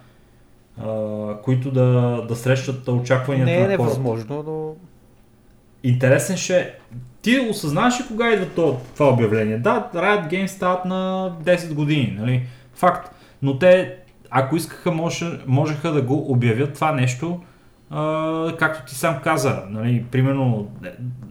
[0.83, 3.83] а, които да, да срещат очакванията не е на хората.
[3.83, 4.75] невъзможно, но...
[5.83, 6.75] Интересен ще е.
[7.23, 9.59] Ти осъзнаваш ли кога идва това, това обявление?
[9.59, 12.43] Да, Riot Games стават на 10 години, нали?
[12.75, 13.15] Факт.
[13.43, 13.97] Но те,
[14.31, 17.41] ако искаха, може, можеха да го обявят това нещо
[17.93, 20.71] Uh, както ти сам каза, нали, примерно,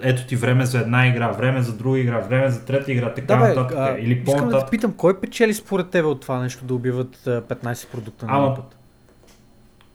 [0.02, 3.36] ето ти време за една игра, време за друга игра, време за трета игра, така
[3.36, 3.78] да, нататък.
[3.78, 6.74] А, или по Искам да те питам, кой печели според тебе от това нещо да
[6.74, 8.75] убиват 15 продукта на Ама, път?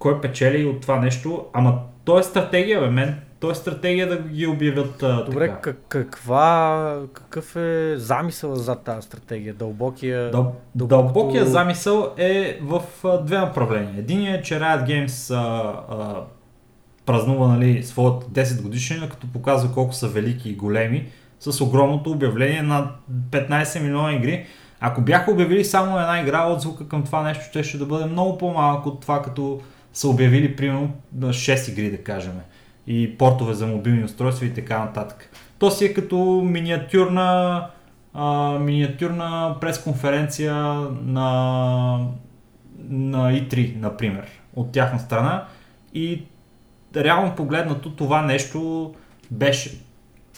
[0.01, 1.45] Кой печели от това нещо?
[1.53, 3.21] Ама то е стратегия, бе, мен.
[3.41, 5.73] То е стратегия да ги обявят а, Добре, така.
[5.89, 9.55] каква, какъв е замисъл за тази стратегия?
[9.55, 11.15] Дълбокия, Дъл, дълбокото...
[11.15, 13.95] дълбокия замисъл е в а, две направления.
[13.99, 16.25] Единият е, че Riot Games а, а,
[17.07, 21.07] празнува нали, своят 10 годишнина, като показва колко са велики и големи,
[21.41, 22.91] с огромното обявление на
[23.31, 24.47] 15 милиона игри.
[24.81, 28.39] Ако бяха обявили само една игра, отзвука към това нещо ще, ще да бъде много
[28.39, 29.61] по-малък от това, като
[29.93, 32.33] са обявили примерно 6 игри, да кажем.
[32.87, 35.31] И портове за мобилни устройства и така нататък.
[35.59, 37.67] То си е като миниатюрна,
[38.15, 40.55] а, миниатюрна пресконференция
[41.05, 42.07] на,
[42.89, 44.27] на E3, например,
[44.57, 45.47] от тяхна страна.
[45.95, 46.23] И
[46.97, 48.95] реално погледнато това нещо
[49.31, 49.81] беше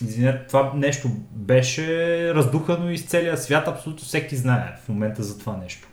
[0.01, 5.57] Извинете, това нещо беше раздухано из целия свят, абсолютно всеки знае в момента за това
[5.57, 5.89] нещо.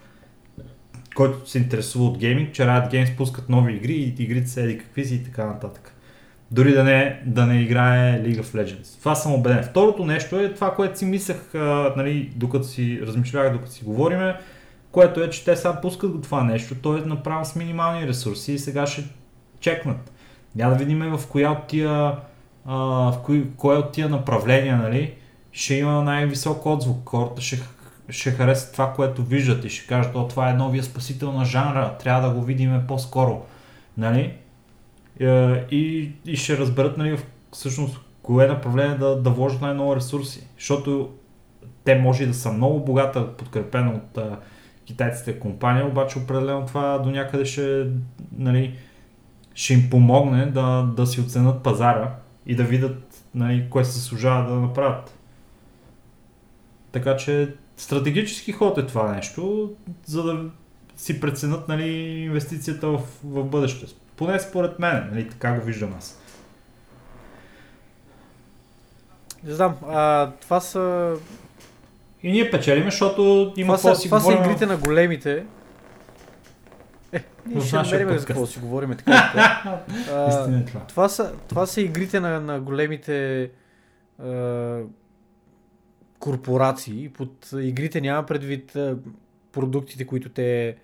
[1.16, 4.78] Който се интересува от гейминг, че Riot Games пускат нови игри и игрите са еди
[4.78, 5.96] какви си и така нататък.
[6.52, 9.00] Дори да не, да не играе League of Legends.
[9.00, 9.64] Това съм убеден.
[9.64, 11.54] Второто нещо е това, което си мислех,
[11.98, 14.36] нали, докато си размишлях, докато си говориме,
[14.92, 18.54] което е, че те сега пускат го това нещо, то е направено с минимални ресурси
[18.54, 19.04] и сега ще
[19.60, 20.12] чекнат.
[20.56, 22.16] Няма да видим в коя от тия,
[22.66, 23.18] в
[23.58, 25.14] кое от тия направления нали,
[25.52, 27.10] ще има най-висок отзвук.
[27.10, 27.60] Хората ще,
[28.10, 31.98] ще харесат това, което виждат и ще кажат, о, това е новия спасител на жанра,
[32.00, 33.46] трябва да го видим по-скоро.
[33.98, 34.34] Нали?
[35.72, 37.20] И, и ще разберат нали,
[37.52, 40.48] всъщност кое направление да, да вложат най-много ресурси.
[40.58, 41.14] Защото
[41.84, 44.40] те може да са много богата, подкрепена от а,
[44.86, 47.88] китайците компания, обаче определено това до някъде ще
[48.38, 48.76] нали,
[49.54, 52.16] ще им помогне да, да си оценят пазара
[52.46, 55.18] и да видят нали, кое се служава да направят.
[56.92, 59.72] Така че стратегически ход е това нещо,
[60.06, 60.50] за да
[60.96, 61.90] си преценят нали,
[62.24, 63.86] инвестицията в, в бъдеще.
[64.16, 66.22] Поне според мен, нали, така го виждам аз.
[69.44, 71.14] Не знам, а, това са...
[72.24, 74.44] И ние печелиме, защото има това, са, си това говорим...
[74.44, 75.46] са игрите на големите,
[77.14, 79.12] е, ние ще намерим за какво си говорим така.
[80.12, 80.80] а, е това.
[80.80, 83.50] Това, са, това са игрите на, на големите
[84.24, 84.28] а,
[86.20, 87.10] корпорации.
[87.10, 88.78] Под игрите няма предвид
[89.52, 90.78] продуктите, които те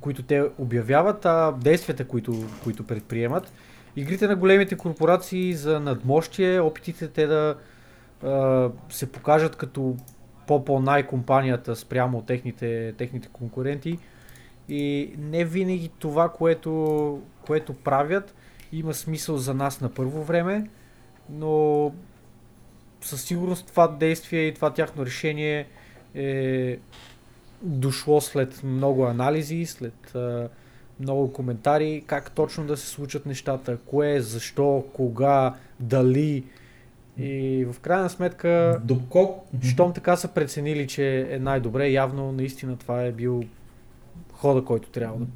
[0.00, 3.52] които те обявяват, а действията, които, които предприемат.
[3.96, 7.56] Игрите на големите корпорации за надмощие, опитите те да
[8.88, 9.96] се покажат като
[10.46, 13.98] по-по най-компанията спрямо техните, техните конкуренти.
[14.68, 18.34] И не винаги това, което, което правят,
[18.72, 20.70] има смисъл за нас на първо време,
[21.30, 21.92] но
[23.00, 25.66] със сигурност това действие и това тяхно решение
[26.14, 26.78] е
[27.62, 30.48] дошло след много анализи, след а,
[31.00, 36.44] много коментари, как точно да се случат нещата, кое, защо, кога, дали,
[37.18, 39.46] и в крайна сметка, Доколко...
[39.62, 43.42] щом така са преценили, че е най-добре, явно наистина това е бил
[44.32, 45.26] хода, който трябва да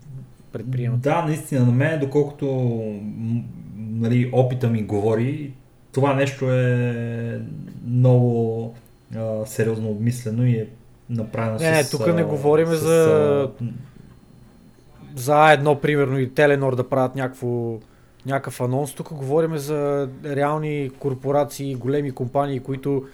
[0.53, 1.01] предприемат.
[1.01, 2.47] Да, наистина, на мен, доколкото
[3.77, 5.53] нали, опита ми говори,
[5.93, 7.41] това нещо е
[7.87, 8.75] много
[9.17, 10.67] а, сериозно обмислено и е
[11.11, 11.91] направено Не, не, с...
[11.91, 13.51] тук не говорим с, за-
[15.15, 17.79] за едно, примерно, и Теленор да правят някакво,
[18.27, 18.95] някакъв анонс.
[18.95, 23.05] Тук говорим за реални корпорации, големи компании, които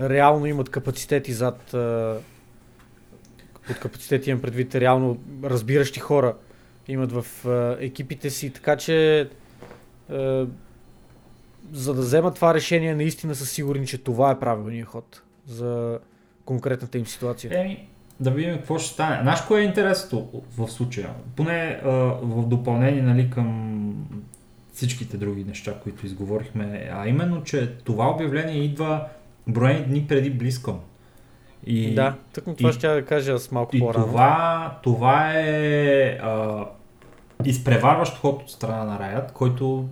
[0.00, 1.74] реално имат капацитети зад...
[3.66, 6.34] Под капацитет имам предвид реално разбиращи хора
[6.88, 7.26] имат в
[7.80, 9.28] екипите си, така че
[11.72, 15.98] за да вземат това решение, наистина са сигурни, че това е правилният ход за
[16.44, 17.60] конкретната им ситуация.
[17.60, 17.88] Еми,
[18.20, 19.22] да видим какво ще стане.
[19.22, 21.10] Знаеш кое е интересното в случая?
[21.36, 21.88] Поне а,
[22.22, 24.06] в допълнение нали, към
[24.72, 29.04] всичките други неща, които изговорихме, а именно, че това обявление идва
[29.46, 30.80] броени дни преди Близкон.
[31.66, 34.06] И, да, тъкмо това и- ще да кажа с малко и по-рано.
[34.06, 36.64] това, това е а,
[37.44, 39.88] изпреварващ ход от страна на Riot, който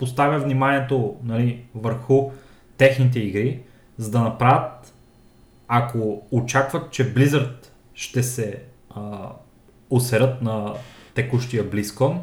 [0.00, 2.30] поставя вниманието нали, върху
[2.76, 3.60] техните игри,
[3.98, 4.94] за да направят,
[5.68, 9.00] ако очакват, че Blizzard ще се а,
[9.90, 10.74] усерят на
[11.14, 12.16] текущия BlizzCon,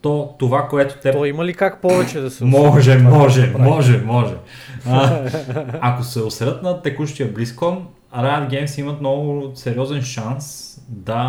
[0.00, 4.34] то това, което те То има ли как повече да се може, може, може, може.
[4.86, 5.20] А,
[5.80, 7.78] ако се осрат на текущия BlizzCon,
[8.16, 11.22] Riot Games имат много сериозен шанс да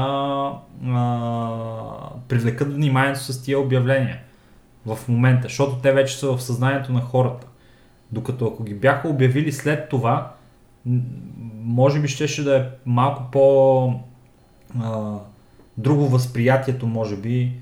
[0.88, 1.50] а,
[2.28, 4.20] привлекат вниманието с тия обявления
[4.86, 7.48] в момента, защото те вече са в съзнанието на хората.
[8.12, 10.32] Докато ако ги бяха обявили след това,
[11.64, 13.86] може би щеше да е малко по
[14.82, 15.14] а,
[15.78, 17.54] друго възприятието, може би,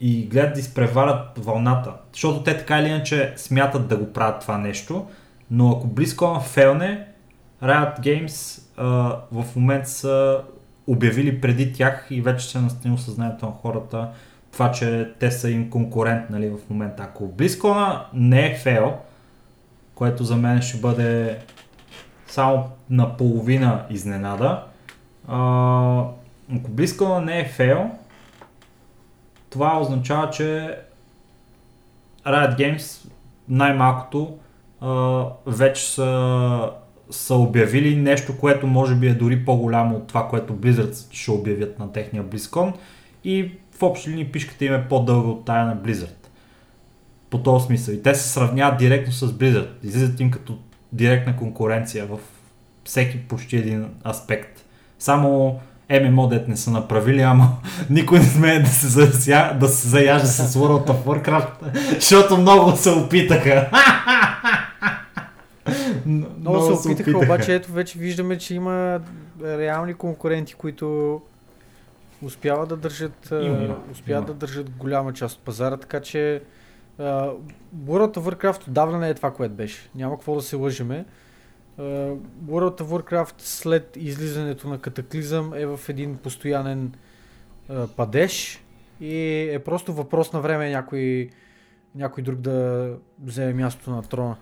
[0.00, 1.92] и гледат да изпреварят вълната.
[2.12, 5.06] Защото те така или иначе смятат да го правят това нещо,
[5.50, 7.06] но ако близко фелне,
[7.62, 8.84] Riot Games а,
[9.32, 10.40] в момента са
[10.86, 14.08] обявили преди тях и вече се е настанило съзнанието на хората
[14.52, 17.02] това, че те са им конкурент нали, в момента.
[17.02, 17.76] Ако близко
[18.14, 18.94] не е фейл,
[19.94, 21.38] което за мен ще бъде
[22.26, 24.62] само наполовина изненада,
[25.28, 26.04] а,
[26.56, 27.90] ако близко не е фейл,
[29.50, 30.78] това означава, че
[32.26, 33.08] Riot Games
[33.48, 34.38] най-малкото
[34.80, 36.70] а, вече са,
[37.10, 41.78] са обявили нещо, което може би е дори по-голямо от това, което Blizzard ще обявят
[41.78, 42.72] на техния BlizzCon
[43.24, 46.26] и в общи линии пишката им е по-дълга от тая на Blizzard.
[47.30, 47.94] По този смисъл.
[47.94, 49.68] И те се сравняват директно с Blizzard.
[49.82, 50.58] Излизат им като
[50.92, 52.18] директна конкуренция в
[52.84, 54.64] всеки почти един аспект.
[54.98, 55.60] Само
[56.00, 57.48] ММО дет не са направили, ама
[57.90, 62.76] никой не смее да се, зася, да се заяжда с World of Warcraft, защото много
[62.76, 63.70] се опитаха.
[66.06, 69.00] Много се опитаха, обаче ето вече виждаме, че има
[69.44, 71.20] реални конкуренти, които
[72.22, 73.76] успяват да държат, Има, има,
[74.08, 76.42] има, да държат голяма част от пазара, така че
[76.98, 77.30] а,
[77.84, 79.90] World of Warcraft отдавна не е това, което беше.
[79.94, 81.04] Няма какво да се лъжеме.
[81.78, 81.82] А,
[82.46, 86.94] World of Warcraft след излизането на Катаклизъм е в един постоянен
[87.68, 88.64] а, падеж
[89.00, 91.30] и е просто въпрос на време някой,
[91.94, 92.88] някой друг да
[93.24, 94.36] вземе мястото на трона.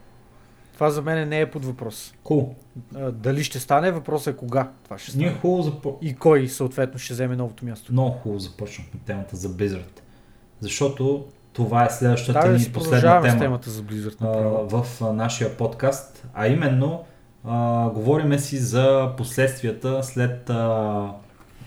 [0.80, 2.14] Това за мен не е под въпрос.
[2.24, 2.48] Cool.
[2.96, 5.24] А, дали ще стане, въпросът е кога това ще стане.
[5.24, 5.98] Ние хубаво запо...
[6.02, 7.92] И кой съответно ще вземе новото място.
[7.92, 10.00] много хубаво започнахме темата за Blizzard.
[10.60, 13.38] Защото това е следващата Да, да ни си последна тема.
[13.38, 14.16] темата за Blizzard.
[14.20, 17.04] а, в а, нашия подкаст, а именно
[17.44, 21.12] а, говориме си за последствията след а,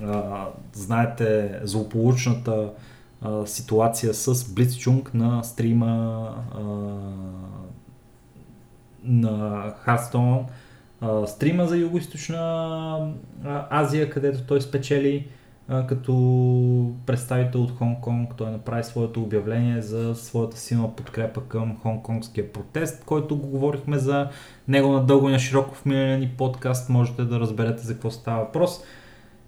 [0.03, 2.69] а, знаете злополучната
[3.21, 6.59] а, ситуация с Blitzchung на стрима а,
[9.03, 10.43] на Hearthstone
[11.25, 13.11] стрима за Юго-Источна
[13.69, 15.27] Азия, където той спечели
[15.87, 16.13] като
[17.05, 18.27] представител от Хонг-Конг.
[18.37, 24.29] Той направи своето обявление за своята силна подкрепа към хонконгския протест, който го говорихме за
[24.67, 26.89] него надълго и на широко в миналия ни подкаст.
[26.89, 28.79] Можете да разберете за какво става въпрос.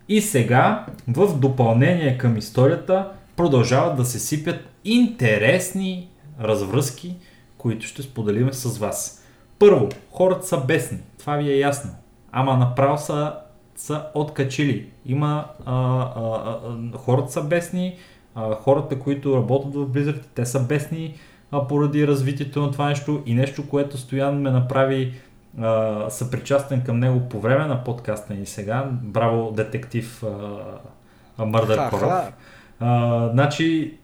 [0.10, 6.10] И сега, в допълнение към историята, продължават да се сипят интересни
[6.40, 7.15] развръзки,
[7.57, 9.24] които ще споделим с вас.
[9.60, 10.98] Първо, хората са бесни.
[11.19, 11.91] Това ви е ясно.
[12.32, 13.34] Ама направо са,
[13.76, 14.90] са откачили.
[15.06, 16.60] Има а, а,
[16.94, 17.95] а, хората са бесни,
[18.36, 21.15] а, хората, които работят в Blizzard, те са бесни
[21.52, 25.14] а, поради развитието на това нещо и нещо, което Стоян ме направи
[25.61, 28.90] а, съпричастен към него по време на подкаста ни сега.
[28.91, 30.23] Браво, детектив
[31.38, 31.90] а, Мърдър.
[31.90, 32.14] Коров.
[32.80, 33.98] А, значи,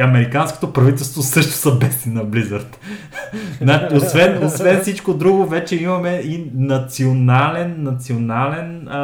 [0.00, 2.76] американското правителство също са бесни на Blizzard.
[3.60, 8.98] Значи, освен, освен всичко друго, вече имаме и национален, национален а,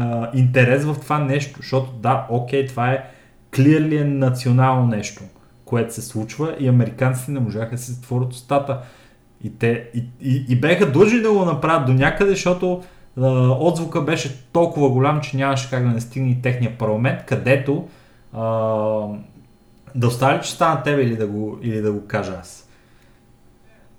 [0.00, 3.04] а, интерес в това нещо, защото да, окей, това е
[3.52, 5.22] clearly е национално нещо,
[5.64, 8.78] което се случва и американците не можаха да си затворят устата.
[9.44, 12.82] И, те, и, и, и беха длъжни да го направят до някъде, защото
[13.20, 13.28] а,
[13.58, 17.88] отзвука беше толкова голям, че нямаше как да не стигне и техния парламент, където
[18.32, 18.42] а,
[19.94, 22.68] да остави ли честа на тебе или да го, или да го кажа аз?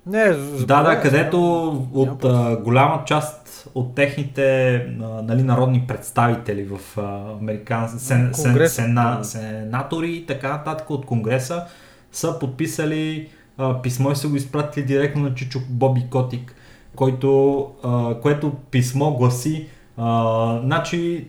[0.06, 0.28] Не,
[0.66, 7.32] Да, да, където от а, голяма част от техните а, нали, народни представители в а,
[7.40, 7.88] американ...
[7.88, 8.74] сен, сен, Конгреса.
[8.74, 11.64] сена, сенатори и така нататък от Конгреса
[12.12, 16.54] са подписали а, писмо и са го изпратили директно на Чичо Боби Котик,
[16.96, 21.26] който, а, което писмо гласи а, значи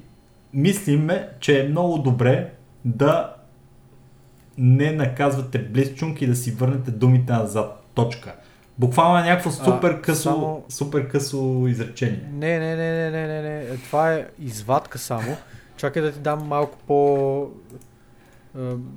[0.54, 2.50] мислиме, че е много добре
[2.86, 3.35] да
[4.57, 7.84] не наказвате Близчунг и да си върнете думите назад.
[7.94, 8.36] Точка.
[8.77, 12.30] Буквално е някакво супер късо, само- супер късо изречение.
[12.34, 13.77] Не, не, не, не, не, не, не.
[13.77, 15.38] Това е извадка само.
[15.77, 17.49] Чакай да ти дам малко по...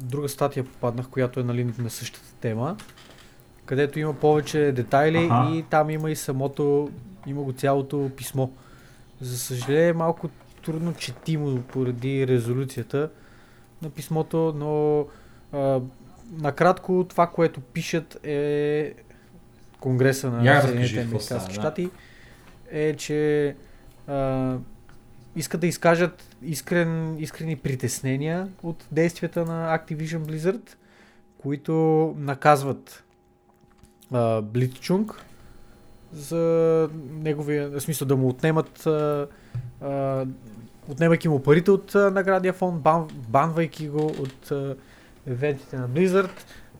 [0.02, 2.76] Друга статия попаднах, която е нали, на същата тема,
[3.64, 5.56] където има повече детайли Аха.
[5.56, 6.90] и там има и самото,
[7.26, 8.48] има го цялото писмо.
[9.20, 10.28] За съжаление е малко
[10.64, 13.10] трудно четимо поради резолюцията
[13.82, 15.04] на писмото, но
[15.52, 15.80] а,
[16.32, 18.94] накратко това, което пишат е
[19.80, 21.60] Конгреса на Я Съединените американски да.
[21.60, 21.90] щати
[22.70, 23.54] е, че
[24.06, 24.56] а,
[25.36, 30.74] искат да изкажат искрен, искрени притеснения от действията на Activision Blizzard,
[31.38, 31.74] които
[32.18, 33.04] наказват
[34.12, 35.24] а, Блицчунг
[36.12, 39.26] за неговия, в смисъл да му отнемат а,
[39.80, 40.24] а,
[40.88, 44.76] отнемайки му парите от а, наградния фонд, бан, банвайки го от а,
[45.26, 46.30] евентите на Blizzard.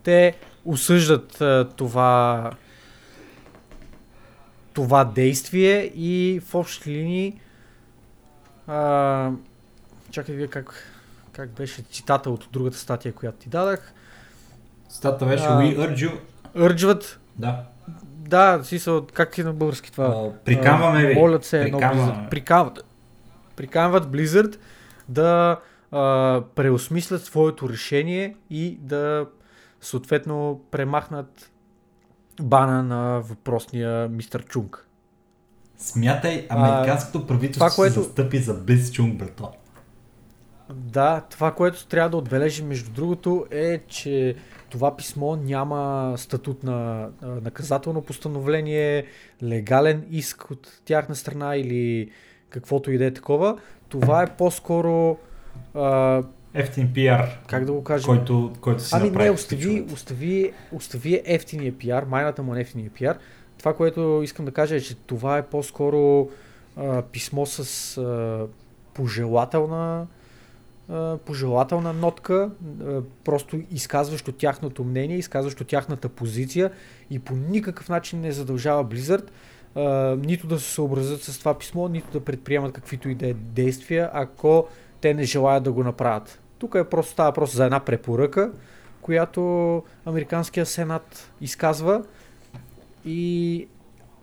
[0.02, 2.50] Те осъждат а, това
[4.74, 7.40] това действие и в общи линии
[8.66, 9.30] а,
[10.10, 10.74] чакай вие как,
[11.32, 13.92] как беше цитата от другата статия, която ти дадах.
[14.88, 15.58] Стата беше А.
[15.60, 16.18] We urge you.
[16.64, 17.62] Урджват, Да.
[18.18, 20.04] да, смисъл, как е на български това?
[20.06, 21.14] А, Приканваме ви.
[21.14, 21.56] Молят се.
[21.72, 22.28] Blizzard.
[22.30, 22.84] Приканват.
[23.56, 24.56] Приканват Blizzard
[25.08, 25.56] да
[25.92, 29.26] а, преосмислят своето решение и да
[29.80, 31.50] съответно премахнат
[32.42, 34.88] бана на въпросния мистер Чунг.
[35.78, 39.52] Смятай, американското правителство това, което- се застъпи за Близчунг, брато.
[40.74, 44.36] Да, това, което трябва да отбележим между другото е, че
[44.70, 49.06] това писмо няма статут на наказателно постановление,
[49.42, 52.10] легален иск от тяхна страна или
[52.48, 53.58] каквото и да е такова.
[53.88, 55.18] Това е по-скоро,
[55.74, 56.22] а,
[56.54, 61.78] Ефтин пиар, как да го кажем, който, който си Ами не, остави, остави, остави ефтиния
[61.78, 63.18] пиар, майната му е ефтиния пиар.
[63.58, 66.28] Това, което искам да кажа е, че това е по-скоро
[66.76, 68.46] а, писмо с а,
[68.94, 70.06] пожелателна,
[70.88, 72.50] а, пожелателна нотка,
[72.86, 76.70] а, просто изказващо тяхното мнение, изказващо тяхната позиция
[77.10, 79.24] и по никакъв начин не задължава Blizzard
[79.74, 83.34] а, нито да се съобразят с това писмо, нито да предприемат каквито и да е
[83.34, 84.68] действия, ако
[85.00, 86.40] те не желаят да го направят.
[86.58, 88.50] Тук е просто става просто за една препоръка,
[89.02, 92.02] която Американския сенат изказва
[93.04, 93.66] и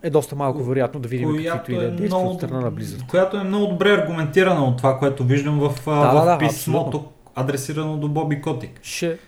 [0.02, 3.08] е доста малко вероятно да видим каквито и да е действия от страна на Blizzard.
[3.08, 7.04] която е много добре аргументирана от това, което виждам в, Да, в да, да, писмото,
[7.34, 8.80] адресирано до Боби Котик.
[8.82, 9.18] Ще,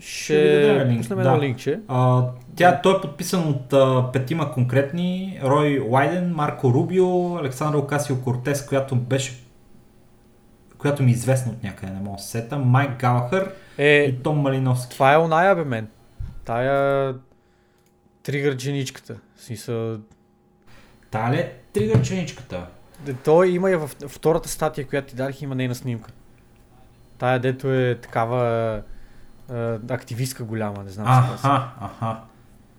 [0.00, 1.28] Ще пуснем да.
[1.28, 1.80] едно линкче.
[1.88, 2.26] А,
[2.56, 5.40] тя, той е подписан от а, петима конкретни.
[5.44, 9.43] Рой Уайден, Марко Рубио, Александър Окасио Кортес, която беше
[10.84, 14.22] която ми е известна от някъде, не мога да се сета, Майк Галахър Е, и
[14.22, 14.92] Том Малиновски.
[14.94, 15.88] това е оная бе мен.
[16.44, 17.14] Тая
[18.22, 19.16] тригър дженичката.
[19.36, 19.98] Смисъл,
[21.10, 22.66] Та ли е тригърченичката?
[23.00, 26.10] Де, той има и във втората статия, която ти дадох, има нейна снимка.
[27.18, 28.82] Тая дето е такава
[29.50, 31.48] а, активистка голяма, не знам се казва.
[31.48, 32.20] Аха, аха.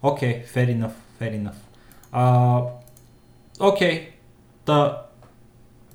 [0.02, 0.92] Окей, okay, fair enough,
[1.22, 1.56] fair enough.
[2.12, 2.62] А,
[3.60, 4.12] Окей,
[4.66, 5.02] та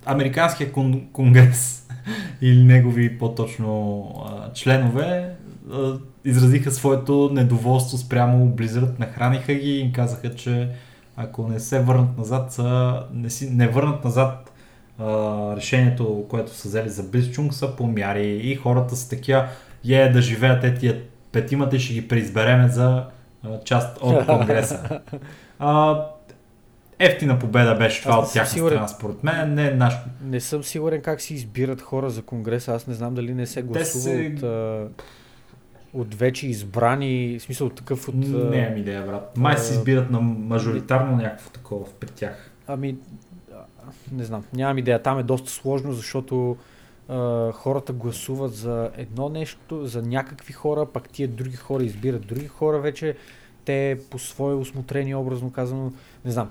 [0.07, 1.80] Американския кон- конгрес
[2.40, 5.31] или негови по-точно а, членове
[5.72, 5.93] а,
[6.24, 10.68] изразиха своето недоволство спрямо Blizzard, нахраниха ги и им казаха, че
[11.16, 14.52] ако не се върнат назад, са, не, си, не върнат назад
[14.98, 19.48] а, решението, което са взели за Близчунг, са помяри и хората са такива,
[19.89, 21.02] е да живеят е тия
[21.32, 23.05] петимата и ще ги преизбереме за
[23.44, 25.01] а, част от Конгреса.
[25.59, 26.01] А,
[27.01, 28.72] ефтина победа беше това от тяхна сигурен.
[28.72, 29.55] страна, според мен.
[29.55, 29.94] Не, наш...
[30.24, 32.74] Не съм сигурен как си избират хора за конгреса.
[32.74, 34.86] Аз не знам дали не се гласува се- от, а,
[35.93, 38.14] от вече избрани, в смисъл такъв от...
[38.14, 39.36] Не, ми идея, брат.
[39.36, 42.51] Май се избират на мажоритарно някакво такова при тях.
[42.66, 42.97] Ами,
[44.12, 45.02] не знам, нямам идея.
[45.02, 46.56] Там е доста сложно, защото
[47.09, 52.47] а, хората гласуват за едно нещо, за някакви хора, пак тия други хора избират други
[52.47, 53.16] хора вече.
[53.70, 55.92] Те по свое осмотрение, образно казано,
[56.24, 56.51] не знам,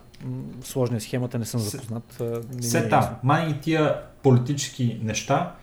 [0.64, 2.18] сложна е схемата, не съм запознат.
[2.20, 2.90] не е Все ясно.
[2.90, 5.56] там, май и тия политически неща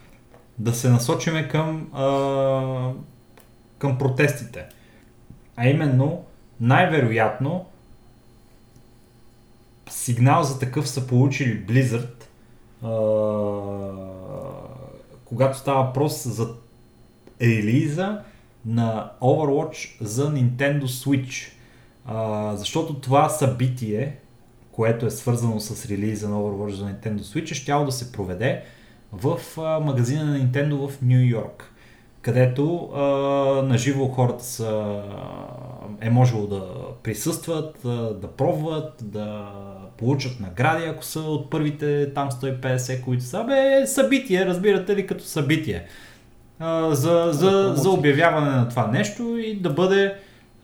[0.59, 2.93] да се насочиме към, а,
[3.79, 4.65] към протестите.
[5.57, 6.25] А именно,
[6.61, 7.67] най-вероятно,
[9.91, 12.25] сигнал за такъв са получили Blizzard,
[12.83, 12.91] а,
[15.25, 16.49] когато става въпрос за
[17.43, 18.21] релиза
[18.67, 21.53] на Overwatch за Nintendo Switch.
[22.07, 24.17] А, защото това събитие,
[24.73, 28.63] което е свързано с релиза на Overwatch за Nintendo Switch, ще да се проведе
[29.13, 31.73] в а, магазина на Nintendo в Нью Йорк,
[32.23, 33.03] където а,
[33.63, 35.03] наживо хората са,
[36.01, 36.65] е можело да
[37.03, 37.79] присъстват,
[38.21, 39.53] да пробват, да
[39.99, 43.45] получат награди, ако са от първите там 150, които са.
[43.45, 45.87] Бе, събитие, разбирате ли, като събитие.
[46.59, 50.15] А, за, за, за обявяване на това нещо и да бъде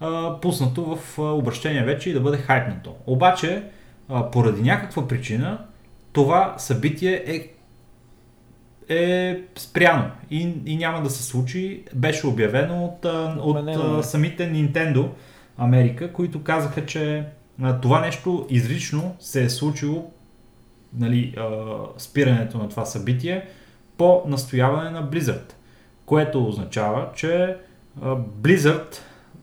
[0.00, 2.94] а, пуснато в обращение вече и да бъде хайпнато.
[3.06, 3.62] Обаче,
[4.08, 5.58] а, поради някаква причина,
[6.12, 7.52] това събитие е,
[8.96, 11.84] е спряно и, и няма да се случи.
[11.94, 13.04] Беше обявено от,
[13.40, 14.02] от а, е.
[14.02, 15.08] самите Nintendo
[15.58, 17.24] Америка, които казаха, че
[17.82, 20.10] това нещо изрично се е случило
[20.98, 21.34] нали,
[21.98, 23.48] спирането на това събитие
[23.96, 25.52] по настояване на Blizzard,
[26.06, 27.56] което означава, че
[28.42, 28.96] Blizzard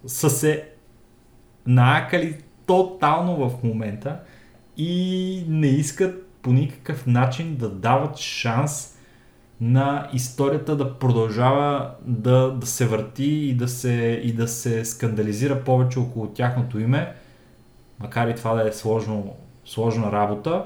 [0.08, 0.70] са се
[1.68, 4.20] наакали тотално в момента
[4.78, 8.96] и не искат по никакъв начин да дават шанс
[9.62, 15.64] на историята да продължава да, да се върти и да се, и да се скандализира
[15.64, 17.14] повече около тяхното име,
[18.00, 20.66] макар и това да е сложно, сложна работа,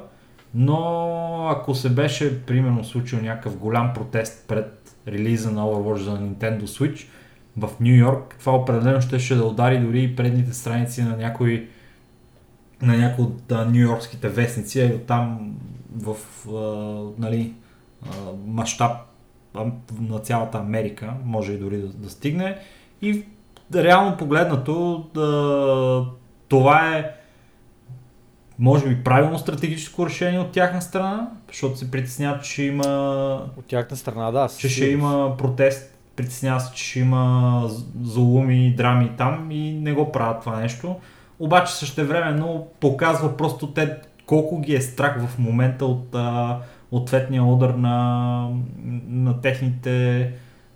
[0.53, 6.64] но ако се беше примерно случил някакъв голям протест пред релиза на Overwatch за Nintendo
[6.64, 7.08] Switch
[7.58, 11.68] в Нью Йорк, това определено ще, ще да удари дори и предните страници на някои
[12.82, 15.56] на някои от нью йоркските вестници, а и оттам
[15.96, 16.16] в
[16.48, 17.54] а, нали,
[18.48, 18.92] мащаб
[20.00, 22.58] на цялата Америка, може и дори да, да стигне.
[23.02, 23.26] И
[23.76, 26.06] реално погледнато, да,
[26.48, 27.12] това е
[28.60, 32.86] може би правилно стратегическо решение от тяхна страна, защото се притесняват, че ще има
[33.58, 34.50] От тяхна страна, да.
[34.60, 39.94] че ще има протест, притеснява се, че ще има з- зулуми, драми там и не
[39.94, 40.96] го правят това нещо.
[41.40, 46.60] Обаче същевременно показва просто те колко ги е страх в момента от а,
[46.92, 48.50] ответния удар на,
[49.08, 50.32] на техните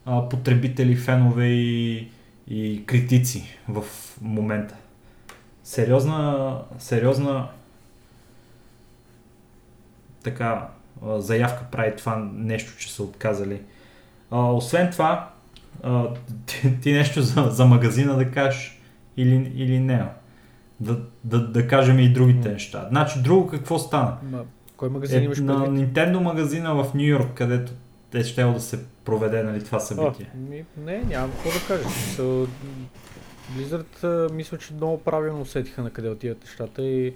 [0.05, 2.07] а, потребители, фенове и,
[2.47, 3.83] и критици в
[4.21, 4.75] момента.
[5.63, 7.47] Сериозна, сериозна
[10.29, 10.67] така
[11.17, 13.61] заявка прави това нещо, че са отказали.
[14.31, 15.29] А, освен това,
[15.83, 16.07] а,
[16.45, 18.81] ти, ти нещо за, за магазина да кажеш
[19.17, 20.05] или, или не.
[20.79, 22.87] Да, да, да кажем и другите неща.
[22.89, 24.17] Значи, друго какво стана?
[24.31, 24.43] Ма,
[24.77, 25.89] кой магазин Е, имаш на предвид?
[25.89, 27.71] Nintendo магазина в Нью Йорк, където
[28.13, 30.31] е ще да се проведе нали, това събитие.
[30.33, 31.89] А, ми, не, нямам какво да кажа.
[31.89, 32.47] Смисъл,
[33.55, 37.13] Blizzard мисля, че много правилно усетиха на къде отиват нещата и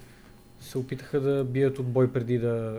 [0.61, 2.73] се опитаха да бият от бой преди да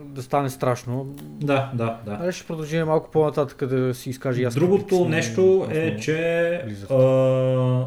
[0.00, 1.04] да стане страшно.
[1.22, 2.12] Да, да, да.
[2.12, 4.60] Аре ще продължим малко по-нататък да си изкаже ясно.
[4.60, 6.50] Другото нещо е, че
[6.90, 7.84] а,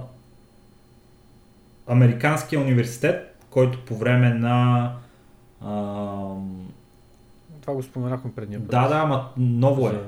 [1.88, 4.84] Американския университет, който по време на
[5.62, 5.72] а,
[7.62, 8.68] Това го споменахме предния път.
[8.68, 10.00] да, да, ама ново е.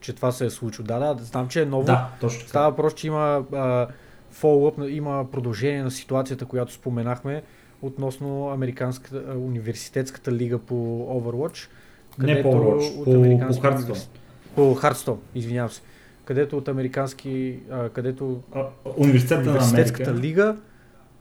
[0.00, 0.86] Че това се е случило.
[0.86, 1.84] Да, да, знам, че е ново.
[1.84, 2.48] Да, точно така.
[2.48, 3.86] Става въпрос, че има а,
[4.78, 7.42] на- има продължение на ситуацията, която споменахме
[7.82, 10.74] относно Американската университетската лига по
[11.10, 11.68] Overwatch.
[12.18, 14.08] Не по Overwatch, по, американски по Hearthstone.
[14.54, 15.80] По Hearthstone, извинявам се.
[16.24, 18.62] Където от американски, а, където А,
[18.96, 20.26] Университета на университетската Америка.
[20.26, 20.56] лига,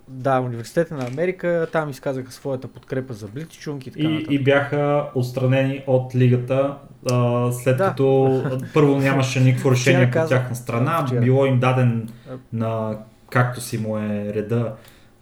[0.07, 4.31] да, университета на Америка, там изказаха своята подкрепа за Блицчунг и така И, нататък.
[4.31, 6.77] и бяха отстранени от лигата,
[7.11, 7.87] а, след Да.
[7.89, 8.43] като
[8.73, 11.21] първо нямаше никакво решение по тяхна страна, Вчера.
[11.21, 12.09] било им даден
[12.53, 12.97] на
[13.29, 14.73] както си му е реда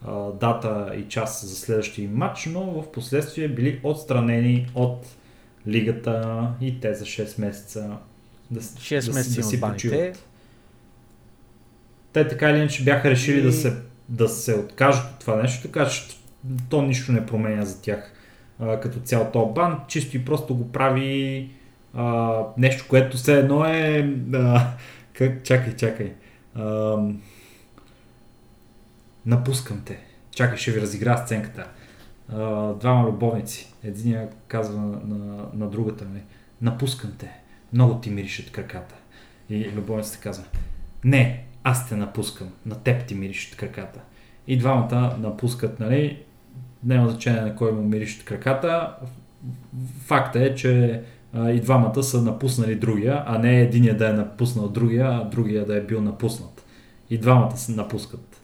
[0.07, 5.05] а, дата и час за следващия матч, но в последствие били отстранени от
[5.67, 7.97] лигата и те за 6 месеца
[8.51, 10.25] да, с- 6 да, си- месеца да си почиват.
[12.13, 13.73] Те така или иначе бяха решили И- да, се,
[14.09, 16.01] да се откажат от това нещо, така че
[16.69, 18.11] то нищо не променя за тях
[18.59, 21.49] а, като цял то бан, чисто и просто го прави
[21.93, 24.09] а, нещо, което все едно е...
[24.33, 24.67] А,
[25.13, 26.13] как, чакай, чакай.
[26.55, 26.97] А,
[29.25, 29.99] напускам те.
[30.31, 31.67] Чакай, ще ви разигра сценката.
[32.79, 33.73] Двама любовници.
[33.83, 36.21] Единия казва на, на, другата ми.
[36.61, 37.31] напускам те.
[37.73, 38.95] Много ти миришат краката.
[39.49, 40.43] И любовницата казва,
[41.03, 43.99] не, аз те напускам, на теб ти миришат краката.
[44.47, 46.23] И двамата напускат, нали,
[46.83, 48.95] няма значение на кой му миришат краката.
[50.05, 51.01] Факта е, че
[51.37, 55.77] и двамата са напуснали другия, а не единия да е напуснал другия, а другия да
[55.77, 56.65] е бил напуснат.
[57.09, 58.34] И двамата се напускат.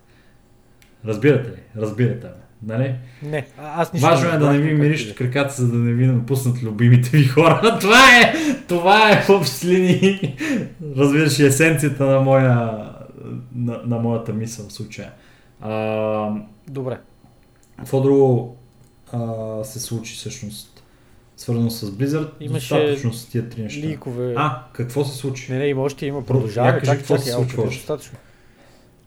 [1.06, 1.62] Разбирате ли?
[1.78, 2.34] Разбирате ме.
[2.64, 2.96] Нали?
[3.24, 6.64] Не, аз нищо Важно е да не ви как краката, за да не ви напуснат
[6.64, 7.78] любимите ви хора.
[7.82, 8.34] Това е,
[8.68, 10.38] това е в общи линии,
[10.98, 12.50] разбираш, есенцията на, моя,
[13.56, 15.12] на, на моята мисъл в случая.
[15.62, 16.30] А.
[16.68, 17.00] Добре.
[17.78, 18.58] какво друго
[19.12, 20.84] а, се случи всъщност?
[21.38, 22.30] Свързано с Blizzard?
[22.40, 23.88] Имаше Достатъчно с тия три неща.
[23.88, 24.34] Ликове.
[24.38, 25.52] А, какво се случи?
[25.52, 26.80] Не, не, има още, има продължаване.
[26.80, 27.76] Чакай, какво се чакай, случва още.
[27.76, 28.18] достатъчно.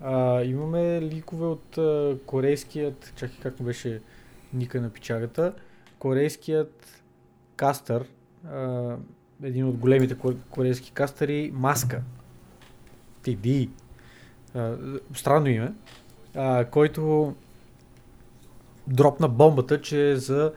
[0.06, 4.00] А, имаме ликове от а, корейският, чакай как му беше
[4.54, 5.54] ника на пичагата,
[5.98, 7.02] корейският
[7.56, 8.04] кастър,
[8.52, 8.96] а,
[9.42, 12.02] един от големите ко- корейски кастъри, Маска.
[13.22, 13.68] TD.
[15.14, 15.72] Странно име.
[16.34, 17.34] А, който
[18.86, 20.52] дропна бомбата, че за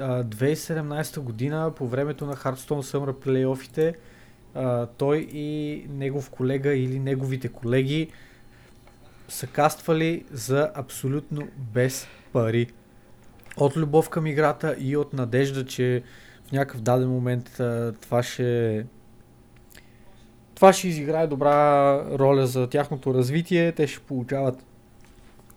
[0.00, 3.94] а, 2017 година по времето на Hearthstone Summer плейофите
[4.96, 8.10] той и негов колега или неговите колеги
[9.28, 12.66] са каствали за абсолютно без пари.
[13.56, 16.02] От любов към играта и от надежда, че
[16.48, 18.86] в някакъв даден момент а, това ще
[20.54, 23.72] това ще изиграе добра роля за тяхното развитие.
[23.72, 24.64] Те ще получават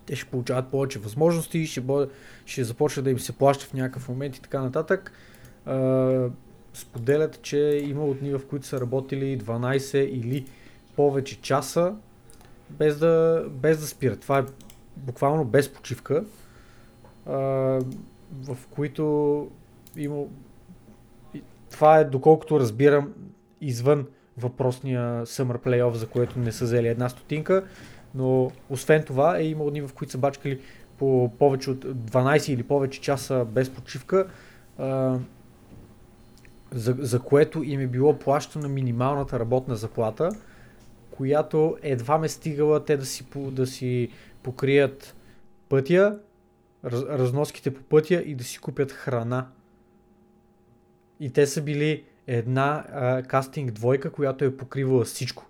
[0.06, 2.12] те ще получават повече възможности, ще, бъде,
[2.46, 5.12] ще започне да им се плаща в някакъв момент и така нататък.
[5.66, 6.28] А,
[6.74, 10.46] споделят, че има дни, в които са работили 12 или
[10.96, 11.96] повече часа,
[12.80, 14.20] без да, без да спират.
[14.20, 14.44] Това е
[14.98, 16.24] буквално без почивка,
[17.26, 17.34] а,
[18.44, 19.48] в които
[19.98, 20.24] има...
[21.72, 23.14] Това е, доколкото разбирам,
[23.62, 24.08] извън
[24.38, 27.66] въпросния Summer Playoff, за което не са взели една стотинка,
[28.16, 30.60] но освен това е имало дни, в които са бачкали
[30.98, 34.28] по повече от 12 или повече часа без почивка,
[34.78, 35.18] а,
[36.72, 40.30] за, за което им е било плащана минималната работна заплата,
[41.12, 44.10] която едва ме стигала те да си, да си
[44.44, 45.16] покрият
[45.70, 46.20] пътя,
[46.86, 49.48] раз, разноските по пътя и да си купят храна.
[51.20, 55.48] И те са били една а, кастинг двойка, която е покривала всичко.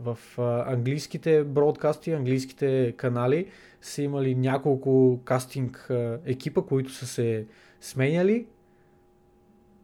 [0.00, 3.46] В а, английските бродкасти, английските канали
[3.80, 7.46] са имали няколко кастинг а, екипа, които са се
[7.80, 8.46] сменяли,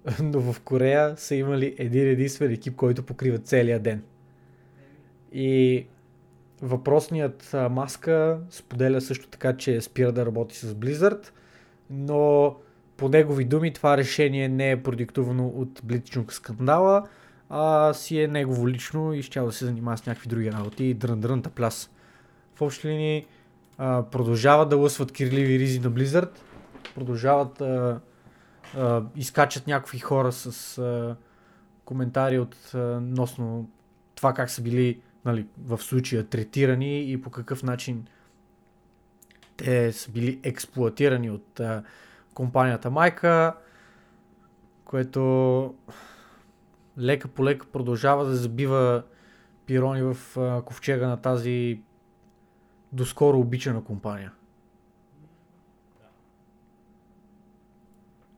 [0.23, 4.03] но в Корея са имали един единствен екип, който покрива целия ден.
[5.35, 5.87] И
[6.63, 11.31] въпросният маска споделя също така, че спира да работи с Blizzard,
[11.91, 12.55] но
[12.97, 17.09] по негови думи това решение не е продиктувано от Блицчунг скандала,
[17.49, 20.95] а си е негово лично и ще да се занимава с някакви други работи и
[20.95, 21.91] дрън дрън пляс.
[22.55, 23.27] В общи линии
[24.11, 26.31] продължават да лъсват кирливи ризи на Blizzard,
[26.95, 28.01] продължават а,
[28.77, 31.17] а, изкачат някакви хора с а,
[31.85, 33.69] коментари от а, носно
[34.15, 38.07] това как са били нали, в случая третирани и по какъв начин
[39.57, 41.83] те са били експлуатирани от а,
[42.35, 43.55] компанията майка,
[44.85, 45.75] което
[46.99, 49.03] лека по лека продължава да забива
[49.67, 51.81] пирони в а, ковчега на тази
[52.93, 54.33] доскоро обичана компания.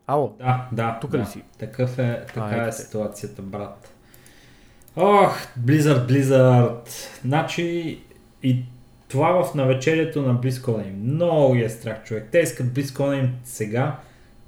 [0.07, 0.99] Ало, Да, да.
[1.01, 1.19] Тук да.
[1.19, 1.43] ли си?
[1.59, 3.96] Такъв е, така А, е ситуацията, брат.
[4.97, 6.89] Ох, Blizzard, Blizzard.
[7.25, 7.99] Значи
[8.43, 8.63] и
[9.09, 11.15] това в навечерието на BlizzCon им.
[11.15, 12.29] Много е страх човек.
[12.33, 13.99] Те искат BlizzCon им сега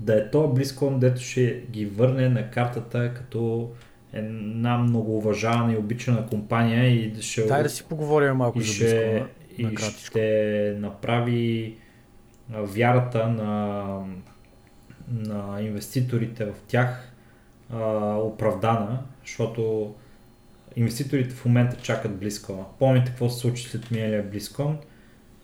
[0.00, 3.70] да е то BlizzCon, дето ще ги върне на картата като
[4.12, 8.72] една много уважавана и обичана компания и ще, дай да си поговорим малко и за
[8.72, 9.28] ще, Близко.
[9.58, 10.00] и накратичко.
[10.00, 11.74] ще направи
[12.50, 13.84] вярата на,
[15.08, 17.12] на инвеститорите в тях
[17.72, 17.78] а,
[18.16, 19.94] оправдана, защото
[20.78, 22.64] инвеститорите в момента чакат BlizzCon.
[22.78, 24.24] Помните какво се случи след миналия?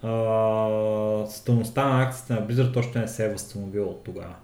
[0.02, 4.34] А, стойността на акциите на Blizzard още не се е възстановила от тогава.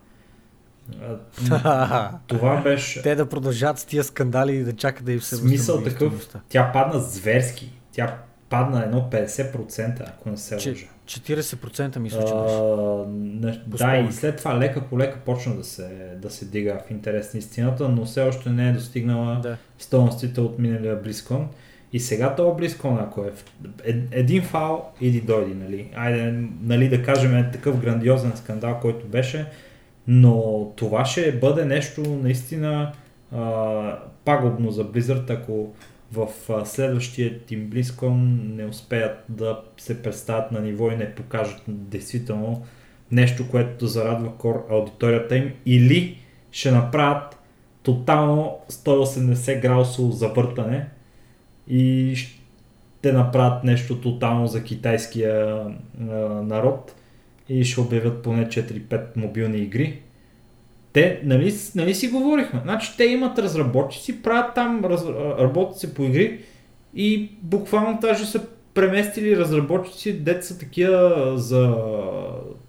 [2.27, 3.03] Това беше...
[3.03, 6.73] Те да продължат с тия скандали и да чакат да им се Смисъл такъв, тя
[6.73, 7.73] падна зверски.
[7.93, 8.19] Тя
[8.49, 10.87] падна едно 50%, ако не се лъжа.
[11.11, 12.57] 40% мисля, че беше.
[13.47, 16.91] Не, да, и след това лека по лека почна да се, да се дига в
[16.91, 19.57] интерес на истината, но все още не е достигнала Да.
[19.79, 21.45] стойностите от миналия BlizzCon.
[21.93, 23.31] И сега това BlizzCon, ако е
[23.85, 25.89] е- един фал, иди дойди, нали?
[25.97, 29.47] Айде, нали, да кажем е такъв грандиозен скандал, който беше,
[30.07, 32.93] но това ще бъде нещо наистина
[33.33, 35.73] а, пагубно за Blizzard, ако
[36.13, 36.29] в
[36.65, 38.15] следващия Team BlizzCon
[38.57, 42.67] не успеят да се представят на ниво и не покажат действително
[43.13, 46.19] нещо, което да зарадва кор аудиторията им или
[46.53, 47.39] ще направят
[47.83, 50.89] тотално 180 градусово завъртане
[51.69, 55.65] и ще направят нещо тотално за китайския
[56.43, 56.95] народ
[57.49, 60.01] и ще обявят поне 4-5 мобилни игри.
[60.93, 65.05] Те, нали, нали си говорихме, значи те имат разработчици, правят там, раз,
[65.39, 66.41] работят се по игри
[66.95, 71.77] и буквално даже са преместили разработчици, деца такива за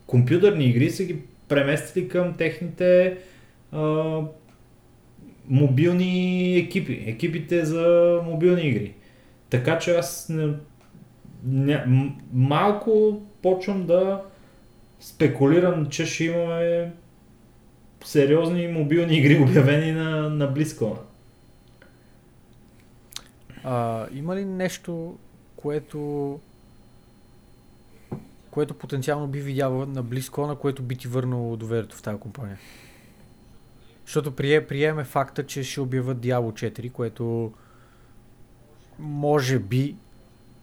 [0.08, 1.16] компютърни игри, са ги
[1.48, 3.18] преместили към техните
[3.72, 4.20] а,
[5.48, 8.94] мобилни екипи, екипите за мобилни игри.
[9.50, 10.54] Така че аз не,
[11.46, 11.86] не,
[12.34, 14.22] малко почвам да
[15.00, 16.92] спекулирам, че ще имаме
[18.04, 20.98] сериозни мобилни игри обявени на, на BlizzCon.
[23.64, 25.18] А, има ли нещо,
[25.56, 26.40] което
[28.52, 32.58] което потенциално би видял на BlizzCon, което би ти върнало доверието в тази компания?
[34.06, 37.54] Защото прие, приеме факта, че ще обявят Diablo 4, което
[39.00, 39.96] може би,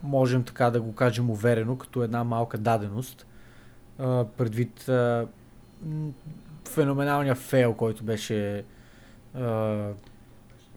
[0.03, 3.27] можем така да го кажем уверено, като една малка даденост,
[4.37, 4.91] предвид
[6.69, 8.65] феноменалния фейл, който беше
[9.35, 9.89] а,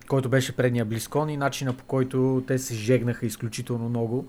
[0.10, 4.26] който беше предния Близкон и начина по който те се жегнаха изключително много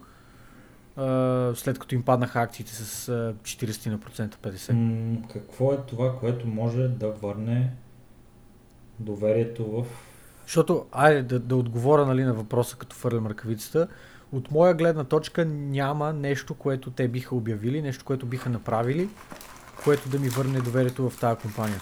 [0.97, 3.98] а, след като им паднаха акциите с а, 40%
[4.36, 4.72] 50%.
[4.72, 7.70] М- какво е това, което може да върне
[9.01, 9.86] доверието в...
[10.44, 13.89] Защото, айде да, да отговоря нали, на въпроса, като фърлям ръкавицата.
[14.32, 19.09] От моя гледна точка няма нещо, което те биха обявили, нещо, което биха направили,
[19.84, 21.80] което да ми върне доверието в тази компания.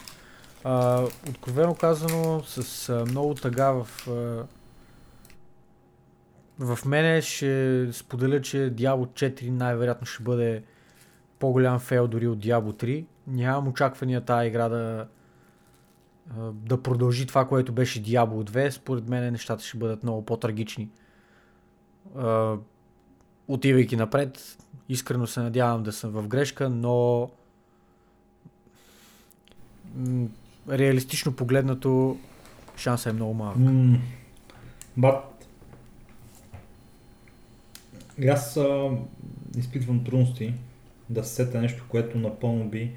[0.65, 4.09] А, откровено казано, с а, много тъга в...
[4.09, 4.45] А,
[6.59, 10.63] в мене ще споделя, че Diablo 4 най-вероятно ще бъде
[11.39, 13.05] по-голям фейл дори от Diablo 3.
[13.27, 15.07] Нямам очаквания тази игра да,
[16.53, 18.71] да продължи това, което беше Diablo 2.
[18.71, 20.91] Според мен нещата ще бъдат много по-трагични.
[23.49, 24.57] Отивайки напред,
[24.89, 27.31] искрено се надявам да съм в грешка, но
[30.69, 32.19] реалистично погледнато
[32.77, 33.57] шанса е много малък.
[33.59, 33.99] Mm,
[38.29, 38.91] аз а,
[39.59, 40.55] изпитвам трудности
[41.11, 42.91] да се сета нещо, което напълно би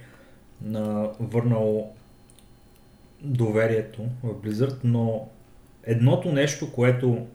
[0.62, 1.94] на, върнало
[3.22, 5.28] доверието в Blizzard, но
[5.84, 7.28] едното нещо, което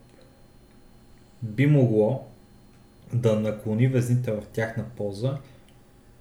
[1.43, 2.26] би могло
[3.12, 5.39] да наклони везните в тяхна полза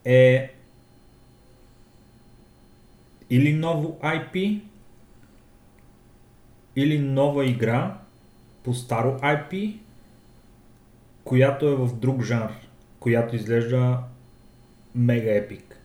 [0.05, 0.53] е
[3.29, 4.61] или ново IP,
[6.75, 7.97] или нова игра
[8.63, 9.77] по старо IP,
[11.23, 12.49] която е в друг жанр,
[12.99, 13.97] която изглежда
[14.95, 15.79] мега епик.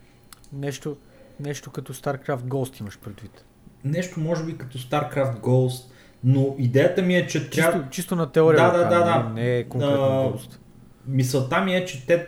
[0.52, 0.96] Нещо,
[1.40, 3.44] нещо като StarCraft Ghost имаш предвид.
[3.84, 5.90] Нещо може би като StarCraft Ghost,
[6.24, 7.90] но идеята ми е, че чисто, трябва...
[7.90, 9.28] Чисто на теория, да, да, да, да.
[9.28, 10.58] не е конкретно Ghost.
[11.06, 12.26] Мисълта ми е, че те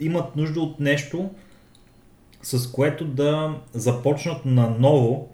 [0.00, 1.30] имат нужда от нещо,
[2.42, 5.28] с което да започнат наново,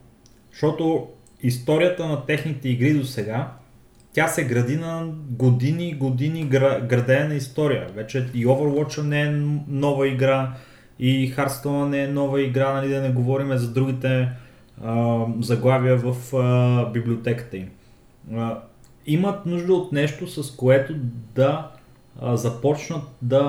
[0.51, 1.09] защото
[1.43, 3.53] историята на техните игри до сега
[4.19, 6.45] тя се гради на години, години
[6.89, 7.89] градена история.
[7.95, 9.31] Вече и Overwatch не е
[9.69, 10.53] нова игра,
[10.99, 14.29] и Hearthstone не е нова игра, нали, да не говорим за другите
[14.85, 17.69] а, заглавия в а, библиотеката им.
[18.35, 18.59] А,
[19.07, 20.95] имат нужда от нещо, с което
[21.35, 21.71] да
[22.21, 23.43] а, започнат да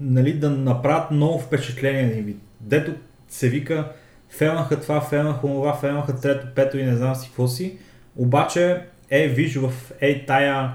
[0.00, 2.36] нали, да направят ново впечатление на ви.
[2.60, 2.92] Дето
[3.28, 3.92] се вика,
[4.28, 7.78] фелнаха това, фелнаха това, фелнаха трето, пето и не знам си какво си
[8.16, 10.72] обаче, е, виж в ей тая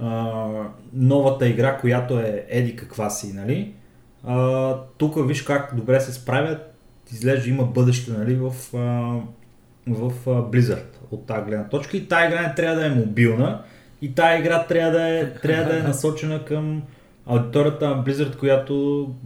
[0.00, 0.46] а,
[0.92, 3.74] новата игра, която е еди каква си, нали?
[4.98, 6.74] тук виж как добре се справят,
[7.12, 8.78] изглежда има бъдеще, нали, в, а,
[9.86, 13.62] в а, Blizzard от тази гледна точка и тази игра не трябва да е мобилна
[14.02, 16.82] и тази игра трябва да е, трябва да е насочена към
[17.28, 18.74] аудиторията на Blizzard, която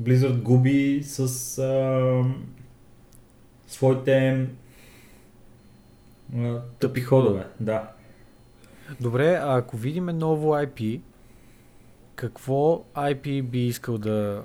[0.02, 2.24] Blizzard губи с а,
[3.66, 4.46] своите
[6.78, 7.88] тъпи ходове, да.
[9.00, 11.00] Добре, а ако видим ново IP,
[12.14, 14.42] какво IP би искал да,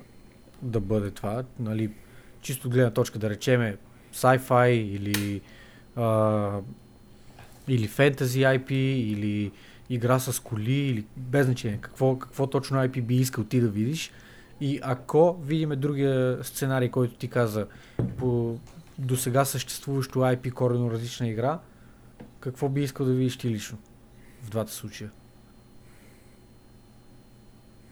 [0.61, 1.43] да бъде това?
[1.59, 1.91] Нали,
[2.41, 3.77] чисто гледна точка да речеме
[4.13, 5.41] sci-fi или,
[5.95, 6.59] а,
[7.67, 9.51] или fantasy IP или
[9.89, 11.77] игра с коли или без значение.
[11.81, 14.11] Какво, какво точно IP би искал ти да видиш?
[14.61, 17.68] И ако видиме другия сценарий, който ти каза,
[18.18, 18.57] по
[18.97, 21.59] до сега съществуващо IP корено различна игра,
[22.39, 23.77] Какво би искал да видиш ти лично
[24.43, 25.09] в двата случая?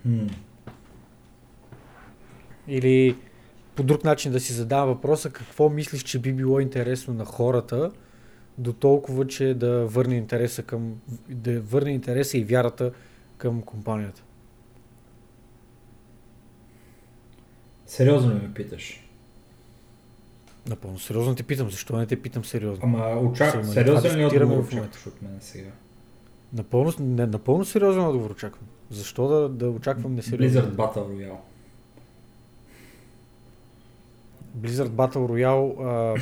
[0.01, 0.27] Хм.
[2.67, 3.17] Или
[3.75, 7.91] по друг начин да си задам въпроса, какво мислиш, че би било интересно на хората,
[8.57, 10.95] до толкова, че да върне интереса към,
[11.29, 12.91] да върне интереса и вярата
[13.37, 14.23] към компанията?
[17.85, 19.01] Сериозно ли ме питаш?
[20.69, 22.83] Напълно сериозно те питам, защо не те питам сериозно?
[22.83, 23.63] Ама очаквам.
[23.63, 25.69] Сериозен това ли дискутираме отговор очакваш от мен сега?
[26.53, 28.67] Напълно, не, напълно сериозен отговор очаквам.
[28.89, 30.63] Защо да, да очаквам несериозен?
[30.63, 31.37] Blizzard Battle Royale.
[34.57, 36.19] Blizzard Battle Royale а,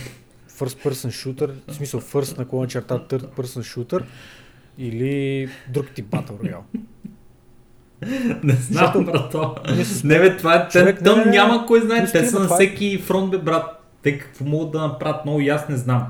[0.60, 4.04] First Person Shooter, в смисъл First наклона черта Third Person Shooter
[4.78, 6.80] или друг тип Battle Royale.
[8.44, 8.58] Не знам,
[8.94, 9.56] Защото- брато.
[10.04, 11.38] Не бе, това е, Човек, те, там не, не, не.
[11.38, 13.66] няма кой знае, те са на всеки фронт, бе, брат.
[14.02, 16.08] Те какво могат да направят много и аз не знам.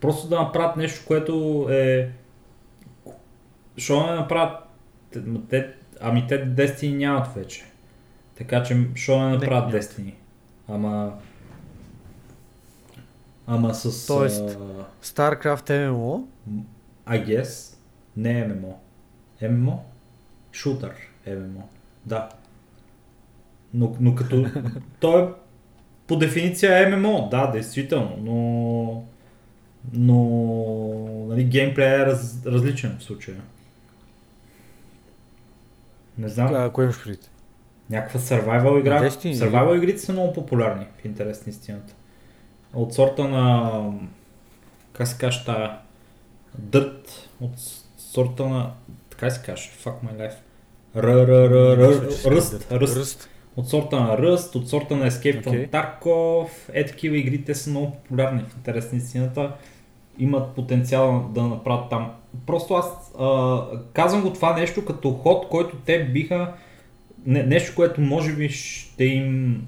[0.00, 2.08] Просто да направят нещо, което е...
[3.76, 4.58] Що не направят?
[5.50, 5.70] Те,
[6.00, 7.64] ами те Destiny нямат вече.
[8.38, 9.82] Така че, що не направят нямат.
[9.84, 10.12] Destiny?
[10.68, 11.12] Ама...
[13.46, 14.06] Ама с...
[14.06, 16.24] Тоест- а, StarCraft MMO,
[17.06, 17.76] I guess.
[18.16, 18.72] Не е MMO.
[19.42, 19.78] MMO?
[20.52, 20.92] Шутър
[21.28, 21.62] MMO.
[22.06, 22.28] Да.
[23.74, 24.46] Но, но като...
[25.00, 25.26] той е
[26.06, 29.04] по дефиниция е MMO, да, действително, но...
[29.92, 31.26] Но...
[31.28, 33.36] Нали, геймплей е раз, различен в случая.
[36.18, 36.54] Не знам.
[36.54, 37.30] а, кое имаш предвид?
[37.90, 39.02] Някаква survival игра.
[39.02, 41.94] Destiny, survival игрите са много популярни в интерес на истината.
[42.76, 43.82] От сорта на...
[44.92, 45.40] Как се каже?
[46.58, 47.28] Дърт.
[47.40, 47.52] От
[47.98, 48.72] сорта на...
[49.10, 49.70] Така се каже.
[49.84, 50.36] Fuck my life.
[50.96, 52.00] Р, р, р, р,
[52.30, 53.28] ръст, ръст.
[53.56, 55.66] От сорта на Ръст, от сорта на Escape from Окей.
[55.66, 56.48] Tarkov.
[56.72, 59.52] Е такива игри, те са много популярни в интерес на истината.
[60.18, 62.12] Имат потенциал да направят там.
[62.46, 63.60] Просто аз а,
[63.92, 66.52] казвам го това нещо като ход, който те биха
[67.26, 69.62] не, нещо, което може би ще им,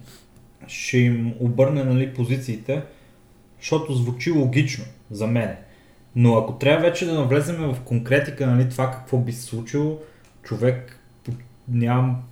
[0.67, 2.83] ще им обърне нали, позициите,
[3.59, 5.57] защото звучи логично за мен.
[6.17, 9.99] Но ако трябва вече да навлезем в конкретика, нали, това какво би се случило,
[10.43, 11.01] човек
[11.69, 12.23] нямам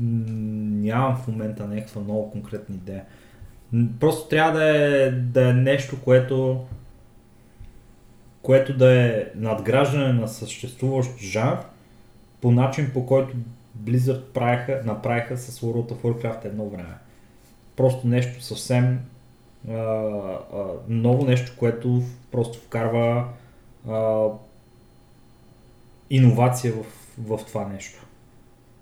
[0.00, 3.04] нямам в момента някаква много конкретна идея.
[4.00, 6.66] Просто трябва да е, да е нещо, което
[8.42, 11.56] което да е надграждане на съществуващ жанр
[12.40, 13.36] по начин по който
[13.82, 16.94] Blizzard правиха, направиха с World of Warcraft едно време.
[17.76, 19.00] Просто нещо съвсем
[19.70, 19.74] а,
[20.88, 23.28] ново нещо, което просто вкарва
[23.88, 24.26] а,
[26.10, 26.84] иновация в,
[27.18, 28.06] в това нещо.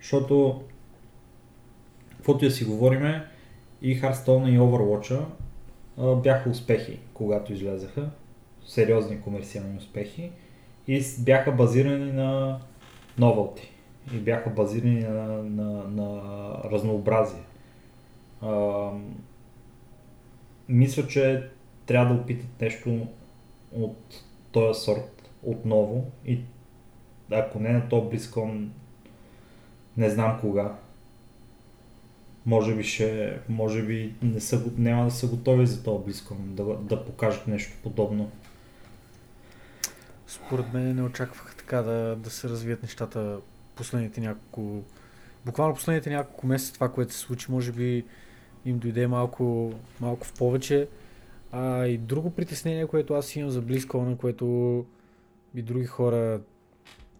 [0.00, 0.62] Защото,
[2.16, 3.26] каквото и да си говориме,
[3.82, 5.24] и Hearthstone и Overwatch
[6.22, 8.10] бяха успехи, когато излезаха.
[8.66, 10.30] Сериозни комерциални успехи.
[10.88, 12.60] И бяха базирани на
[13.18, 13.70] новелти.
[14.14, 16.22] И бяха базирани на, на, на
[16.64, 17.42] разнообразие.
[20.68, 21.48] Мисля, че
[21.86, 23.06] трябва да опитат нещо
[23.72, 26.40] от този сорт отново и
[27.30, 28.50] ако не на то близко,
[29.96, 30.74] не знам кога.
[32.46, 36.64] Може би ще, може би не са, няма да са готови за това близко, да,
[36.64, 38.30] да покажат нещо подобно.
[40.26, 43.38] Според мен не очаквах така да, да се развият нещата
[43.74, 44.82] последните няколко...
[45.46, 48.04] Буквално последните няколко месеца това, което се случи, може би
[48.66, 50.88] им дойде малко, малко в повече.
[51.52, 54.84] А и друго притеснение, което аз имам за BlizzCon, което
[55.54, 56.40] и други хора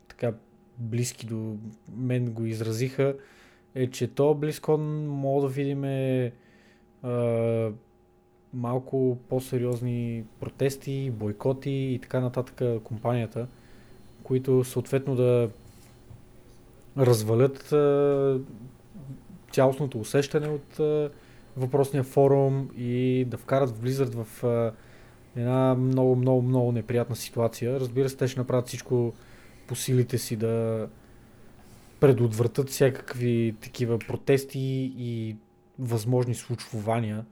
[0.08, 0.32] така
[0.78, 1.56] близки до
[1.96, 3.14] мен го изразиха,
[3.74, 6.32] е, че то BlizzCon мога да видим е,
[8.54, 13.46] малко по-сериозни протести, бойкоти и така нататък компанията,
[14.22, 15.50] които съответно да
[16.98, 18.40] развалят а,
[19.52, 21.10] цялостното усещане от а,
[21.56, 24.72] въпросния форум и да вкарат в Blizzard в а,
[25.36, 27.80] една много, много, много неприятна ситуация.
[27.80, 29.12] Разбира се, те ще направят всичко
[29.66, 30.88] по силите си да
[32.00, 35.36] предотвратят всякакви такива протести и
[35.78, 37.24] възможни случвания,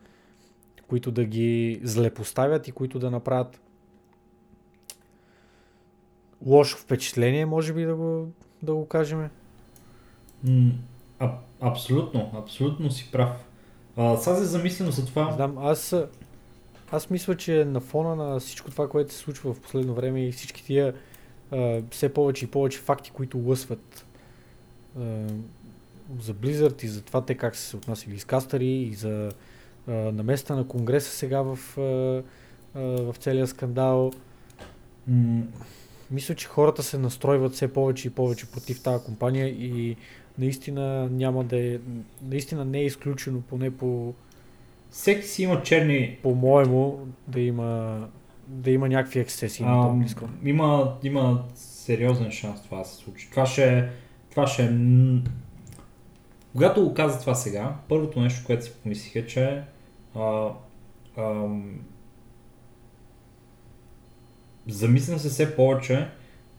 [0.89, 3.61] които да ги злепоставят и които да направят
[6.47, 8.29] лошо впечатление, може би да го,
[8.63, 9.29] да го кажем.
[11.19, 13.45] А, абсолютно, абсолютно си прав.
[13.97, 15.33] А, сега се замислям за това.
[15.33, 15.97] Знам, аз,
[16.93, 20.33] аз мисля, че на фона на всичко това, което се случва в последно време и
[20.33, 20.95] всички тия
[21.51, 24.07] а, все повече и повече факти, които лъсват
[24.99, 25.01] а,
[26.21, 29.31] за Blizzard и за това те как са се отнасяли с кастъри и за
[29.89, 31.83] а, наместа на Конгреса сега в, а,
[32.79, 34.13] а, в целия скандал.
[35.09, 35.43] М,
[36.11, 39.97] Мисля, че хората се настройват все повече и повече против тази компания и
[40.39, 41.79] наистина няма да е,
[42.23, 44.15] наистина не е изключено, поне по,
[44.91, 48.01] всеки си има черни по-моему, да има,
[48.49, 50.25] да има някакви ексцеси на А, този близко.
[50.45, 53.31] има, има сериозен шанс това да се случи.
[53.31, 53.89] Това ще,
[54.31, 54.71] това ще е...
[56.53, 59.63] Когато го каза това сега, първото нещо, което си помислих е, че
[60.15, 60.49] а,
[61.19, 61.81] ам,
[64.69, 66.09] замислям се все повече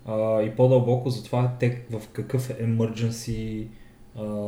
[0.05, 3.67] а, и по-дълбоко за това те в какъв emergency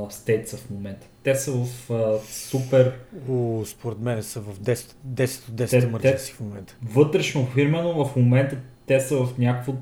[0.08, 1.08] state са в момента.
[1.24, 2.94] Те са в а, супер
[3.30, 4.74] О, според мен са в 10,
[5.08, 6.76] 10 от 10 Те- емърдженси в момента.
[6.84, 9.74] вътрешно фирмено в момента те са в някакво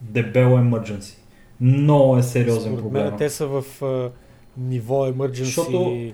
[0.00, 1.16] дебело emergency.
[1.60, 3.04] Много е сериозен Според проблем.
[3.04, 4.10] мен те са в а,
[4.58, 6.12] ниво emergency, Защото-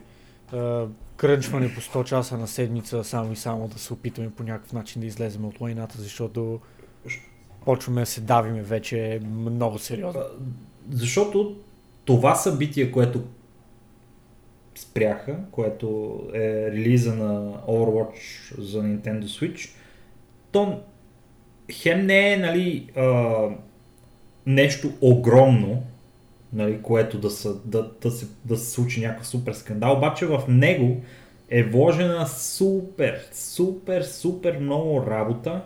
[0.53, 0.87] а,
[1.17, 5.01] крънчване по 100 часа на седмица, само и само да се опитаме по някакъв начин
[5.01, 6.61] да излезем от лайната, защото
[7.65, 10.23] почваме да се давиме вече много сериозно.
[10.91, 11.57] Защото
[12.05, 13.23] това събитие, което
[14.75, 19.71] спряха, което е релиза на Overwatch за Nintendo Switch,
[20.53, 20.81] то
[21.73, 23.49] хем не е нали, а,
[24.47, 25.83] нещо огромно,
[26.53, 30.43] нали, което да, са, да, да, се, да се случи някакъв супер скандал, обаче в
[30.49, 31.01] него
[31.51, 35.63] е вложена супер, супер, супер много работа,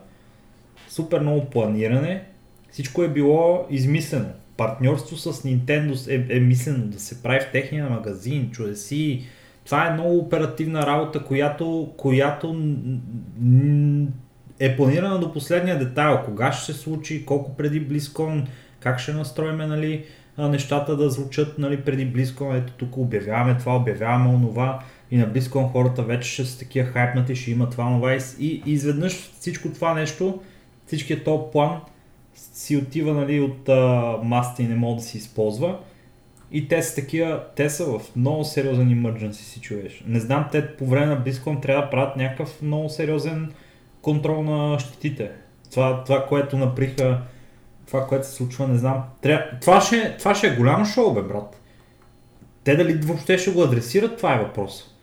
[0.95, 2.25] супер много планиране,
[2.71, 4.29] всичко е било измислено.
[4.57, 9.25] Партньорство с Nintendo е, е мислено да се прави в техния магазин, чудеси.
[9.65, 12.57] Това е много оперативна работа, която, която
[14.59, 16.23] е планирана до последния детайл.
[16.25, 18.47] Кога ще се случи, колко преди BlizzCon,
[18.81, 20.05] как ще настроиме нали,
[20.39, 22.59] нещата да звучат нали, преди BlizzCon.
[22.59, 24.81] Ето тук обявяваме това, обявяваме онова.
[25.11, 28.13] И на BlizzCon хората вече ще са такива хайпнати, ще има това, онова.
[28.13, 30.41] И, и изведнъж всичко това нещо,
[30.87, 31.81] всичкият този план
[32.35, 35.79] си отива нали, от а, масата и не може да се използва.
[36.53, 40.03] И те са такива, те са в много сериозен emergency situation.
[40.07, 43.53] Не знам, те по време на BlizzCon трябва да правят някакъв много сериозен
[44.03, 45.31] контрол на щетите.
[45.71, 47.21] Това, това което наприха,
[47.87, 49.03] това, което се случва, не знам.
[49.23, 51.61] Трябва, това, ще, това ще е голямо шоу, бе, брат.
[52.65, 54.94] Те дали въобще ще го адресират, това е въпрос.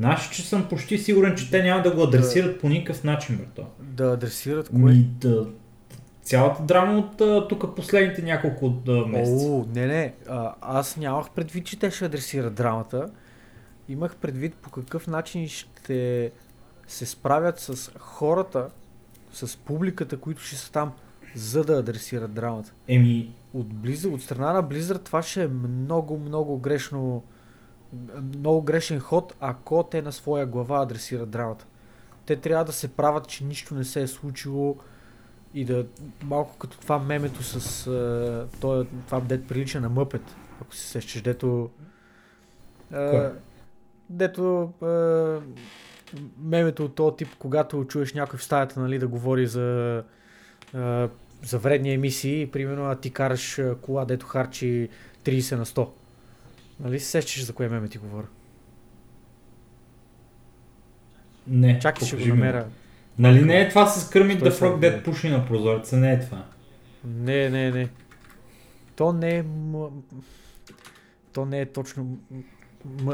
[0.00, 3.68] Знаеш, че съм почти сигурен, че те няма да го адресират по никакъв начин, брато.
[3.78, 4.92] Да адресират кое?
[4.92, 5.46] Ми, да,
[6.22, 9.46] цялата драма от тук последните няколко а, месеца.
[9.46, 10.14] О, не, не.
[10.28, 13.10] А, аз нямах предвид, че те ще адресират драмата.
[13.88, 16.30] Имах предвид по какъв начин ще
[16.88, 18.68] се справят с хората,
[19.32, 20.92] с публиката, които ще са там,
[21.34, 22.72] за да адресират драмата.
[22.88, 27.22] Еми, От, Blizzard, от страна на Blizzard това ще е много, много грешно,
[28.38, 31.66] много грешен ход, ако те на своя глава адресират драмата.
[32.26, 34.76] Те трябва да се правят, че нищо не се е случило
[35.54, 35.86] и да
[36.22, 40.22] малко като това мемето с uh, това, това дет прилича на мъпет,
[40.62, 41.70] ако се сещаш, дето
[42.92, 43.32] uh,
[44.10, 45.40] дето uh,
[46.38, 50.02] мемето от този тип, когато чуеш някой в стаята нали, да говори за
[50.74, 51.10] uh,
[51.44, 54.88] за вредни емисии, примерно, а ти караш а, кола, дето харчи
[55.24, 55.88] 30 на 100.
[56.80, 58.26] Нали се сещаш за кое меме ти говоря?
[61.50, 61.78] не.
[61.78, 62.66] Чакай, ще го намеря.
[63.18, 64.78] Нали не е това с Frog, да.
[64.78, 66.44] дед пуши на прозореца, не е това.
[67.04, 67.88] Не, не, не.
[68.96, 69.44] То не е...
[71.32, 72.18] То не е точно...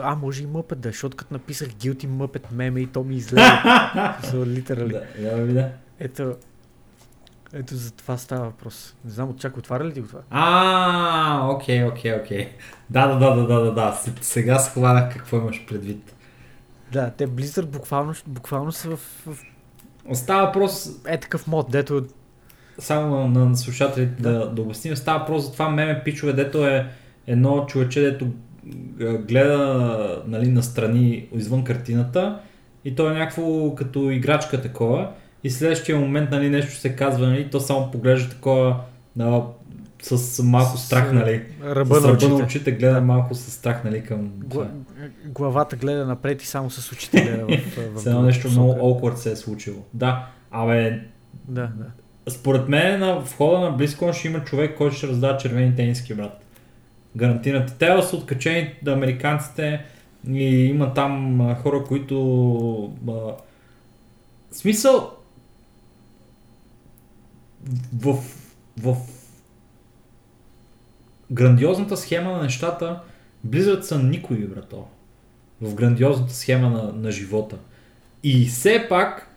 [0.03, 3.17] А, може и мъпет да, е, защото като написах Guilty Muppet меме и то ми
[3.17, 3.51] излезе.
[4.47, 4.93] Литерали.
[4.93, 5.71] Да, да видя.
[6.01, 6.37] Ето...
[7.53, 8.95] Ето за това става въпрос.
[9.05, 10.21] Не знам, чак отваря ли ти го това?
[10.31, 12.49] А, окей, окей, окей.
[12.91, 13.99] Да, да, да, да, да, да, да.
[14.21, 16.15] Сега схванах какво имаш предвид.
[16.93, 19.39] Да, те Blizzard буквално, буквално са в, в
[20.13, 22.07] Става въпрос, е такъв мод, дето
[22.79, 26.89] само на, на слушателите да, да обясним, става въпрос за това меме пичове, дето е
[27.27, 28.27] едно човече, дето
[28.99, 32.41] г- гледа нали, настрани извън картината
[32.85, 35.13] и то е някакво като играчка такова
[35.45, 38.81] и следващия момент нали, нещо се казва, нали, то само поглежда такова
[39.21, 39.43] а,
[40.03, 41.43] с малко страх, нали.
[41.65, 42.43] ръба с на ръба на очите.
[42.45, 44.31] очите гледа малко с страх, нали, към.
[44.37, 44.69] Гла,
[45.25, 49.31] главата гледа напред и само с очите гледа в, в, едно нещо много awkward се
[49.31, 49.77] е случило.
[49.95, 51.01] Да, абе,
[51.49, 52.31] Да, да.
[52.31, 56.45] според мен на входа на BlizzCon ще има човек, който ще раздава червени тениски, брат.
[57.17, 57.75] Гарантират.
[57.79, 59.85] Те са откачени да американците
[60.29, 62.93] и има там хора, които...
[63.09, 63.13] А,
[64.53, 65.16] смисъл...
[67.99, 68.17] В,
[68.83, 68.97] в
[71.31, 73.01] грандиозната схема на нещата
[73.49, 74.85] Blizzard са никой, брато.
[75.61, 77.57] В грандиозната схема на, на живота.
[78.23, 79.29] И все пак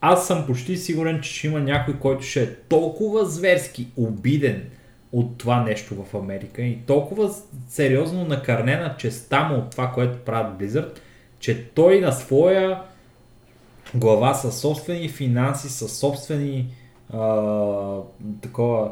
[0.00, 4.64] аз съм почти сигурен, че ще има някой, който ще е толкова зверски обиден
[5.12, 7.34] от това нещо в Америка и толкова
[7.68, 10.98] сериозно накърнена честа му от това, което правят Blizzard,
[11.38, 12.82] че той на своя
[13.94, 16.66] глава със собствени финанси, със собствени
[17.14, 18.00] а,
[18.42, 18.90] такова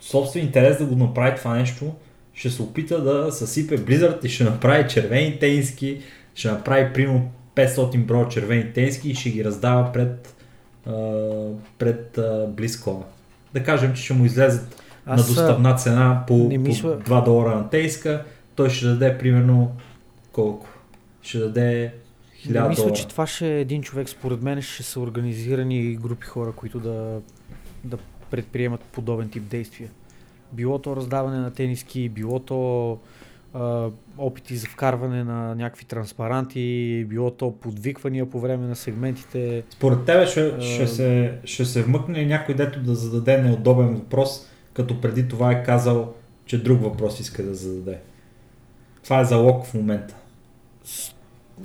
[0.00, 1.92] собствен интерес да го направи това нещо,
[2.34, 6.00] ще се опита да съсипе Blizzard и ще направи червени тениски,
[6.34, 10.34] ще направи примерно 500 броя червени тениски и ще ги раздава пред,
[10.86, 10.92] а,
[11.78, 13.02] пред а, BlizzCon.
[13.54, 16.98] Да кажем, че ще му излезат Аз, на доставна цена по, мисля...
[17.00, 19.72] по 2 долара на тениска, той ще даде примерно
[20.32, 20.66] колко?
[21.22, 21.92] Ще даде
[22.46, 26.26] 1000 Не мисля, че това ще е един човек, според мен ще са организирани групи
[26.26, 27.20] хора, които да,
[27.84, 27.98] да
[28.30, 29.90] предприемат подобен тип действия.
[30.52, 32.98] Било то раздаване на тениски, било то
[33.54, 39.62] а, опити за вкарване на някакви транспаранти, било то подвиквания по време на сегментите.
[39.70, 40.60] Според тебе ще, а...
[40.60, 45.62] ще, се, ще се вмъкне някой дето да зададе неудобен въпрос, като преди това е
[45.64, 46.14] казал,
[46.46, 47.98] че друг въпрос иска да зададе.
[49.04, 50.14] Това е залог в момента.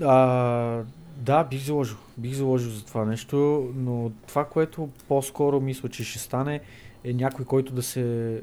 [0.01, 0.81] А,
[1.17, 1.97] да, бих заложил.
[2.17, 6.61] Бих заложил за това нещо, но това, което по-скоро мисля, че ще стане,
[7.03, 8.41] е някой, който да се е,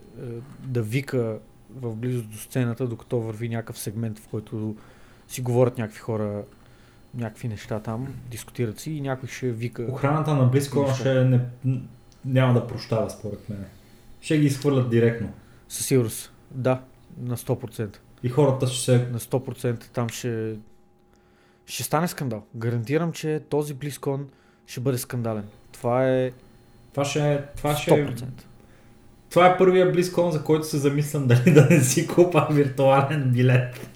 [0.61, 1.39] да вика
[1.75, 4.77] в близост до сцената, докато върви някакъв сегмент, в който
[5.29, 6.43] си говорят някакви хора
[7.15, 9.87] някакви неща там, дискутират си и някой ще вика.
[9.91, 11.41] Охраната на близко ще не,
[12.25, 13.65] няма да прощава според мен.
[14.21, 15.33] Ще ги изхвърлят директно.
[15.69, 16.33] Със сигурност.
[16.51, 16.81] Да,
[17.21, 17.97] на 100%.
[18.23, 19.09] И хората ще се...
[19.13, 20.57] На 100% там ще...
[21.71, 22.43] Ще стане скандал.
[22.57, 24.29] Гарантирам, че този Близкон
[24.67, 25.45] ще бъде скандален.
[25.73, 26.31] Това е...
[26.93, 27.43] Това ще е...
[27.57, 28.23] Това ще 100%.
[28.23, 28.27] Е...
[29.31, 33.91] Това е първия BlizzCon, за който се замислям дали да не си купа виртуален билет.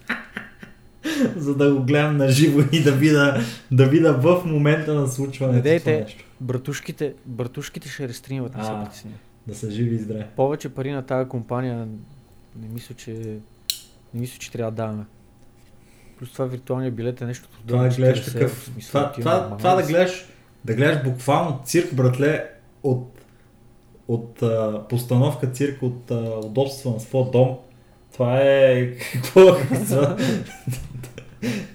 [1.37, 5.57] за да го гледам на живо и да видя, да видя в момента на случването
[5.57, 6.07] Недейте.
[6.41, 9.11] Братушките, братушките ще рестримват, не се притесни.
[9.47, 10.25] Да са живи и здрави.
[10.37, 11.89] Повече пари на тази компания
[12.57, 13.13] не мисля, че
[14.15, 15.05] не мисля, че трябва да даваме.
[16.19, 18.71] Плюс това виртуалния билет е нещо Това да гледаш такъв.
[18.89, 20.27] Това, това, това, да гледаш,
[20.65, 22.51] да гледаш буквално цирк, братле,
[22.83, 23.15] от
[24.09, 27.57] от а, постановка цирк от а, удобства на своя дом.
[28.13, 28.91] Това е...
[29.13, 29.41] Какво?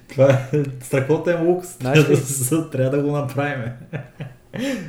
[0.09, 1.77] Това е страхотен лукс.
[2.72, 3.72] Трябва, да го направим.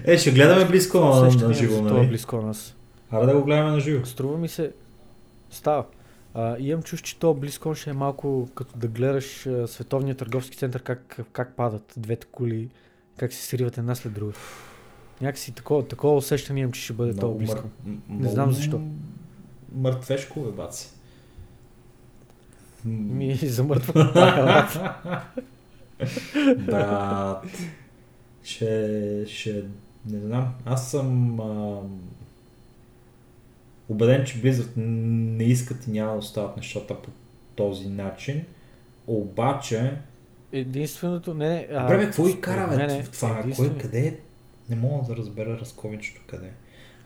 [0.05, 2.07] Е, ще гледаме близко на, на живо, нали?
[2.07, 2.75] близко на нас.
[3.11, 4.07] Аре да го гледаме на живо.
[4.07, 4.71] Струва ми се...
[5.51, 5.85] Става.
[6.35, 10.57] А, имам чуш, че то близко ще е малко като да гледаш а, Световния търговски
[10.57, 12.69] център как, как падат двете коли,
[13.17, 14.33] как се сриват една след друга.
[15.21, 17.63] Някакси такова, такова усещане имам, че ще бъде много близко.
[17.85, 17.99] Мър...
[18.09, 18.81] Не знам защо.
[19.75, 20.91] Мъртвешко е, баци.
[22.85, 23.93] Ми замъртва.
[26.67, 27.47] Брат.
[28.43, 29.65] Ще, ще,
[30.07, 30.55] не знам.
[30.65, 31.81] Аз съм а,
[33.91, 37.11] убеден, че Blizzard не искат и няма да остават нещата по
[37.55, 38.45] този начин.
[39.07, 39.93] Обаче...
[40.53, 41.35] Единственото...
[41.35, 41.83] Не, не, а...
[41.83, 43.43] Добре, какво и кара, бе, това?
[43.57, 44.15] Кой, къде е
[44.71, 46.53] не мога да разбера разковничето къде е.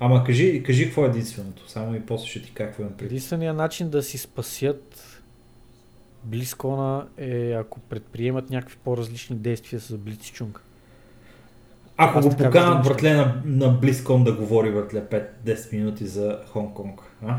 [0.00, 3.06] Ама кажи, кажи какво е единственото, само и после ще ти какво имам преди.
[3.06, 5.20] Единственият начин да си спасят
[6.24, 10.63] Близкона е ако предприемат някакви по-различни действия с Блицчунг.
[11.96, 15.04] Ако Аз го поканат, братле, на, на Близкон да говори, братле,
[15.44, 17.38] 5-10 минути за Хонг-Конг, а?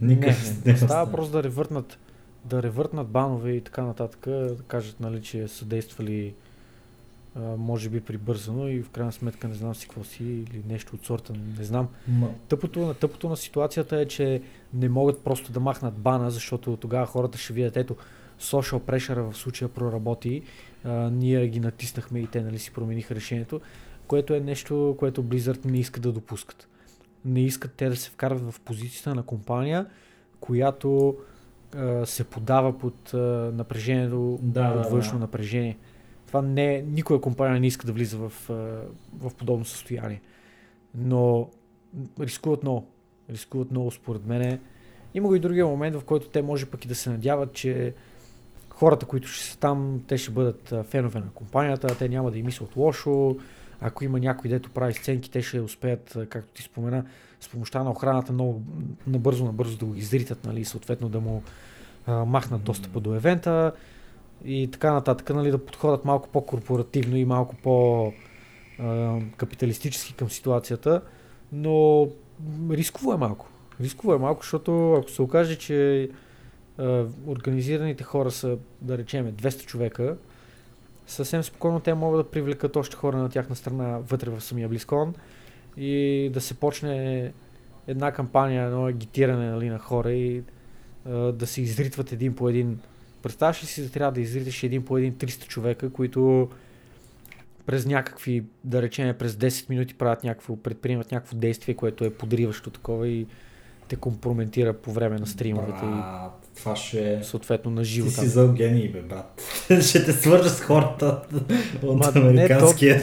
[0.00, 1.98] Никак не, не, не става просто да ревъртнат,
[2.44, 6.34] да ревъртнат банове и така нататък, да кажат, нали, че са действали
[7.58, 11.06] може би прибързано и в крайна сметка не знам си какво си или нещо от
[11.06, 11.88] сорта, не знам.
[12.08, 12.28] Ма...
[12.48, 14.42] Тъпото, тъпото на ситуацията е, че
[14.74, 17.96] не могат просто да махнат бана, защото тогава хората ще видят, ето,
[18.40, 20.42] social pressure в случая проработи,
[20.84, 23.60] а, ние ги натиснахме и те нали, си промениха решението,
[24.06, 26.68] което е нещо, което Blizzard не иска да допускат.
[27.24, 29.86] Не искат те да се вкарват в позицията на компания,
[30.40, 31.16] която
[31.74, 33.18] а, се подава под а,
[33.54, 35.18] напрежението, да, под външно да.
[35.18, 35.78] напрежение.
[36.26, 38.32] Това не, никоя компания не иска да влиза в,
[39.18, 40.20] в подобно състояние.
[40.94, 41.50] Но
[42.20, 42.86] рискуват много.
[43.30, 44.60] Рискуват много според мен.
[45.14, 47.94] Има го и другия момент, в който те може пък и да се надяват, че
[48.74, 52.46] хората, които ще са там, те ще бъдат фенове на компанията, те няма да им
[52.46, 53.36] мислят лошо.
[53.80, 57.04] Ако има някой, дето прави сценки, те ще успеят, както ти спомена,
[57.40, 58.62] с помощта на охраната много
[59.06, 61.42] набързо, набързо да го изритат, нали, съответно да му
[62.06, 63.72] а, махнат достъпа до евента
[64.44, 71.00] и така нататък, нали, да подходят малко по-корпоративно и малко по-капиталистически към ситуацията,
[71.52, 72.08] но
[72.70, 73.48] рисково е малко.
[73.80, 76.08] Рисково е малко, защото ако се окаже, че
[77.26, 80.16] организираните хора са, да речеме, 200 човека
[81.06, 85.14] съвсем спокойно те могат да привлекат още хора на тяхна страна вътре в самия Близкон
[85.76, 87.32] и да се почне
[87.86, 90.42] една кампания, едно агитиране нали, на хора и
[91.06, 92.80] а, да се изритват един по един.
[93.22, 96.50] Представяш ли си да трябва да изриташ един по един 300 човека, които
[97.66, 102.70] през някакви, да речем, през 10 минути правят някакво, предприемат някакво действие, което е подриващо
[102.70, 103.26] такова и
[103.88, 107.20] те компрометира по време на стримовете Брат, това ще...
[107.22, 108.08] съответно на живо.
[108.08, 108.24] Ти там.
[108.24, 109.42] си зъл гений, бе, брат.
[109.82, 111.22] ще те свържа с хората
[111.82, 113.02] от Ма, не, американския...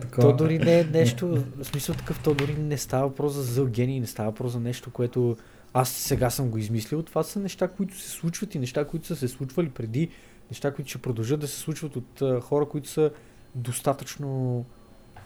[0.00, 0.20] такова.
[0.20, 3.66] То дори не е нещо, в смисъл такъв, то дори не става въпрос за зъл
[3.66, 5.36] гений, не става въпрос за нещо, което
[5.74, 7.02] аз сега съм го измислил.
[7.02, 10.08] Това са неща, които се случват и неща, които са се случвали преди,
[10.50, 13.10] неща, които ще продължат да се случват от а, хора, които са
[13.54, 14.64] достатъчно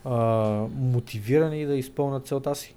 [0.04, 0.18] а,
[0.76, 2.74] мотивирани да изпълнят целта си.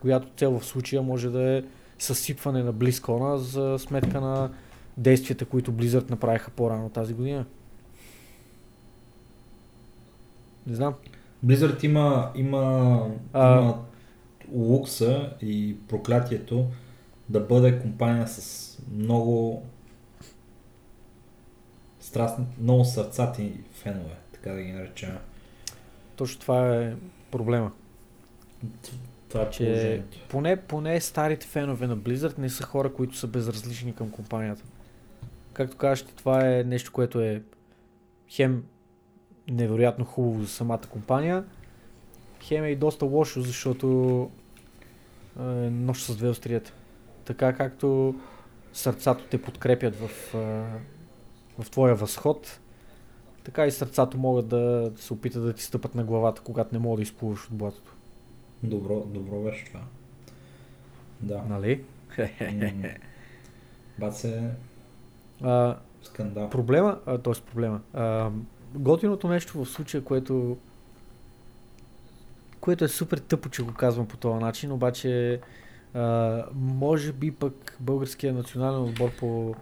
[0.00, 1.62] Която цел в случая може да е
[2.00, 4.50] съсипване на Близкона за сметка на
[4.96, 7.46] действията, които Blizzard направиха по-рано тази година.
[10.66, 10.94] Не знам.
[11.46, 13.84] Blizzard има, има, А- има
[14.52, 16.66] лукса и проклятието
[17.28, 19.66] да бъде компания с много
[22.00, 25.18] страстни, много сърцати фенове, така да ги наречем.
[26.16, 26.94] Точно това е
[27.30, 27.72] проблема.
[29.30, 33.94] Това е Че поне, поне старите фенове на Blizzard не са хора, които са безразлични
[33.94, 34.62] към компанията.
[35.52, 37.42] Както кажеш, това е нещо, което е
[38.28, 38.64] хем
[39.50, 41.44] невероятно хубаво за самата компания,
[42.40, 44.30] хем е и доста лошо, защото
[45.38, 46.72] е нощ с две острията.
[47.24, 48.14] Така както
[48.72, 50.08] сърцато те подкрепят в,
[51.58, 52.60] в твоя възход,
[53.44, 56.96] така и сърцато могат да се опитат да ти стъпат на главата, когато не мога
[56.96, 57.92] да изплуваш от блатото.
[58.62, 59.80] Добро, добро беше това.
[61.20, 61.42] Да.
[61.48, 61.84] Нали?
[63.98, 64.50] Баце,
[65.42, 66.50] А, скандал.
[66.50, 67.32] проблема, а, т.е.
[67.52, 67.80] проблема.
[67.94, 68.30] А,
[68.74, 70.56] готиното нещо в случая, което
[72.60, 75.40] което е супер тъпо, че го казвам по този начин, обаче
[75.94, 79.54] а, може би пък българския национален отбор по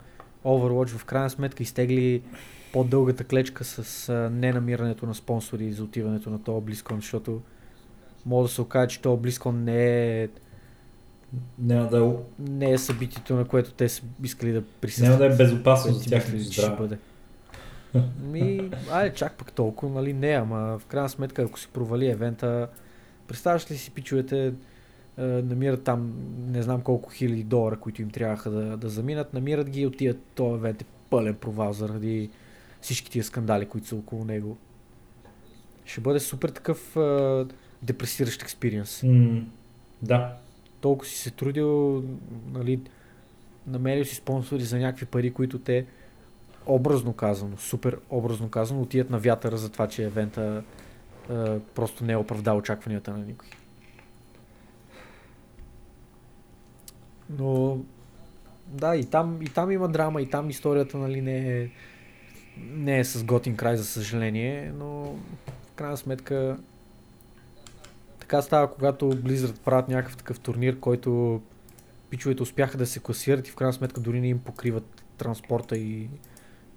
[0.44, 2.22] Overwatch в крайна сметка изтегли
[2.72, 7.42] по-дългата клечка с а, ненамирането на спонсори за отиването на този BlizzCon, защото
[8.28, 10.28] може да се окаже, че този BlizzCon не е,
[11.58, 15.18] Няма да, е- не е събитието, на което те са искали да няма присъстват.
[15.18, 16.98] да е безопасно за мислиш, че ще бъде.
[18.22, 22.68] Ми, айде чак пък толкова, нали не, ама в крайна сметка, ако си провали евента,
[23.28, 26.12] представяш ли си пичовете, е, намират там
[26.52, 30.18] не знам колко хиляди долара, които им трябваха да, да заминат, намират ги и отиват,
[30.34, 32.30] този евент е пълен провал заради
[32.80, 34.56] всички тия скандали, които са около него.
[35.84, 37.44] Ще бъде супер такъв е,
[37.82, 39.02] депресиращ експириенс.
[39.02, 39.46] М,
[40.02, 40.36] Да.
[40.80, 42.04] Толкова си се трудил,
[42.52, 42.80] нали,
[43.66, 45.86] намерил си спонсори за някакви пари, които те
[46.66, 50.62] образно казано, супер образно казано, отият на вятъра за това, че евента
[51.30, 53.48] е, просто не е оправдал очакванията на никой.
[57.30, 57.78] Но
[58.66, 61.70] да, и там, и там има драма, и там историята нали, не, е,
[62.58, 65.04] не е с готин край, за съжаление, но
[65.44, 66.58] в крайна сметка
[68.28, 71.40] така става, когато Blizzard правят някакъв такъв турнир, който
[72.10, 76.08] пичовете успяха да се класират и в крайна сметка дори не им покриват транспорта и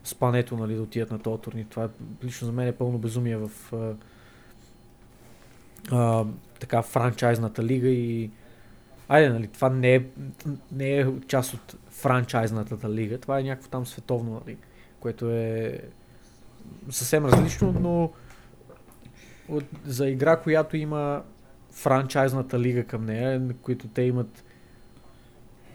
[0.03, 1.65] спането, нали, да отидат на този турнир.
[1.69, 1.87] Това е,
[2.25, 3.93] лично за мен е пълно безумие в а,
[5.91, 6.25] а,
[6.59, 8.29] така франчайзната лига и
[9.07, 10.03] Айде, нали, това не е,
[10.71, 14.57] не е част от франчайзната лига, това е някакво там световно, нали,
[14.99, 15.79] което е
[16.89, 18.11] съвсем различно, но
[19.49, 21.23] от, за игра, която има
[21.71, 24.43] франчайзната лига към нея, на които те имат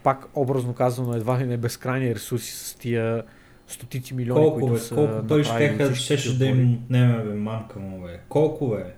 [0.03, 3.23] пак образно казано едва ли не безкрайни ресурси с тия
[3.69, 4.79] стотици милиони, Колко, които бе?
[4.79, 8.21] са Колко той направили щеха, щеше да им отнеме, бе, мамка му, бе.
[8.29, 8.95] Колко, бе?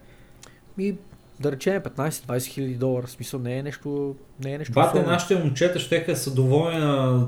[0.78, 0.96] Ми,
[1.40, 5.12] да речем 15-20 хиляди долара, смисъл не е нещо, не е нещо Бате, особено.
[5.12, 7.26] нашите момчета щеха са доволни на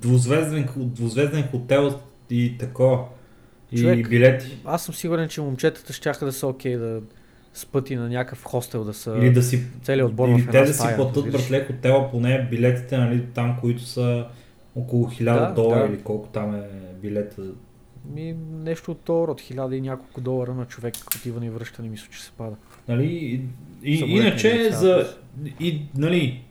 [0.00, 2.00] двузвезден, двузвезден хотел
[2.30, 3.04] и такова.
[3.72, 4.58] И Човек, билети.
[4.64, 7.00] Аз съм сигурен, че момчетата ще да са окей да
[7.54, 10.52] спът и на някакъв хостел да са Или да си, целият отбор или в една
[10.52, 11.48] те да си стая, платят разбираш.
[11.48, 14.26] братле хотела, поне билетите, нали, там, които са
[14.74, 15.94] около 1000 Да, долара да.
[15.94, 16.62] или колко там е
[17.02, 17.42] билета.
[18.14, 22.06] Ми, нещо от този род, хиляда и няколко долара на човек, отиване и връщане, мисля,
[22.12, 22.56] че се пада.
[22.88, 23.04] Нали?
[23.04, 25.16] И, и, иначе неща, за...
[25.60, 26.42] И, нали,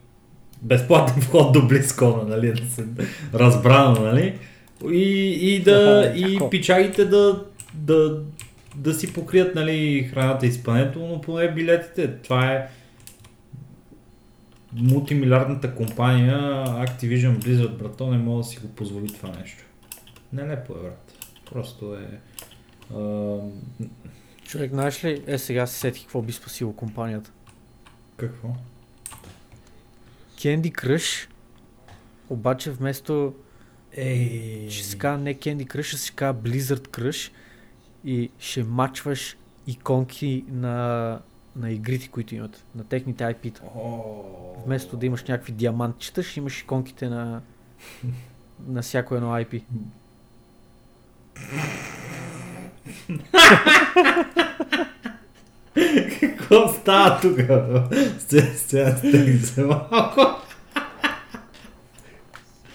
[0.62, 2.86] безплатен вход до Близкона, нали, да се
[3.34, 4.40] разбрано, нали?
[4.92, 8.22] И, и да, и пичагите да, да,
[8.76, 12.18] да си покрият, нали, храната и спането, но поне билетите.
[12.18, 12.70] Това е
[14.74, 19.64] мултимилиардната компания Activision Blizzard, брато, не мога да си го позволи това нещо.
[20.34, 21.14] Нелепо е, брат.
[21.52, 22.20] Просто е
[22.96, 23.38] А,
[24.44, 27.32] Човек, знаеш ли, е сега се сетих какво би спасило компанията.
[28.18, 28.48] какво?
[30.38, 31.28] Candy Crush,
[32.30, 33.34] обаче вместо
[33.94, 37.32] Ей, ще се казва не Candy Crush, ще се казва Blizzard Crush
[38.06, 41.20] и ще мачваш иконки на,
[41.56, 43.62] на игрите, които имат, на техните IP-та.
[44.66, 47.42] Вместо да имаш някакви диамантчета, ще имаш иконките на,
[48.68, 49.62] на всяко едно IP.
[56.22, 57.40] Какво става тук?
[58.56, 60.22] Сега стег за малко.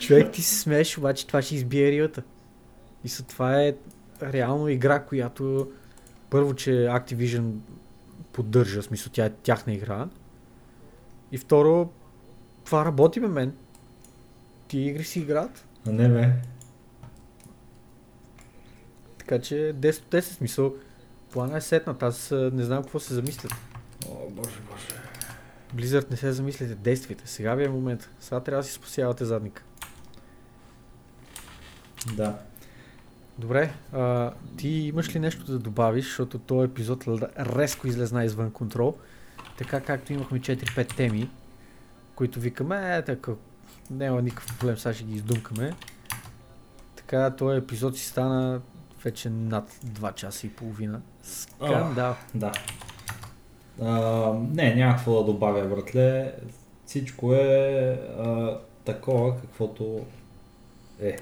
[0.01, 2.23] Човек, ти се смееш, обаче това ще избие рията.
[3.05, 3.75] И са, това е
[4.23, 5.71] реално игра, която
[6.31, 7.53] първо, че Activision
[8.33, 10.09] поддържа, смисъл тя е тяхна игра.
[11.33, 11.93] И второ,
[12.65, 13.55] това работи бе мен.
[14.69, 15.65] Ти игри си играят.
[15.87, 16.33] А не бе.
[19.19, 20.75] Така че 10 от 10 смисъл.
[21.33, 22.03] Плана е сетнат.
[22.03, 23.53] Аз не знам какво се замислят.
[24.09, 24.87] О, боже, боже.
[25.75, 27.27] Blizzard не се замислите, действайте.
[27.27, 28.11] Сега ви е момент.
[28.21, 29.63] Сега трябва да си спасявате задника.
[32.15, 32.39] Да.
[33.39, 37.05] Добре, а, ти имаш ли нещо да добавиш, защото този епизод
[37.39, 38.95] резко излезна извън контрол,
[39.59, 41.31] така както имахме 4-5 теми,
[42.15, 43.33] които викаме, е, така,
[43.91, 45.73] няма никакъв проблем, сега ще ги издумкаме.
[46.97, 48.61] Така, този епизод си стана
[49.05, 51.01] вече над 2 часа и половина.
[51.23, 52.17] Скандал.
[52.35, 52.53] Да.
[53.83, 56.35] А, не, какво да добавя, братле.
[56.87, 60.07] Всичко е а, такова, каквото
[61.01, 61.17] е.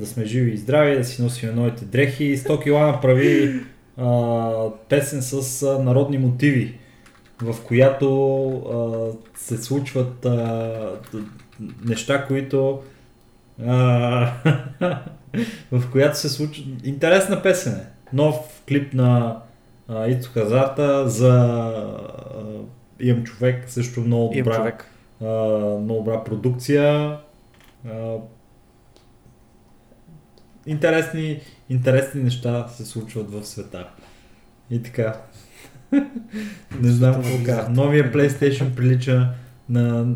[0.00, 2.38] Да сме живи и здрави, да си носим новите дрехи.
[2.38, 3.60] 100 кила направи
[3.96, 6.78] а, песен с а, народни мотиви,
[7.42, 10.98] в която а, се случват а,
[11.84, 12.82] неща, които
[13.66, 14.32] а,
[15.72, 17.86] в която се случва интересна песен е.
[18.12, 19.36] Нов клип на
[19.88, 22.40] а, Ицо Хазарта за а,
[23.00, 24.72] Имам човек, също много добра,
[25.20, 25.26] а,
[25.78, 27.16] много добра продукция.
[27.88, 28.16] А,
[30.66, 33.88] интересни, интересни неща се случват в света.
[34.70, 35.20] И така.
[36.80, 37.68] Не знам какво кажа.
[37.68, 39.34] Новия PlayStation прилича
[39.68, 40.14] на...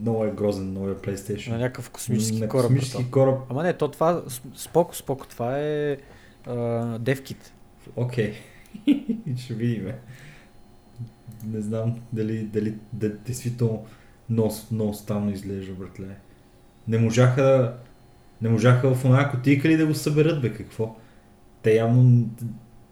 [0.00, 1.50] Много е грозен новия PlayStation.
[1.50, 2.66] На някакъв космически на кораб.
[2.66, 3.38] космически кораб.
[3.48, 4.22] Ама не, то това,
[4.56, 5.96] споко, споко, това е
[6.98, 7.52] девкит.
[7.96, 8.34] Окей.
[9.36, 9.92] Ще видим.
[11.44, 13.86] Не знам дали, дали да, действително
[14.30, 16.16] много, много странно изглежда, братле.
[16.88, 17.76] Не можаха,
[18.42, 20.96] не можаха в една котийка ли да го съберат, бе, какво?
[21.62, 22.26] Те явно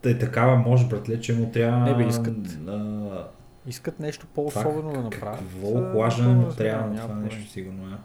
[0.04, 1.78] е такава мощ, братле, че му трябва...
[1.78, 2.58] Не, бе, искат.
[2.68, 3.26] А,
[3.66, 5.38] Искат нещо по-особено да направят.
[5.38, 7.98] какво а, охлаждане му трябва на това нещо, сигурно е.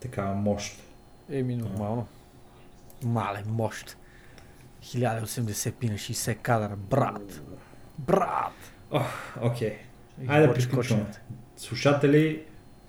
[0.00, 0.82] Такава мощ.
[1.30, 2.06] Еми, нормално.
[3.04, 3.96] Мале, мощ.
[4.82, 7.42] 1080 пи на 60 кадъра, брат.
[7.98, 8.52] Брат!
[9.42, 9.76] Окей.
[10.22, 11.06] И Айде да приключваме.
[11.56, 12.42] Слушатели,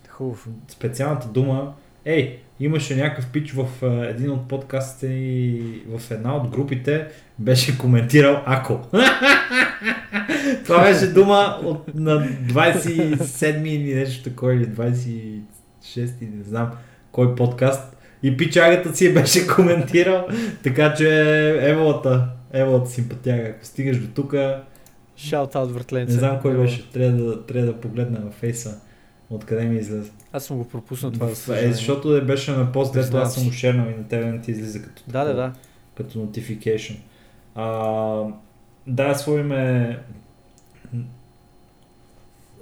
[0.10, 0.52] Хубаво.
[0.68, 1.74] специалната дума.
[2.06, 3.68] Ей, имаше някакъв пич в
[4.10, 7.08] един от подкастите и в една от групите
[7.40, 8.80] беше коментирал Ако.
[10.66, 15.42] Това беше дума от, на 27 или нещо такова, или 26
[16.22, 16.72] не знам
[17.12, 17.96] кой подкаст.
[18.24, 20.28] И пичагата си беше коментирал,
[20.64, 21.10] така че
[21.70, 23.50] еволата, еволата симпатяга.
[23.50, 24.34] Ако стигаш до тук,
[25.18, 26.14] out въртленце.
[26.14, 28.82] не знам кой беше, трябва да, трябва да погледна във фейса,
[29.30, 30.12] откъде ми излезе.
[30.34, 31.28] Аз съм го пропуснал това.
[31.28, 34.26] за е, защото е беше на пост, дето аз съм го шернал и на тебе
[34.26, 35.54] не ти излиза като, Да, да, да.
[35.96, 36.96] като notification.
[37.56, 38.24] А,
[38.88, 40.00] да, сложиме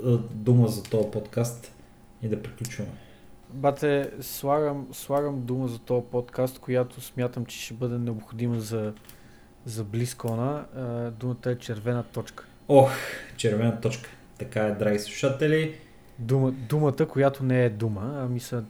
[0.04, 1.72] а, дума за този подкаст
[2.22, 2.92] и да приключваме.
[3.50, 8.94] Бате, слагам, слагам дума за този подкаст, която смятам, че ще бъде необходима за,
[9.66, 10.66] за близкона.
[11.20, 12.46] Думата е червена точка.
[12.68, 12.92] Ох,
[13.38, 14.10] червена точка.
[14.38, 15.76] Така е, драги слушатели.
[16.20, 18.64] Дума, думата, която не е дума, ами са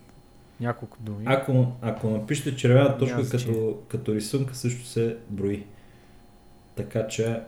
[0.59, 1.23] няколко думи.
[1.25, 3.53] Ако, ако напишете червена точка значение.
[3.55, 5.65] като, като рисунка, също се брои.
[6.75, 7.41] Така че,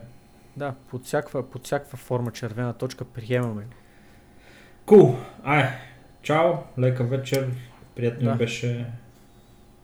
[0.56, 3.66] Да, под всякаква, под всякаква форма червена точка приемаме.
[4.86, 5.16] Кул!
[5.44, 5.68] Ай,
[6.22, 7.50] чао, лека вечер.
[7.96, 8.34] Приятно Да.
[8.36, 8.86] беше.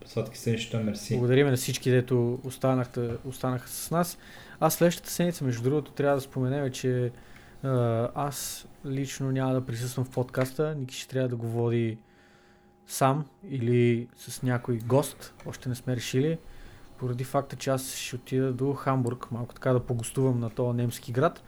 [0.06, 1.14] Сладки сънища, мерси.
[1.16, 4.18] Благодарим на всички, дето останахте, останаха с нас.
[4.60, 7.10] Аз следващата седмица, между другото, трябва да споменем, че
[8.14, 10.74] аз лично няма да присъствам в подкаста.
[10.74, 11.98] Ники ще трябва да го води
[12.86, 15.34] сам или с някой гост.
[15.46, 16.38] Още не сме решили.
[16.98, 21.12] Поради факта, че аз ще отида до Хамбург, малко така да погостувам на този немски
[21.12, 21.42] град.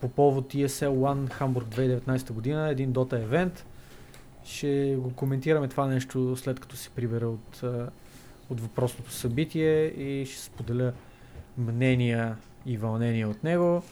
[0.00, 3.66] По повод ESL One Хамбург 2019 година, един Dota евент.
[4.44, 7.62] Ще го коментираме това нещо след като се прибера от,
[8.50, 10.92] от въпросното събитие и ще споделя
[11.58, 13.82] мнения и вълнения от него.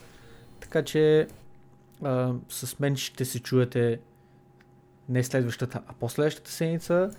[0.74, 1.28] Така че
[2.02, 4.00] а, с мен ще се чуете
[5.08, 7.10] не следващата, а последващата седмица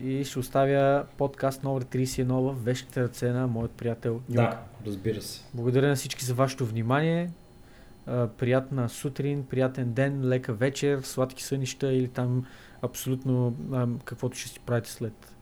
[0.00, 4.22] и ще оставя подкаст номер 31 в вещите ръце на моят приятел Юг.
[4.28, 5.42] Да, разбира се.
[5.54, 7.30] Благодаря на всички за вашето внимание.
[8.06, 12.46] А, приятна сутрин, приятен ден, лека вечер, сладки сънища или там
[12.82, 15.34] абсолютно а, каквото ще си правите след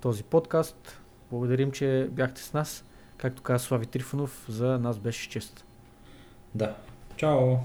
[0.00, 1.00] този подкаст.
[1.30, 2.84] Благодарим, че бяхте с нас.
[3.16, 5.64] Както каза Слави Трифонов, за нас беше чест.
[6.54, 6.76] Да.
[7.16, 7.60] Чао!